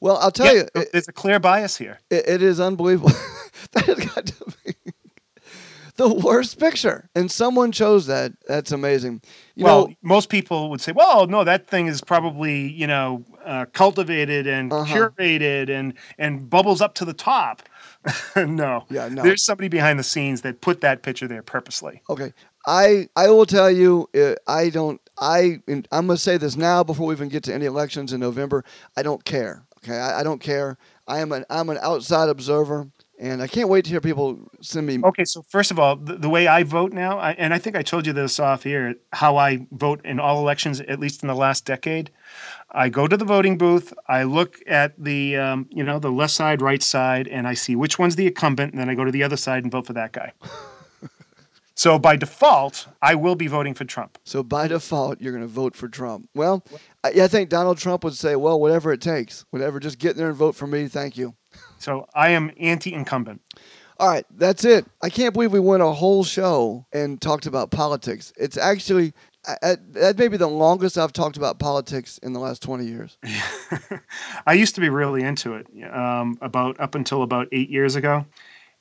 Well, 0.00 0.16
I'll 0.18 0.30
tell 0.30 0.54
Yeah, 0.54 0.62
you, 0.62 0.68
it, 0.74 0.92
there's 0.92 1.08
a 1.08 1.12
clear 1.12 1.38
bias 1.40 1.76
here. 1.76 1.98
it, 2.10 2.28
it 2.28 2.42
is 2.42 2.60
unbelievable. 2.60 3.10
that 3.72 3.84
has 3.86 3.98
got 4.14 4.26
to 4.26 4.44
be 4.64 4.74
the 5.96 6.08
worst 6.08 6.58
picture, 6.58 7.10
and 7.14 7.30
someone 7.30 7.72
chose 7.72 8.06
that. 8.06 8.32
That's 8.46 8.72
amazing. 8.72 9.20
You 9.56 9.64
well, 9.64 9.88
know, 9.88 9.94
most 10.02 10.28
people 10.30 10.70
would 10.70 10.80
say, 10.80 10.92
"Well, 10.92 11.26
no, 11.26 11.44
that 11.44 11.66
thing 11.66 11.88
is 11.88 12.00
probably 12.00 12.68
you 12.68 12.86
know 12.86 13.24
uh, 13.44 13.66
cultivated 13.72 14.46
and 14.46 14.70
Uh-huh. 14.72 15.10
curated 15.10 15.68
and 15.68 15.94
and 16.18 16.48
bubbles 16.48 16.80
up 16.80 16.94
to 16.94 17.04
the 17.04 17.12
top." 17.12 17.62
no, 18.36 18.86
Yeah, 18.88 19.08
no. 19.08 19.22
There's 19.22 19.44
somebody 19.44 19.68
behind 19.68 19.98
the 19.98 20.02
scenes 20.04 20.40
that 20.42 20.60
put 20.62 20.80
that 20.80 21.02
picture 21.02 21.28
there 21.28 21.42
purposely. 21.42 22.02
Okay. 22.08 22.32
I 22.66 23.08
I 23.16 23.28
will 23.28 23.46
tell 23.46 23.70
you 23.70 24.08
uh, 24.14 24.36
I 24.46 24.70
don't 24.70 25.00
I 25.20 25.60
I'm 25.68 26.06
gonna 26.06 26.16
say 26.16 26.38
this 26.38 26.56
now 26.56 26.82
before 26.82 27.06
we 27.06 27.14
even 27.14 27.28
get 27.28 27.44
to 27.44 27.54
any 27.54 27.66
elections 27.66 28.12
in 28.12 28.20
November. 28.20 28.64
I 28.96 29.02
don't 29.02 29.24
care. 29.24 29.64
Okay, 29.84 29.98
I, 29.98 30.20
I 30.20 30.22
don't 30.22 30.40
care. 30.40 30.78
I 31.06 31.20
am 31.20 31.32
an 31.32 31.44
I'm 31.50 31.68
an 31.68 31.78
outside 31.82 32.28
observer, 32.28 32.88
and 33.18 33.42
I 33.42 33.46
can't 33.46 33.68
wait 33.68 33.84
to 33.84 33.90
hear 33.90 34.00
people 34.00 34.38
send 34.60 34.86
me. 34.86 34.98
Okay, 35.04 35.24
so 35.24 35.42
first 35.42 35.70
of 35.70 35.78
all, 35.78 35.96
the, 35.96 36.16
the 36.16 36.28
way 36.28 36.46
I 36.46 36.62
vote 36.62 36.92
now, 36.92 37.18
I, 37.18 37.32
and 37.32 37.52
I 37.52 37.58
think 37.58 37.76
I 37.76 37.82
told 37.82 38.06
you 38.06 38.12
this 38.12 38.40
off 38.40 38.62
here, 38.62 38.94
how 39.12 39.36
I 39.36 39.66
vote 39.72 40.00
in 40.04 40.18
all 40.18 40.38
elections, 40.38 40.80
at 40.80 40.98
least 41.00 41.22
in 41.22 41.28
the 41.28 41.34
last 41.34 41.64
decade. 41.66 42.10
I 42.70 42.88
go 42.88 43.08
to 43.08 43.16
the 43.16 43.24
voting 43.24 43.58
booth, 43.58 43.92
I 44.08 44.22
look 44.22 44.60
at 44.66 44.94
the, 44.96 45.36
um, 45.36 45.66
you 45.70 45.82
know, 45.82 45.98
the 45.98 46.12
left 46.12 46.32
side, 46.32 46.62
right 46.62 46.82
side, 46.82 47.26
and 47.26 47.48
I 47.48 47.54
see 47.54 47.74
which 47.74 47.98
one's 47.98 48.16
the 48.16 48.28
incumbent, 48.28 48.72
and 48.72 48.80
then 48.80 48.88
I 48.88 48.94
go 48.94 49.04
to 49.04 49.10
the 49.10 49.24
other 49.24 49.36
side 49.36 49.64
and 49.64 49.72
vote 49.72 49.86
for 49.86 49.92
that 49.94 50.12
guy. 50.12 50.32
So 51.80 51.98
by 51.98 52.14
default, 52.14 52.88
I 53.00 53.14
will 53.14 53.36
be 53.36 53.46
voting 53.46 53.72
for 53.72 53.86
Trump. 53.86 54.18
So 54.24 54.42
by 54.42 54.68
default, 54.68 55.18
you're 55.18 55.32
gonna 55.32 55.46
vote 55.46 55.74
for 55.74 55.88
Trump. 55.88 56.28
Well, 56.34 56.62
I, 57.02 57.22
I 57.22 57.26
think 57.26 57.48
Donald 57.48 57.78
Trump 57.78 58.04
would 58.04 58.12
say, 58.12 58.36
well, 58.36 58.60
whatever 58.60 58.92
it 58.92 59.00
takes, 59.00 59.46
whatever, 59.48 59.80
just 59.80 59.98
get 59.98 60.10
in 60.10 60.18
there 60.18 60.28
and 60.28 60.36
vote 60.36 60.54
for 60.54 60.66
me. 60.66 60.88
Thank 60.88 61.16
you. 61.16 61.34
So 61.78 62.06
I 62.14 62.32
am 62.32 62.50
anti-incumbent. 62.60 63.40
All 63.98 64.08
right, 64.08 64.26
that's 64.36 64.66
it. 64.66 64.84
I 65.02 65.08
can't 65.08 65.32
believe 65.32 65.52
we 65.52 65.60
went 65.60 65.82
a 65.82 65.86
whole 65.86 66.22
show 66.22 66.84
and 66.92 67.18
talked 67.18 67.46
about 67.46 67.70
politics. 67.70 68.30
It's 68.36 68.58
actually 68.58 69.14
I, 69.46 69.56
I, 69.62 69.76
that 69.92 70.18
may 70.18 70.28
be 70.28 70.36
the 70.36 70.48
longest 70.48 70.98
I've 70.98 71.14
talked 71.14 71.38
about 71.38 71.58
politics 71.58 72.18
in 72.18 72.34
the 72.34 72.40
last 72.40 72.60
20 72.62 72.84
years. 72.84 73.16
I 74.46 74.52
used 74.52 74.74
to 74.74 74.82
be 74.82 74.90
really 74.90 75.22
into 75.22 75.54
it 75.54 75.66
um, 75.90 76.36
about 76.42 76.78
up 76.78 76.94
until 76.94 77.22
about 77.22 77.48
eight 77.52 77.70
years 77.70 77.96
ago, 77.96 78.26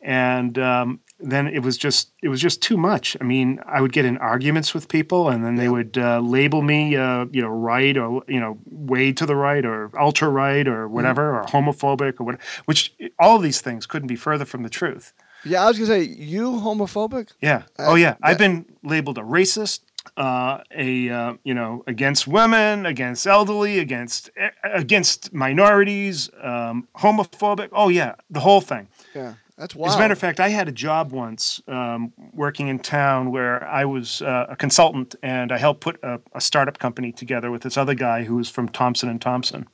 and 0.02 0.58
um, 0.58 1.00
then 1.20 1.48
it 1.48 1.60
was 1.64 1.78
just 1.78 2.12
it 2.24 2.30
was 2.30 2.42
just 2.42 2.62
too 2.62 2.78
much. 2.78 3.18
I 3.20 3.24
mean, 3.24 3.60
I 3.66 3.82
would 3.82 3.92
get 3.92 4.06
in 4.06 4.18
arguments 4.18 4.74
with 4.74 4.88
people, 4.88 5.30
and 5.30 5.44
then 5.44 5.56
they 5.56 5.70
would 5.70 5.98
uh, 5.98 6.20
label 6.20 6.62
me, 6.62 6.96
uh, 6.96 7.26
you 7.32 7.42
know, 7.42 7.50
right 7.50 7.98
or 7.98 8.24
you 8.28 8.40
know, 8.40 8.58
way 8.66 9.12
to 9.14 9.26
the 9.26 9.36
right 9.36 9.66
or 9.66 9.92
ultra 10.00 10.30
right 10.30 10.68
or 10.68 10.88
whatever 10.88 11.38
or 11.40 11.44
homophobic 11.46 12.20
or 12.20 12.24
what, 12.26 12.42
which 12.66 12.94
all 13.20 13.36
of 13.36 13.44
these 13.44 13.62
things 13.62 13.86
couldn't 13.86 14.08
be 14.08 14.16
further 14.16 14.46
from 14.46 14.64
the 14.64 14.70
truth. 14.70 15.14
Yeah, 15.46 15.64
I 15.64 15.68
was 15.68 15.78
gonna 15.78 15.88
say 15.88 16.02
you 16.04 16.52
homophobic. 16.52 17.32
Yeah. 17.42 17.64
Uh, 17.78 17.88
oh 17.92 17.96
yeah. 17.96 18.12
that- 18.12 18.20
I've 18.24 18.38
been 18.38 18.66
labeled 18.84 19.18
a 19.18 19.22
racist, 19.22 19.82
uh, 20.18 20.60
a 20.76 21.10
uh, 21.10 21.34
you 21.44 21.54
know 21.54 21.84
against 21.88 22.28
women, 22.28 22.86
against 22.86 23.26
elderly, 23.28 23.80
against 23.80 24.30
against 24.64 25.34
minorities, 25.34 26.30
um, 26.42 26.88
homophobic. 26.96 27.70
Oh 27.72 27.90
yeah, 27.90 28.16
the 28.30 28.40
whole 28.42 28.62
thing. 28.62 28.88
Yeah, 29.16 29.36
that's 29.60 29.76
As 29.76 29.96
a 29.96 30.00
matter 30.00 30.14
of 30.14 30.20
fact, 30.20 30.40
I 30.40 30.48
had 30.48 30.70
a 30.70 30.72
job 30.72 31.12
once 31.12 31.62
um, 31.68 32.14
working 32.32 32.70
in 32.70 32.80
town 32.80 33.30
where 33.30 33.68
I 33.68 33.84
was 33.84 34.22
uh, 34.22 34.46
a 34.50 34.56
consultant 34.56 35.16
and 35.22 35.52
I 35.52 35.58
helped 35.58 35.82
put 35.82 36.00
a, 36.02 36.22
a 36.34 36.40
startup 36.40 36.80
company 36.80 37.12
together 37.12 37.52
with 37.52 37.64
this 37.64 37.78
other 37.78 37.94
guy 37.94 38.24
who 38.24 38.38
was 38.38 38.50
from 38.50 38.70
Thompson 38.70 39.10
and 39.10 39.22
Thompson, 39.22 39.68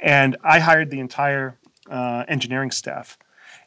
and 0.00 0.38
I 0.42 0.58
hired 0.60 0.90
the 0.90 1.00
entire 1.00 1.58
uh, 1.90 2.24
engineering 2.28 2.70
staff. 2.70 3.18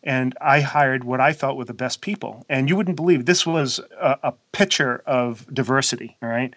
And 0.06 0.36
I 0.42 0.60
hired 0.60 1.06
what 1.06 1.22
I 1.22 1.32
felt 1.32 1.56
were 1.56 1.64
the 1.64 1.74
best 1.74 2.02
people. 2.02 2.46
And 2.50 2.68
you 2.68 2.76
wouldn't 2.76 2.98
believe 2.98 3.26
this 3.26 3.46
was 3.46 3.80
a, 3.98 4.18
a 4.24 4.34
picture 4.52 5.02
of 5.06 5.48
diversity. 5.54 6.18
All 6.22 6.28
right. 6.28 6.54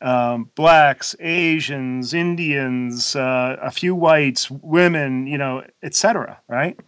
um, 0.00 0.50
blacks, 0.54 1.14
Asians, 1.20 2.14
Indians, 2.14 3.14
uh, 3.14 3.56
a 3.60 3.70
few 3.70 3.94
whites, 3.94 4.50
women, 4.50 5.26
you 5.26 5.38
know, 5.38 5.64
etc. 5.82 6.40
Right? 6.48 6.78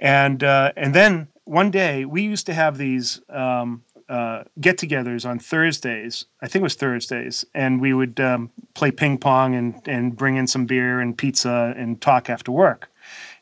And 0.00 0.42
uh, 0.42 0.72
and 0.76 0.94
then 0.94 1.28
one 1.44 1.70
day 1.70 2.04
we 2.04 2.22
used 2.22 2.46
to 2.46 2.54
have 2.54 2.78
these 2.78 3.20
um, 3.28 3.82
uh, 4.08 4.44
get-togethers 4.60 5.28
on 5.28 5.38
Thursdays. 5.38 6.26
I 6.42 6.46
think 6.46 6.60
it 6.60 6.64
was 6.64 6.74
Thursdays, 6.74 7.44
and 7.54 7.80
we 7.80 7.94
would 7.94 8.20
um, 8.20 8.50
play 8.74 8.90
ping 8.90 9.18
pong 9.18 9.54
and 9.54 9.80
and 9.86 10.16
bring 10.16 10.36
in 10.36 10.46
some 10.46 10.66
beer 10.66 11.00
and 11.00 11.16
pizza 11.16 11.74
and 11.76 12.00
talk 12.00 12.28
after 12.28 12.52
work. 12.52 12.90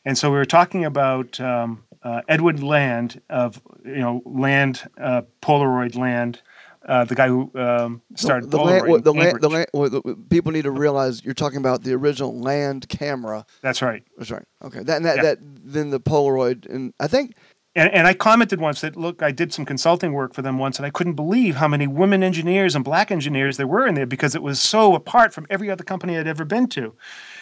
And 0.05 0.17
so 0.17 0.29
we 0.29 0.37
were 0.37 0.45
talking 0.45 0.85
about 0.85 1.39
um, 1.39 1.83
uh, 2.03 2.21
Edward 2.27 2.61
Land 2.61 3.21
of 3.29 3.61
you 3.85 3.99
know 3.99 4.21
Land 4.25 4.89
uh, 4.97 5.23
Polaroid 5.41 5.95
Land. 5.95 6.41
Uh, 6.87 7.05
the 7.05 7.15
guy 7.15 7.27
who 7.27 7.49
um, 7.55 8.01
started 8.15 8.51
the, 8.51 8.57
land, 8.57 9.03
the, 9.03 9.13
land, 9.13 9.39
the, 9.41 9.49
land, 9.49 9.67
the, 9.73 10.17
people 10.29 10.51
need 10.51 10.63
to 10.63 10.71
realize 10.71 11.23
you're 11.23 11.33
talking 11.33 11.59
about 11.59 11.83
the 11.83 11.93
original 11.93 12.37
land 12.37 12.89
camera. 12.89 13.45
That's 13.61 13.81
right. 13.81 14.03
That's 14.17 14.31
right. 14.31 14.45
Okay. 14.63 14.83
That, 14.83 14.97
and 14.97 15.05
that, 15.05 15.15
Yeah. 15.17 15.21
that 15.23 15.37
then 15.41 15.91
the 15.91 15.99
Polaroid, 16.01 16.65
and 16.69 16.93
I 16.99 17.07
think 17.07 17.35
And, 17.75 17.91
and 17.91 18.05
I 18.05 18.13
commented 18.13 18.59
once 18.61 18.81
that, 18.81 18.95
look, 18.95 19.23
I 19.23 19.31
did 19.31 19.51
some 19.53 19.65
consulting 19.65 20.13
work 20.13 20.33
for 20.35 20.41
them 20.43 20.59
once, 20.59 20.77
and 20.77 20.85
I 20.85 20.89
couldn't 20.91 21.15
believe 21.15 21.55
how 21.55 21.67
many 21.67 21.87
women 21.87 22.21
engineers 22.21 22.75
and 22.75 22.83
black 22.85 23.09
engineers 23.11 23.57
there 23.57 23.65
were 23.65 23.87
in 23.87 23.95
there 23.95 24.05
because 24.05 24.35
it 24.35 24.43
was 24.43 24.61
so 24.61 24.93
apart 24.93 25.33
from 25.33 25.47
every 25.49 25.71
other 25.71 25.83
company 25.83 26.17
I'd 26.17 26.27
ever 26.27 26.45
been 26.45 26.67
to. 26.67 26.93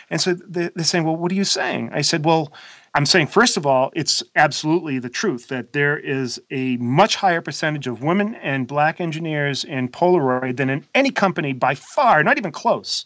And 0.10 0.22
so 0.22 0.34
they- 0.36 0.70
they're 0.76 0.86
saying, 0.86 1.04
well, 1.04 1.18
what 1.18 1.32
are 1.32 1.36
you 1.36 1.44
saying? 1.44 1.90
I 1.92 2.02
said, 2.02 2.24
well, 2.26 2.54
I'm 2.94 3.06
saying, 3.06 3.28
first 3.28 3.56
of 3.56 3.66
all, 3.66 3.90
it's 3.96 4.22
absolutely 4.36 5.00
the 5.00 5.10
truth 5.10 5.48
that 5.48 5.72
there 5.72 5.98
is 5.98 6.42
a 6.52 6.76
much 6.78 7.16
higher 7.16 7.40
percentage 7.40 7.88
of 7.88 8.04
women 8.04 8.36
and 8.36 8.68
black 8.68 9.00
engineers 9.00 9.64
in 9.64 9.88
Polaroid 9.88 10.58
than 10.58 10.70
in 10.70 10.86
any 10.94 11.10
company 11.10 11.54
by 11.54 11.74
far, 11.74 12.22
not 12.22 12.38
even 12.38 12.52
close. 12.52 13.06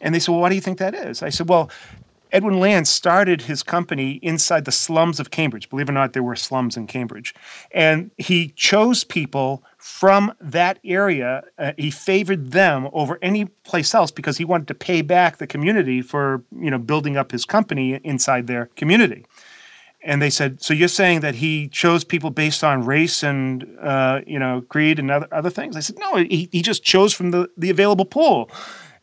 And 0.00 0.14
they 0.14 0.20
said, 0.20 0.30
well, 0.32 0.40
why 0.40 0.50
do 0.50 0.54
you 0.54 0.60
think 0.60 0.78
that 0.78 0.94
is? 0.94 1.20
I 1.20 1.30
said, 1.30 1.48
well, 1.48 1.68
Edwin 2.34 2.58
Land 2.58 2.88
started 2.88 3.42
his 3.42 3.62
company 3.62 4.18
inside 4.20 4.64
the 4.64 4.72
slums 4.72 5.20
of 5.20 5.30
Cambridge. 5.30 5.70
Believe 5.70 5.88
it 5.88 5.92
or 5.92 5.94
not, 5.94 6.14
there 6.14 6.22
were 6.22 6.34
slums 6.34 6.76
in 6.76 6.88
Cambridge. 6.88 7.32
And 7.70 8.10
he 8.18 8.48
chose 8.48 9.04
people 9.04 9.62
from 9.78 10.34
that 10.40 10.80
area. 10.84 11.44
Uh, 11.56 11.72
he 11.78 11.92
favored 11.92 12.50
them 12.50 12.88
over 12.92 13.20
any 13.22 13.44
place 13.44 13.94
else 13.94 14.10
because 14.10 14.36
he 14.36 14.44
wanted 14.44 14.66
to 14.66 14.74
pay 14.74 15.00
back 15.00 15.36
the 15.36 15.46
community 15.46 16.02
for, 16.02 16.42
you 16.50 16.72
know, 16.72 16.78
building 16.78 17.16
up 17.16 17.30
his 17.30 17.44
company 17.44 18.00
inside 18.02 18.48
their 18.48 18.66
community. 18.74 19.24
And 20.02 20.20
they 20.20 20.28
said, 20.28 20.60
so 20.60 20.74
you're 20.74 20.88
saying 20.88 21.20
that 21.20 21.36
he 21.36 21.68
chose 21.68 22.02
people 22.02 22.30
based 22.30 22.64
on 22.64 22.84
race 22.84 23.22
and, 23.22 23.64
uh, 23.80 24.22
you 24.26 24.40
know, 24.40 24.62
creed 24.68 24.98
and 24.98 25.08
other, 25.08 25.28
other 25.30 25.50
things? 25.50 25.76
I 25.76 25.80
said, 25.80 25.98
no, 26.00 26.16
he, 26.16 26.48
he 26.50 26.62
just 26.62 26.82
chose 26.82 27.14
from 27.14 27.30
the, 27.30 27.48
the 27.56 27.70
available 27.70 28.04
pool. 28.04 28.50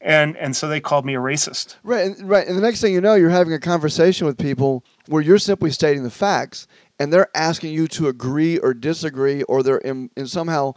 And, 0.03 0.35
and 0.37 0.55
so 0.55 0.67
they 0.67 0.79
called 0.79 1.05
me 1.05 1.15
a 1.15 1.19
racist. 1.19 1.75
Right, 1.83 2.07
and, 2.07 2.27
right. 2.27 2.47
And 2.47 2.57
the 2.57 2.61
next 2.61 2.81
thing 2.81 2.93
you 2.93 3.01
know, 3.01 3.13
you're 3.13 3.29
having 3.29 3.53
a 3.53 3.59
conversation 3.59 4.25
with 4.25 4.37
people 4.37 4.83
where 5.07 5.21
you're 5.21 5.37
simply 5.37 5.71
stating 5.71 6.03
the 6.03 6.09
facts, 6.09 6.67
and 6.99 7.13
they're 7.13 7.29
asking 7.35 7.73
you 7.73 7.87
to 7.89 8.07
agree 8.07 8.57
or 8.57 8.73
disagree, 8.73 9.43
or 9.43 9.61
they're 9.61 9.77
in, 9.77 10.09
in 10.17 10.27
somehow 10.27 10.73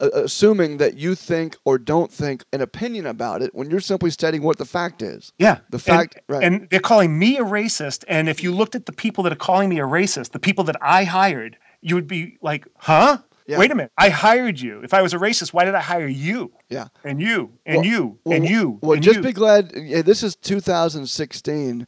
uh, 0.00 0.10
assuming 0.12 0.76
that 0.76 0.96
you 0.96 1.16
think 1.16 1.56
or 1.64 1.76
don't 1.76 2.12
think 2.12 2.44
an 2.52 2.60
opinion 2.60 3.06
about 3.06 3.42
it 3.42 3.52
when 3.52 3.68
you're 3.68 3.80
simply 3.80 4.10
stating 4.10 4.42
what 4.42 4.58
the 4.58 4.64
fact 4.64 5.02
is. 5.02 5.32
Yeah. 5.38 5.58
The 5.70 5.78
fact- 5.80 6.14
and, 6.14 6.22
right. 6.28 6.44
and 6.44 6.70
they're 6.70 6.78
calling 6.78 7.18
me 7.18 7.36
a 7.36 7.42
racist. 7.42 8.04
And 8.06 8.28
if 8.28 8.42
you 8.42 8.54
looked 8.54 8.76
at 8.76 8.86
the 8.86 8.92
people 8.92 9.24
that 9.24 9.32
are 9.32 9.36
calling 9.36 9.68
me 9.68 9.80
a 9.80 9.84
racist, 9.84 10.30
the 10.30 10.38
people 10.38 10.62
that 10.64 10.76
I 10.80 11.02
hired, 11.02 11.56
you 11.80 11.96
would 11.96 12.06
be 12.06 12.38
like, 12.42 12.66
huh? 12.76 13.18
Yeah. 13.48 13.58
Wait 13.58 13.70
a 13.70 13.74
minute. 13.74 13.90
I 13.96 14.10
hired 14.10 14.60
you. 14.60 14.82
If 14.82 14.92
I 14.92 15.00
was 15.00 15.14
a 15.14 15.16
racist, 15.16 15.54
why 15.54 15.64
did 15.64 15.74
I 15.74 15.80
hire 15.80 16.06
you? 16.06 16.52
Yeah. 16.68 16.88
And 17.02 17.18
you, 17.20 17.54
and 17.64 17.78
Well- 17.78 17.86
you, 17.86 18.18
well, 18.24 18.36
and 18.36 18.48
you. 18.48 18.78
Well, 18.82 18.92
and 18.92 19.02
just 19.02 19.16
you. 19.16 19.22
be 19.22 19.32
glad. 19.32 19.72
Yeah, 19.74 20.02
this 20.02 20.22
is 20.22 20.36
2016, 20.36 21.86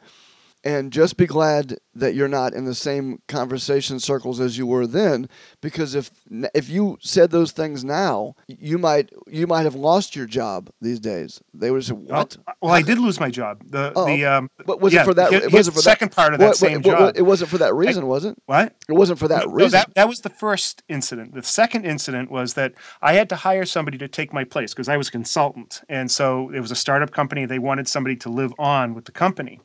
and 0.63 0.93
just 0.93 1.17
be 1.17 1.27
glad 1.27 1.79
that 1.95 2.15
you're 2.15 2.29
not 2.29 2.53
in 2.53 2.65
the 2.67 2.75
same 2.75 3.21
conversation 3.29 3.99
circles 3.99 4.41
as 4.41 4.59
you 4.59 4.67
were 4.67 4.87
then. 4.87 5.29
Because 5.61 5.95
if 5.95 6.11
if 6.55 6.69
you 6.69 6.99
said 7.01 7.31
those 7.31 7.53
things 7.53 7.83
now, 7.85 8.35
you 8.47 8.79
might 8.79 9.11
you 9.27 9.47
might 9.47 9.63
have 9.63 9.75
lost 9.75 10.15
your 10.15 10.27
job 10.27 10.71
these 10.81 11.01
days. 11.01 11.41
They 11.55 11.71
would 11.71 11.85
say, 11.85 11.95
Well, 11.95 12.05
"What?" 12.19 12.37
well, 12.61 12.73
I 12.73 12.83
did 12.83 12.99
lose 12.99 13.19
my 13.19 13.31
job. 13.31 13.63
The 13.69 13.93
Oh, 13.97 14.07
the 14.07 14.25
um, 14.27 14.51
But 14.67 14.81
was 14.81 14.93
yeah, 14.93 15.03
it 15.03 15.05
for 15.07 15.15
that? 15.15 15.33
it 15.33 15.53
wasn't 15.53 15.77
for 15.77 15.81
that 15.83 15.91
second 15.91 16.13
part 16.13 16.35
of 16.35 16.41
that 16.41 16.47
what- 16.49 16.57
same 16.57 16.83
what- 16.83 16.87
what- 16.87 16.99
job. 16.99 17.17
It 17.17 17.23
wasn't 17.23 17.51
for 17.51 17.59
that 17.59 17.75
reason, 17.75 18.07
was 18.07 18.25
it? 18.25 18.37
what? 18.47 18.75
It 18.89 18.93
wasn't 18.93 19.19
for 19.19 19.29
that 19.29 19.47
No, 19.47 19.53
reason. 19.53 19.71
that, 19.73 19.95
that 19.95 20.09
was 20.09 20.21
the 20.21 20.31
first 20.31 20.83
incident. 20.89 21.35
The 21.35 21.43
second 21.43 21.85
incident 21.87 22.31
was 22.31 22.55
that 22.55 22.75
I 23.03 23.15
had 23.15 23.29
to 23.31 23.37
hire 23.37 23.65
somebody 23.65 23.99
to 23.99 24.09
take 24.09 24.33
my 24.33 24.45
place 24.45 24.73
because 24.75 24.89
I 24.89 24.97
was 24.97 25.09
a 25.09 25.13
consultant. 25.13 25.83
And 25.89 26.11
so 26.11 26.51
it 26.55 26.61
was 26.61 26.71
a 26.71 26.77
startup 26.77 27.11
company. 27.13 27.47
They 27.47 27.59
wanted 27.59 27.89
somebody 27.89 28.17
to 28.17 28.29
live 28.29 28.53
on 28.59 28.95
with 28.95 29.07
the 29.07 29.13
company. 29.13 29.61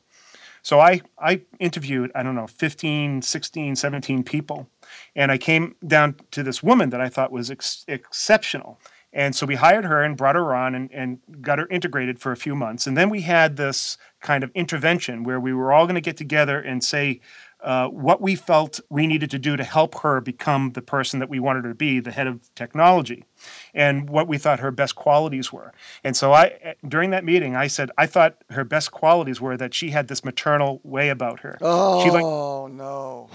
So 0.66 0.80
I, 0.80 1.02
I 1.20 1.42
interviewed, 1.60 2.12
I 2.16 2.24
don't 2.24 2.34
know, 2.34 2.48
15, 2.48 3.22
16, 3.22 3.76
17 3.76 4.24
people. 4.24 4.68
And 5.16 5.32
I 5.32 5.38
came 5.38 5.76
down 5.86 6.16
to 6.32 6.42
this 6.42 6.64
woman 6.64 6.90
that 6.90 7.00
I 7.00 7.08
thought 7.08 7.32
was 7.32 7.52
ex- 7.52 7.86
exceptional. 7.88 8.80
And 9.14 9.36
so 9.36 9.46
we 9.46 9.54
hired 9.54 9.86
her 9.86 10.02
and 10.02 10.18
brought 10.18 10.34
her 10.34 10.56
on 10.56 10.74
and, 10.74 10.90
and 10.92 11.20
got 11.40 11.60
her 11.60 11.68
integrated 11.68 12.18
for 12.18 12.32
a 12.32 12.36
few 12.36 12.56
months. 12.56 12.88
And 12.88 12.98
then 12.98 13.12
we 13.12 13.22
had 13.22 13.58
this 13.58 14.00
kind 14.22 14.44
of 14.44 14.50
intervention 14.56 15.24
where 15.24 15.40
we 15.40 15.54
were 15.54 15.72
all 15.72 15.86
going 15.86 15.94
to 15.94 16.02
get 16.02 16.18
together 16.18 16.60
and 16.60 16.84
say 16.84 17.22
uh, 17.66 17.88
what 17.90 18.22
we 18.22 18.36
felt 18.36 18.80
we 18.90 19.08
needed 19.08 19.30
to 19.32 19.40
do 19.40 19.58
to 19.58 19.64
help 19.64 20.00
her 20.02 20.22
become 20.22 20.72
the 20.74 20.82
person 20.82 21.20
that 21.20 21.28
we 21.30 21.40
wanted 21.40 21.64
her 21.66 21.72
to 21.72 21.76
be, 21.76 22.00
the 22.00 22.12
head 22.12 22.28
of 22.28 22.54
technology, 22.56 23.26
and 23.74 24.08
what 24.10 24.28
we 24.28 24.38
thought 24.38 24.60
her 24.62 24.72
best 24.72 24.96
qualities 24.96 25.52
were. 25.52 25.74
And 26.04 26.16
so 26.16 26.32
I, 26.32 26.76
during 26.88 27.10
that 27.10 27.26
meeting, 27.26 27.56
I 27.56 27.68
said 27.68 27.90
I 27.98 28.06
thought 28.06 28.38
her 28.52 28.64
best 28.64 28.92
qualities 28.92 29.42
were 29.42 29.58
that 29.58 29.74
she 29.74 29.90
had 29.90 30.08
this 30.08 30.24
maternal 30.24 30.80
way 30.84 31.10
about 31.10 31.42
her. 31.42 31.58
oh 31.62 32.04
She 32.04 32.10
like, 32.12 32.24
no. 32.24 33.30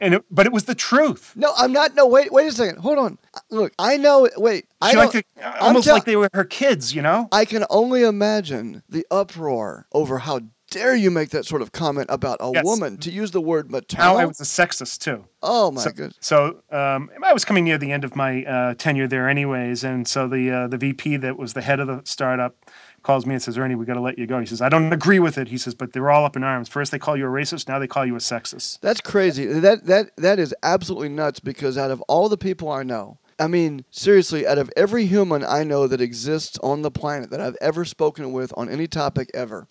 and 0.00 0.14
it, 0.14 0.24
but 0.30 0.46
it 0.46 0.52
was 0.52 0.64
the 0.64 0.74
truth. 0.76 1.32
No, 1.34 1.52
I'm 1.56 1.72
not. 1.72 1.94
No, 1.96 2.06
wait, 2.06 2.30
wait 2.32 2.46
a 2.46 2.52
second. 2.52 2.78
Hold 2.78 2.98
on. 2.98 3.18
Look, 3.50 3.72
I 3.80 3.96
know. 3.96 4.28
Wait, 4.36 4.66
I 4.80 4.90
She 4.90 4.96
don't. 4.96 5.12
liked 5.14 5.26
to, 5.40 5.60
almost 5.64 5.86
tell- 5.86 5.94
like 5.94 6.04
they 6.04 6.14
were 6.16 6.28
her 6.34 6.44
kids, 6.44 6.94
you 6.94 7.02
know. 7.02 7.26
I 7.32 7.44
can 7.44 7.64
only 7.68 8.02
imagine 8.04 8.82
the 8.88 9.04
uproar 9.10 9.86
over 9.92 10.18
how 10.18 10.40
dare 10.72 10.94
you 10.96 11.10
make 11.10 11.30
that 11.30 11.44
sort 11.46 11.62
of 11.62 11.70
comment 11.72 12.06
about 12.10 12.38
a 12.40 12.50
Yes. 12.54 12.64
woman 12.64 12.96
to 12.98 13.10
use 13.10 13.30
the 13.30 13.40
word 13.40 13.70
maternal. 13.70 14.04
How 14.04 14.16
I 14.16 14.24
was 14.24 14.40
a 14.40 14.44
sexist 14.44 14.98
too. 14.98 15.24
oh 15.42 15.70
my 15.70 15.82
so, 15.82 15.90
goodness. 15.90 16.16
So 16.20 16.62
um, 16.70 17.10
I 17.24 17.32
was 17.32 17.44
coming 17.44 17.64
near 17.64 17.78
the 17.78 17.92
end 17.92 18.04
of 18.04 18.16
my 18.16 18.44
uh, 18.44 18.74
tenure 18.74 19.06
there, 19.06 19.28
anyways, 19.28 19.84
and 19.84 20.06
so 20.08 20.26
the 20.28 20.50
uh, 20.50 20.66
the 20.68 20.78
VP 20.78 21.18
that 21.18 21.36
was 21.38 21.52
the 21.52 21.62
head 21.62 21.80
of 21.80 21.86
the 21.86 22.00
startup 22.04 22.56
calls 23.02 23.26
me 23.26 23.34
and 23.34 23.42
says, 23.42 23.58
"Ernie, 23.58 23.74
we 23.74 23.84
got 23.84 23.94
to 23.94 24.00
let 24.00 24.18
you 24.18 24.26
go." 24.26 24.38
He 24.40 24.46
says, 24.46 24.60
"I 24.62 24.68
don't 24.68 24.92
agree 24.92 25.18
with 25.18 25.38
it." 25.38 25.48
He 25.48 25.58
says, 25.58 25.74
"But 25.74 25.92
they're 25.92 26.10
all 26.10 26.24
up 26.24 26.36
in 26.36 26.44
arms. 26.44 26.68
First 26.68 26.90
they 26.92 26.98
call 26.98 27.16
you 27.16 27.26
a 27.26 27.30
racist, 27.30 27.68
now 27.68 27.78
they 27.78 27.86
call 27.88 28.06
you 28.06 28.14
a 28.16 28.18
sexist." 28.20 28.80
That's 28.80 29.00
crazy. 29.00 29.46
That 29.46 29.86
that 29.86 30.10
that 30.16 30.38
is 30.38 30.54
absolutely 30.62 31.08
nuts 31.10 31.40
because 31.40 31.76
out 31.78 31.90
of 31.90 32.00
all 32.02 32.28
the 32.28 32.38
people 32.38 32.70
I 32.70 32.82
know, 32.82 33.18
I 33.38 33.48
mean, 33.48 33.84
seriously, 33.90 34.46
out 34.46 34.58
of 34.58 34.70
every 34.76 35.06
human 35.06 35.44
I 35.44 35.64
know 35.64 35.86
that 35.88 36.00
exists 36.00 36.58
on 36.62 36.82
the 36.82 36.90
planet 36.92 37.30
that 37.30 37.40
I've 37.40 37.56
ever 37.60 37.84
spoken 37.84 38.32
with 38.32 38.52
on 38.56 38.68
any 38.68 38.86
topic 38.86 39.30
ever, 39.34 39.66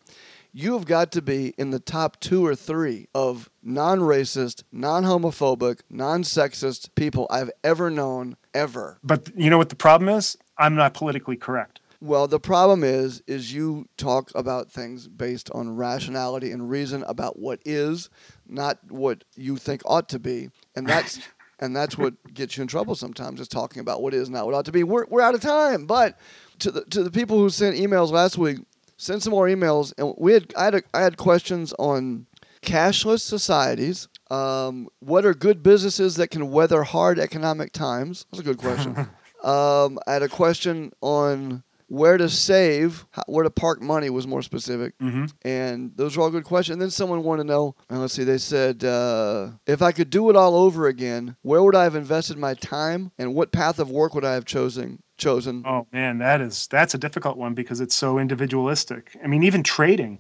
you 0.54 0.74
have 0.74 0.86
got 0.86 1.12
to 1.14 1.22
be 1.22 1.54
in 1.58 1.72
the 1.72 1.80
top 1.80 2.20
two 2.20 2.46
or 2.46 2.56
three 2.56 3.08
of 3.14 3.50
non-racist, 3.64 4.64
non-homophobic, 4.72 5.82
non-sexist 5.90 6.90
people 6.96 7.28
I've 7.30 7.52
ever 7.64 7.90
known 7.90 8.36
ever. 8.54 9.00
But 9.04 9.32
you 9.38 9.50
know 9.50 9.58
what 9.58 9.70
the 9.70 9.76
problem 9.76 10.10
is? 10.10 10.38
I'm 10.58 10.76
not 10.76 10.94
politically 10.94 11.38
correct. 11.38 11.80
Well, 12.02 12.28
the 12.28 12.40
problem 12.40 12.84
is, 12.84 13.22
is 13.28 13.54
you 13.54 13.88
talk 13.96 14.32
about 14.34 14.72
things 14.72 15.08
based 15.08 15.52
on 15.52 15.76
rationality 15.76 16.52
and 16.52 16.68
reason 16.68 17.04
about 17.04 17.38
what 17.38 17.60
is, 17.64 18.10
not 18.48 18.80
what 18.90 19.24
you 19.36 19.56
think 19.56 19.84
ought 19.86 20.10
to 20.10 20.20
be, 20.20 20.50
and 20.76 20.88
that's 20.88 21.20
and 21.60 21.76
that's 21.76 22.00
what 22.00 22.16
gets 22.34 22.58
you 22.58 22.64
in 22.64 22.68
trouble 22.68 22.96
sometimes. 22.96 23.40
Is 23.40 23.48
talking 23.48 23.82
about 23.82 24.02
what 24.02 24.16
is, 24.16 24.32
not 24.32 24.48
what 24.48 24.56
ought 24.56 24.66
to 24.66 24.72
be. 24.72 24.84
We're 24.84 25.06
we're 25.10 25.22
out 25.22 25.36
of 25.36 25.42
time, 25.42 25.86
but 25.86 26.18
to 26.60 26.72
the 26.72 26.86
to 26.86 27.04
the 27.04 27.12
people 27.12 27.38
who 27.38 27.52
sent 27.52 27.76
emails 27.76 28.10
last 28.10 28.36
week, 28.36 28.58
send 29.02 29.24
some 29.24 29.32
more 29.32 29.48
emails. 29.48 29.94
And 29.98 30.14
we 30.18 30.34
had 30.34 30.54
I 30.56 30.66
had 30.66 30.76
a, 30.76 30.84
I 30.94 31.02
had 31.02 31.18
questions 31.18 31.74
on 31.80 32.28
cashless 32.62 33.22
societies. 33.22 34.08
Um, 34.30 34.88
what 35.00 35.26
are 35.26 35.34
good 35.34 35.62
businesses 35.64 36.16
that 36.16 36.30
can 36.30 36.52
weather 36.52 36.84
hard 36.84 37.20
economic 37.20 37.74
times? 37.74 38.26
That's 38.32 38.42
a 38.42 38.46
good 38.46 38.60
question. 38.60 38.96
um, 39.44 40.00
I 40.08 40.14
had 40.14 40.24
a 40.24 40.30
question 40.30 40.92
on 41.02 41.64
where 41.88 42.16
to 42.16 42.30
save, 42.30 43.06
how, 43.12 43.24
where 43.28 43.44
to 43.44 43.50
park 43.50 43.82
money 43.82 44.10
was 44.10 44.26
more 44.26 44.42
specific, 44.42 44.94
hmm 45.02 45.26
and 45.42 45.92
those 45.98 46.16
are 46.16 46.22
all 46.22 46.30
good 46.30 46.46
questions. 46.46 46.76
And 46.76 46.82
then 46.82 46.90
someone 46.90 47.24
wanted 47.24 47.44
to 47.44 47.50
know. 47.50 47.76
let's 47.90 48.14
see, 48.14 48.24
they 48.24 48.38
said 48.38 48.86
uh, 48.86 49.50
if 49.68 49.82
I 49.82 49.92
could 49.92 50.10
do 50.10 50.30
it 50.30 50.38
all 50.38 50.56
over 50.56 50.88
again, 50.88 51.36
where 51.42 51.62
would 51.62 51.76
I 51.76 51.84
have 51.84 51.96
invested 51.96 52.38
my 52.38 52.54
time, 52.54 53.12
and 53.18 53.36
what 53.36 53.52
path 53.52 53.80
of 53.80 53.90
work 53.92 54.14
would 54.16 54.24
I 54.24 54.36
have 54.36 54.46
chosen 54.46 55.04
chosen? 55.22 55.64
Oh 55.66 55.88
man, 55.94 56.18
that 56.18 56.42
is 56.42 56.68
that's 56.68 56.94
a 56.94 56.98
difficult 56.98 57.38
one 57.38 57.54
because 57.54 57.80
it's 57.80 57.96
so 57.96 58.18
individualistic. 58.20 59.16
I 59.24 59.28
mean, 59.28 59.44
even 59.44 59.64
trading, 59.64 60.20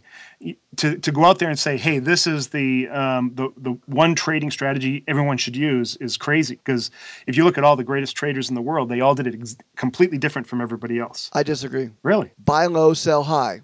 to 0.77 0.97
to 0.97 1.11
go 1.11 1.25
out 1.25 1.39
there 1.39 1.49
and 1.49 1.59
say, 1.59 1.75
"Hey, 1.77 1.99
this 1.99 2.25
is 2.27 2.49
the 2.49 2.87
um, 2.89 3.31
the 3.35 3.49
the 3.57 3.71
one 3.87 4.15
trading 4.15 4.51
strategy 4.51 5.03
everyone 5.07 5.37
should 5.37 5.55
use," 5.57 5.97
is 5.97 6.15
crazy. 6.15 6.55
Because 6.55 6.91
if 7.27 7.35
you 7.35 7.43
look 7.43 7.57
at 7.57 7.63
all 7.65 7.75
the 7.75 7.83
greatest 7.83 8.15
traders 8.15 8.47
in 8.49 8.55
the 8.55 8.61
world, 8.61 8.87
they 8.87 9.01
all 9.01 9.15
did 9.15 9.27
it 9.27 9.35
ex- 9.35 9.57
completely 9.75 10.17
different 10.17 10.47
from 10.47 10.61
everybody 10.61 10.99
else. 10.99 11.29
I 11.33 11.43
disagree. 11.43 11.89
Really, 12.03 12.31
Buy 12.45 12.67
low, 12.67 12.93
sell 12.93 13.23
high. 13.23 13.61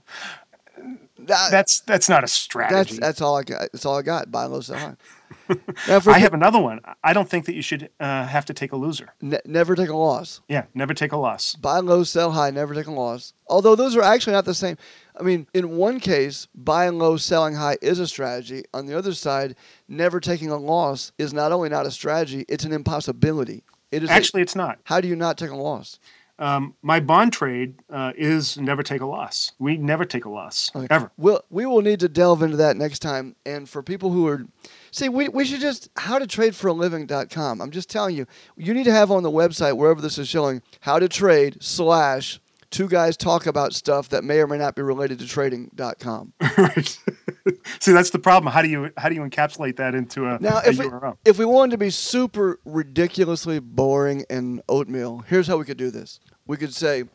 That- 1.20 1.52
that's 1.52 1.82
that's 1.82 2.10
not 2.10 2.20
a 2.20 2.22
that's 2.24 2.34
strategy. 2.34 2.98
that's 3.00 3.22
all 3.22 3.38
I 3.38 3.44
got. 3.44 3.70
That's 3.74 3.86
all 3.86 3.98
I 3.98 4.02
got. 4.02 4.32
Buy 4.32 4.46
low, 4.46 4.62
sell 4.62 4.78
high. 4.78 4.96
Now, 5.88 6.00
for 6.00 6.12
I 6.12 6.18
have 6.20 6.34
another 6.34 6.60
one. 6.60 6.80
I 7.04 7.14
don't 7.14 7.30
think 7.30 7.46
that 7.46 7.56
you 7.56 7.62
should 7.62 7.90
uh, 8.00 8.26
have 8.26 8.46
to 8.46 8.54
take 8.54 8.72
a 8.72 8.76
loser. 8.76 9.14
ne- 9.22 9.40
never 9.46 9.76
take 9.76 9.90
a 9.90 9.96
loss. 9.96 10.42
Yeah, 10.50 10.66
never 10.74 10.94
take 10.94 11.12
a 11.12 11.18
loss. 11.18 11.56
Buy 11.56 11.80
low, 11.80 12.04
sell 12.04 12.32
high, 12.32 12.52
never 12.52 12.74
take 12.74 12.88
a 12.88 12.92
loss. 12.92 13.34
Although 13.48 13.76
those 13.76 13.96
are 13.96 14.02
actually 14.02 14.34
not 14.34 14.46
the 14.46 14.54
same. 14.54 14.78
I 15.20 15.24
mean, 15.24 15.48
in 15.54 15.78
one 15.78 16.00
case, 16.00 16.48
buying 16.54 17.00
low, 17.00 17.18
selling 17.18 17.56
high 17.56 17.78
is 17.82 18.00
a 18.00 18.08
strategy. 18.08 18.64
On 18.74 18.86
the 18.86 18.98
other 18.98 19.14
side, 19.14 19.56
never 19.88 20.20
taking 20.20 20.50
a 20.50 20.58
loss 20.58 21.12
is 21.18 21.34
not 21.34 21.52
only 21.52 21.70
not 21.70 21.86
a 21.86 21.92
strategy, 21.92 22.46
it's 22.48 22.66
an 22.66 22.74
impossibility. 22.74 23.64
It 23.92 24.04
is 24.04 24.10
a- 24.10 24.14
Actually, 24.14 24.42
it's 24.42 24.56
not. 24.56 24.80
how 24.84 25.02
do 25.02 25.08
you 25.08 25.16
not 25.16 25.38
take 25.38 25.50
a 25.52 25.56
loss? 25.56 26.00
Um, 26.40 26.76
my 26.84 27.00
bond 27.00 27.34
trade 27.34 27.80
uh, 27.92 28.14
is 28.16 28.60
never 28.60 28.84
take 28.84 29.02
a 29.02 29.08
loss. 29.08 29.54
We 29.58 29.76
never 29.78 30.06
take 30.06 30.26
a 30.26 30.30
loss 30.30 30.70
Okay. 30.76 30.86
ever. 30.92 31.10
We'll, 31.18 31.42
we 31.50 31.66
will 31.66 31.82
need 31.82 32.00
to 32.02 32.08
delve 32.10 32.44
into 32.44 32.58
that 32.58 32.78
next 32.78 33.00
time. 33.00 33.36
And 33.44 33.68
for 33.68 33.82
people 33.82 34.12
who 34.12 34.28
are, 34.28 34.46
see, 34.92 35.10
we, 35.10 35.30
we 35.30 35.46
should 35.46 35.60
just, 35.62 35.90
how 35.98 36.20
to 36.20 36.28
trade 36.28 36.56
for 36.56 36.68
a 36.68 36.74
living.com. 36.74 37.62
I'm 37.62 37.72
just 37.72 37.90
telling 37.90 38.16
you, 38.16 38.26
you 38.56 38.74
need 38.74 38.86
to 38.86 38.92
have 38.92 39.12
on 39.12 39.24
the 39.24 39.32
website, 39.32 39.76
wherever 39.78 40.02
this 40.02 40.18
is 40.18 40.28
showing, 40.28 40.62
how 40.82 41.00
to 41.00 41.08
trade 41.08 41.58
slash 41.62 42.40
two 42.70 42.88
guys 42.88 43.16
talk 43.16 43.46
about 43.46 43.74
stuff 43.74 44.10
that 44.10 44.24
may 44.24 44.40
or 44.40 44.48
may 44.48 44.58
not 44.58 44.76
be 44.76 44.82
related 44.82 45.20
to 45.20 45.28
trading.com. 45.28 46.34
Right. 46.58 47.00
See, 47.80 47.94
that's 47.94 48.10
the 48.10 48.20
problem. 48.20 48.52
How 48.52 48.62
do 48.62 48.68
you 48.68 48.92
how 48.98 49.08
do 49.08 49.16
you 49.16 49.22
encapsulate 49.22 49.78
that 49.78 49.96
into 49.96 50.26
a, 50.28 50.38
Now, 50.40 50.58
a 50.58 50.70
if 50.70 50.80
we, 50.80 50.86
URL? 50.86 51.18
if 51.24 51.38
we 51.38 51.46
wanted 51.46 51.72
to 51.72 51.78
be 51.78 51.90
super 51.90 52.60
ridiculously 52.66 53.60
boring 53.60 54.26
and 54.30 54.62
oatmeal, 54.68 55.20
here's 55.20 55.48
how 55.48 55.56
we 55.58 55.64
could 55.64 55.78
do 55.78 55.90
this. 55.90 56.20
We 56.46 56.58
could 56.58 56.74
say, 56.74 57.06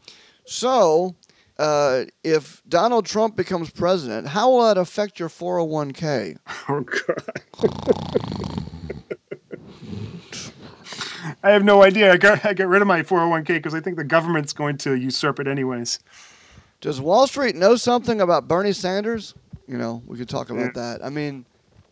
so 0.46 1.14
uh, 1.62 2.04
if 2.24 2.60
Donald 2.68 3.06
Trump 3.06 3.36
becomes 3.36 3.70
president, 3.70 4.26
how 4.28 4.50
will 4.50 4.66
that 4.66 4.78
affect 4.78 5.20
your 5.20 5.28
401k? 5.28 6.36
Oh 6.68 6.80
God. 6.80 7.42
I 11.44 11.50
have 11.50 11.64
no 11.64 11.82
idea. 11.82 12.12
I 12.12 12.16
got 12.16 12.44
I 12.44 12.54
got 12.54 12.68
rid 12.68 12.82
of 12.82 12.88
my 12.88 13.02
401k 13.02 13.46
because 13.46 13.74
I 13.74 13.80
think 13.80 13.96
the 13.96 14.04
government's 14.04 14.52
going 14.52 14.76
to 14.78 14.94
usurp 14.94 15.38
it 15.40 15.46
anyways. 15.46 16.00
Does 16.80 17.00
Wall 17.00 17.26
Street 17.28 17.54
know 17.54 17.76
something 17.76 18.20
about 18.20 18.48
Bernie 18.48 18.72
Sanders? 18.72 19.34
You 19.68 19.78
know, 19.78 20.02
we 20.06 20.18
could 20.18 20.28
talk 20.28 20.50
about 20.50 20.74
that. 20.74 21.04
I 21.04 21.10
mean, 21.10 21.44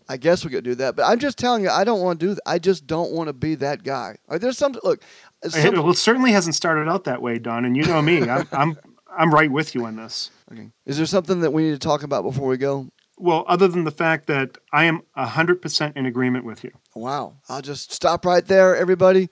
I 0.08 0.16
guess 0.16 0.44
we 0.44 0.50
could 0.50 0.64
do 0.64 0.74
that, 0.76 0.96
but 0.96 1.04
I'm 1.04 1.20
just 1.20 1.38
telling 1.38 1.62
you, 1.62 1.70
I 1.70 1.84
don't 1.84 2.00
want 2.00 2.18
to 2.18 2.26
do 2.26 2.34
that. 2.34 2.42
I 2.44 2.58
just 2.58 2.88
don't 2.88 3.12
want 3.12 3.28
to 3.28 3.32
be 3.32 3.54
that 3.56 3.84
guy. 3.84 4.16
Like, 4.28 4.40
there's 4.40 4.58
some 4.58 4.76
look. 4.82 5.00
some- 5.46 5.74
Well, 5.74 5.90
it 5.90 5.96
certainly 5.96 6.32
hasn't 6.32 6.56
started 6.56 6.88
out 6.88 7.04
that 7.04 7.22
way, 7.22 7.38
Don. 7.38 7.64
And 7.64 7.76
you 7.76 7.84
know 7.84 8.02
me. 8.02 8.28
I'm 8.28 8.48
I'm 8.50 8.76
I'm 9.16 9.32
right 9.34 9.50
with 9.50 9.74
you 9.74 9.84
on 9.86 9.96
this. 9.96 10.30
okay. 10.52 10.68
Is 10.86 10.96
there 10.96 11.06
something 11.06 11.40
that 11.40 11.52
we 11.52 11.62
need 11.64 11.72
to 11.72 11.78
talk 11.78 12.02
about 12.02 12.22
before 12.22 12.48
we 12.48 12.56
go? 12.56 12.88
Well, 13.18 13.44
other 13.48 13.68
than 13.68 13.84
the 13.84 13.90
fact 13.90 14.26
that 14.28 14.56
I 14.72 14.84
am 14.84 15.02
100% 15.16 15.96
in 15.96 16.06
agreement 16.06 16.44
with 16.44 16.64
you. 16.64 16.70
Wow. 16.94 17.34
I'll 17.48 17.60
just 17.60 17.92
stop 17.92 18.24
right 18.24 18.46
there, 18.46 18.74
everybody. 18.76 19.28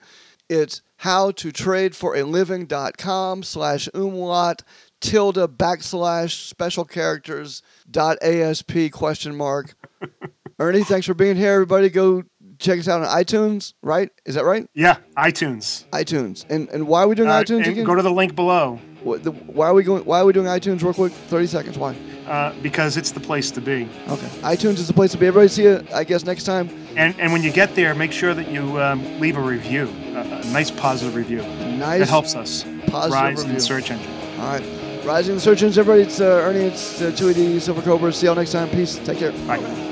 It's 0.47 0.81
how 0.97 1.31
to 1.31 1.51
trade 1.51 1.95
for 1.95 2.15
a 2.15 2.23
living.com 2.23 3.43
slash 3.43 3.87
umlaut 3.93 4.63
tilde 5.01 5.57
backslash 5.57 6.31
special 6.47 6.85
characters 6.85 7.61
dot 7.89 8.17
asp 8.21 8.71
question 8.91 9.35
mark. 9.35 9.75
Ernie, 10.59 10.83
thanks 10.83 11.07
for 11.07 11.13
being 11.13 11.35
here. 11.37 11.53
Everybody 11.53 11.89
go 11.89 12.23
check 12.57 12.79
us 12.79 12.87
out 12.87 13.01
on 13.01 13.07
iTunes, 13.07 13.73
right? 13.81 14.09
Is 14.25 14.35
that 14.35 14.43
right? 14.43 14.67
Yeah, 14.73 14.97
iTunes. 15.17 15.85
iTunes. 15.91 16.45
And 16.49 16.67
and 16.69 16.87
why 16.87 17.03
are 17.03 17.07
we 17.07 17.15
doing 17.15 17.29
Uh, 17.29 17.41
iTunes 17.41 17.65
again? 17.67 17.85
Go 17.85 17.95
to 17.95 18.01
the 18.01 18.11
link 18.11 18.35
below 18.35 18.79
why 19.03 19.67
are 19.67 19.73
we 19.73 19.83
going 19.83 20.03
why 20.05 20.19
are 20.19 20.25
we 20.25 20.33
doing 20.33 20.47
iTunes 20.47 20.81
real 20.83 20.93
quick? 20.93 21.11
30 21.11 21.47
seconds. 21.47 21.77
Why? 21.77 21.95
uh, 22.29 22.53
because 22.61 22.95
it's 22.95 23.11
the 23.11 23.19
place 23.19 23.51
to 23.51 23.61
be. 23.61 23.89
Okay. 24.07 24.27
iTunes 24.41 24.77
is 24.77 24.87
the 24.87 24.93
place 24.93 25.11
to 25.11 25.17
be. 25.17 25.25
Everybody 25.25 25.47
see 25.49 25.63
you 25.63 25.83
I 25.93 26.03
guess 26.03 26.23
next 26.23 26.43
time. 26.43 26.69
And 26.95 27.19
and 27.19 27.33
when 27.33 27.43
you 27.43 27.51
get 27.51 27.75
there, 27.75 27.95
make 27.95 28.11
sure 28.11 28.33
that 28.33 28.49
you 28.49 28.79
um, 28.79 29.19
leave 29.19 29.35
a 29.35 29.41
review, 29.41 29.87
a, 30.13 30.21
a 30.21 30.45
nice 30.51 30.71
positive 30.71 31.15
review. 31.15 31.41
Nice 31.41 32.01
It 32.01 32.09
helps 32.09 32.35
us 32.35 32.63
positive 32.87 33.13
rise 33.13 33.43
in 33.43 33.53
the 33.53 33.59
search 33.59 33.91
engine. 33.91 34.11
All 34.39 34.53
right. 34.53 35.05
Rising 35.05 35.35
the 35.35 35.41
search 35.41 35.63
engines, 35.63 35.77
everybody. 35.77 36.03
It's 36.03 36.19
uh, 36.21 36.25
Ernie. 36.25 36.65
It's 36.65 37.01
uh, 37.01 37.11
2AD 37.11 37.61
Silver 37.61 37.81
Cobra. 37.81 38.13
See 38.13 38.27
y'all 38.27 38.35
next 38.35 38.51
time. 38.51 38.69
Peace. 38.69 38.97
Take 38.97 39.19
care. 39.19 39.31
Bye. 39.47 39.88